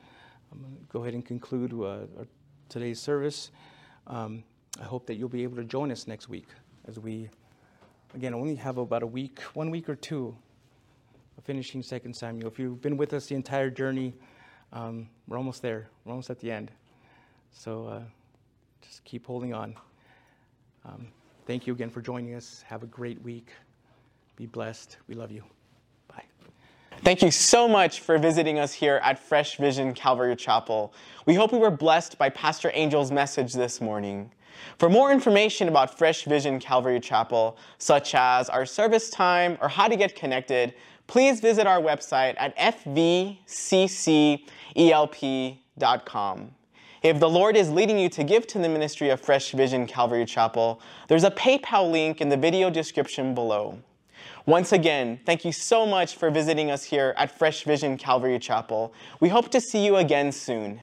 I'm 0.51 0.61
going 0.61 0.77
to 0.77 0.93
go 0.93 1.03
ahead 1.03 1.15
and 1.15 1.25
conclude 1.25 1.73
uh, 1.75 2.25
today's 2.69 2.99
service. 2.99 3.51
Um, 4.07 4.43
I 4.81 4.85
hope 4.85 5.07
that 5.07 5.17
you'll 5.17 5.29
be 5.29 5.43
able 5.43 5.57
to 5.57 5.65
join 5.65 5.93
us 5.93 6.07
next 6.07 6.29
week 6.29 6.49
as 6.89 6.99
we, 6.99 7.29
again, 8.15 8.35
only 8.35 8.55
have 8.55 8.79
about 8.79 9.03
a 9.03 9.07
week, 9.07 9.41
one 9.55 9.71
week 9.71 9.89
or 9.89 9.97
two 9.97 10.35
of 11.37 11.45
finishing 11.45 11.83
Second 11.83 12.15
Samuel. 12.15 12.49
If 12.49 12.59
you've 12.59 12.81
been 12.81 12.97
with 12.97 13.13
us 13.13 13.27
the 13.27 13.35
entire 13.35 13.69
journey, 13.69 14.15
um, 14.73 15.09
we're 15.29 15.37
almost 15.37 15.61
there. 15.61 15.89
We're 16.05 16.13
almost 16.13 16.31
at 16.31 16.41
the 16.41 16.51
end. 16.51 16.71
So 17.53 17.87
uh, 17.87 18.03
just 18.81 19.05
keep 19.05 19.27
holding 19.27 19.53
on. 19.53 19.75
Um, 20.85 21.09
thank 21.47 21.67
you 21.67 21.73
again 21.73 21.91
for 21.91 22.01
joining 22.01 22.35
us. 22.35 22.65
Have 22.67 22.83
a 22.83 22.87
great 22.87 23.21
week. 23.23 23.51
Be 24.37 24.47
blessed. 24.47 24.99
We 25.09 25.15
love 25.15 25.33
you. 25.33 25.43
Bye. 26.09 26.25
Thank 27.03 27.23
you 27.23 27.31
so 27.31 27.67
much 27.67 28.01
for 28.01 28.19
visiting 28.19 28.59
us 28.59 28.75
here 28.75 29.01
at 29.03 29.19
Fresh 29.19 29.57
Vision 29.57 29.95
Calvary 29.95 30.37
Chapel. 30.37 30.93
We 31.25 31.35
hope 31.35 31.53
we 31.53 31.59
were 31.59 31.71
blessed 31.71 32.19
by 32.19 32.29
Pastor 32.29 32.71
Angel's 32.71 33.11
message 33.11 33.55
this 33.55 33.81
morning. 33.81 34.31
For 34.79 34.91
more 34.91 35.11
information 35.11 35.69
about 35.69 35.97
Fresh 35.97 36.25
Vision 36.25 36.59
Calvary 36.61 37.01
Chapel, 37.01 37.57
such 37.79 38.15
as 38.15 38.51
our 38.51 38.67
service 38.67 39.09
time 39.09 39.57
or 39.63 39.69
how 39.69 39.89
to 39.89 39.97
get 39.97 40.15
connected, 40.15 40.75
please 41.07 41.41
visit 41.41 41.67
our 41.67 41.81
website 41.81 42.35
at 42.39 42.55
fvccelp.com. 42.59 43.41
If 47.03 47.21
the 47.21 47.29
Lord 47.31 47.57
is 47.57 47.71
leading 47.71 47.99
you 47.99 48.09
to 48.11 48.25
give 48.25 48.47
to 48.49 48.59
the 48.59 48.69
ministry 48.69 49.11
of 49.11 49.21
Fresh 49.21 49.53
Vision 49.53 49.87
Calvary 49.87 50.27
Chapel, 50.27 50.81
there's 51.09 51.25
a 51.25 51.31
PayPal 51.31 51.91
link 51.91 52.21
in 52.21 52.29
the 52.29 52.37
video 52.37 52.69
description 52.69 53.35
below. 53.35 53.79
Once 54.47 54.71
again, 54.71 55.19
thank 55.27 55.45
you 55.45 55.51
so 55.51 55.85
much 55.85 56.15
for 56.15 56.31
visiting 56.31 56.71
us 56.71 56.85
here 56.85 57.13
at 57.17 57.37
Fresh 57.37 57.65
Vision 57.65 57.99
Calvary 57.99 58.39
Chapel. 58.39 58.95
We 59.19 59.29
hope 59.29 59.51
to 59.51 59.61
see 59.61 59.85
you 59.85 59.97
again 59.97 60.31
soon. 60.31 60.81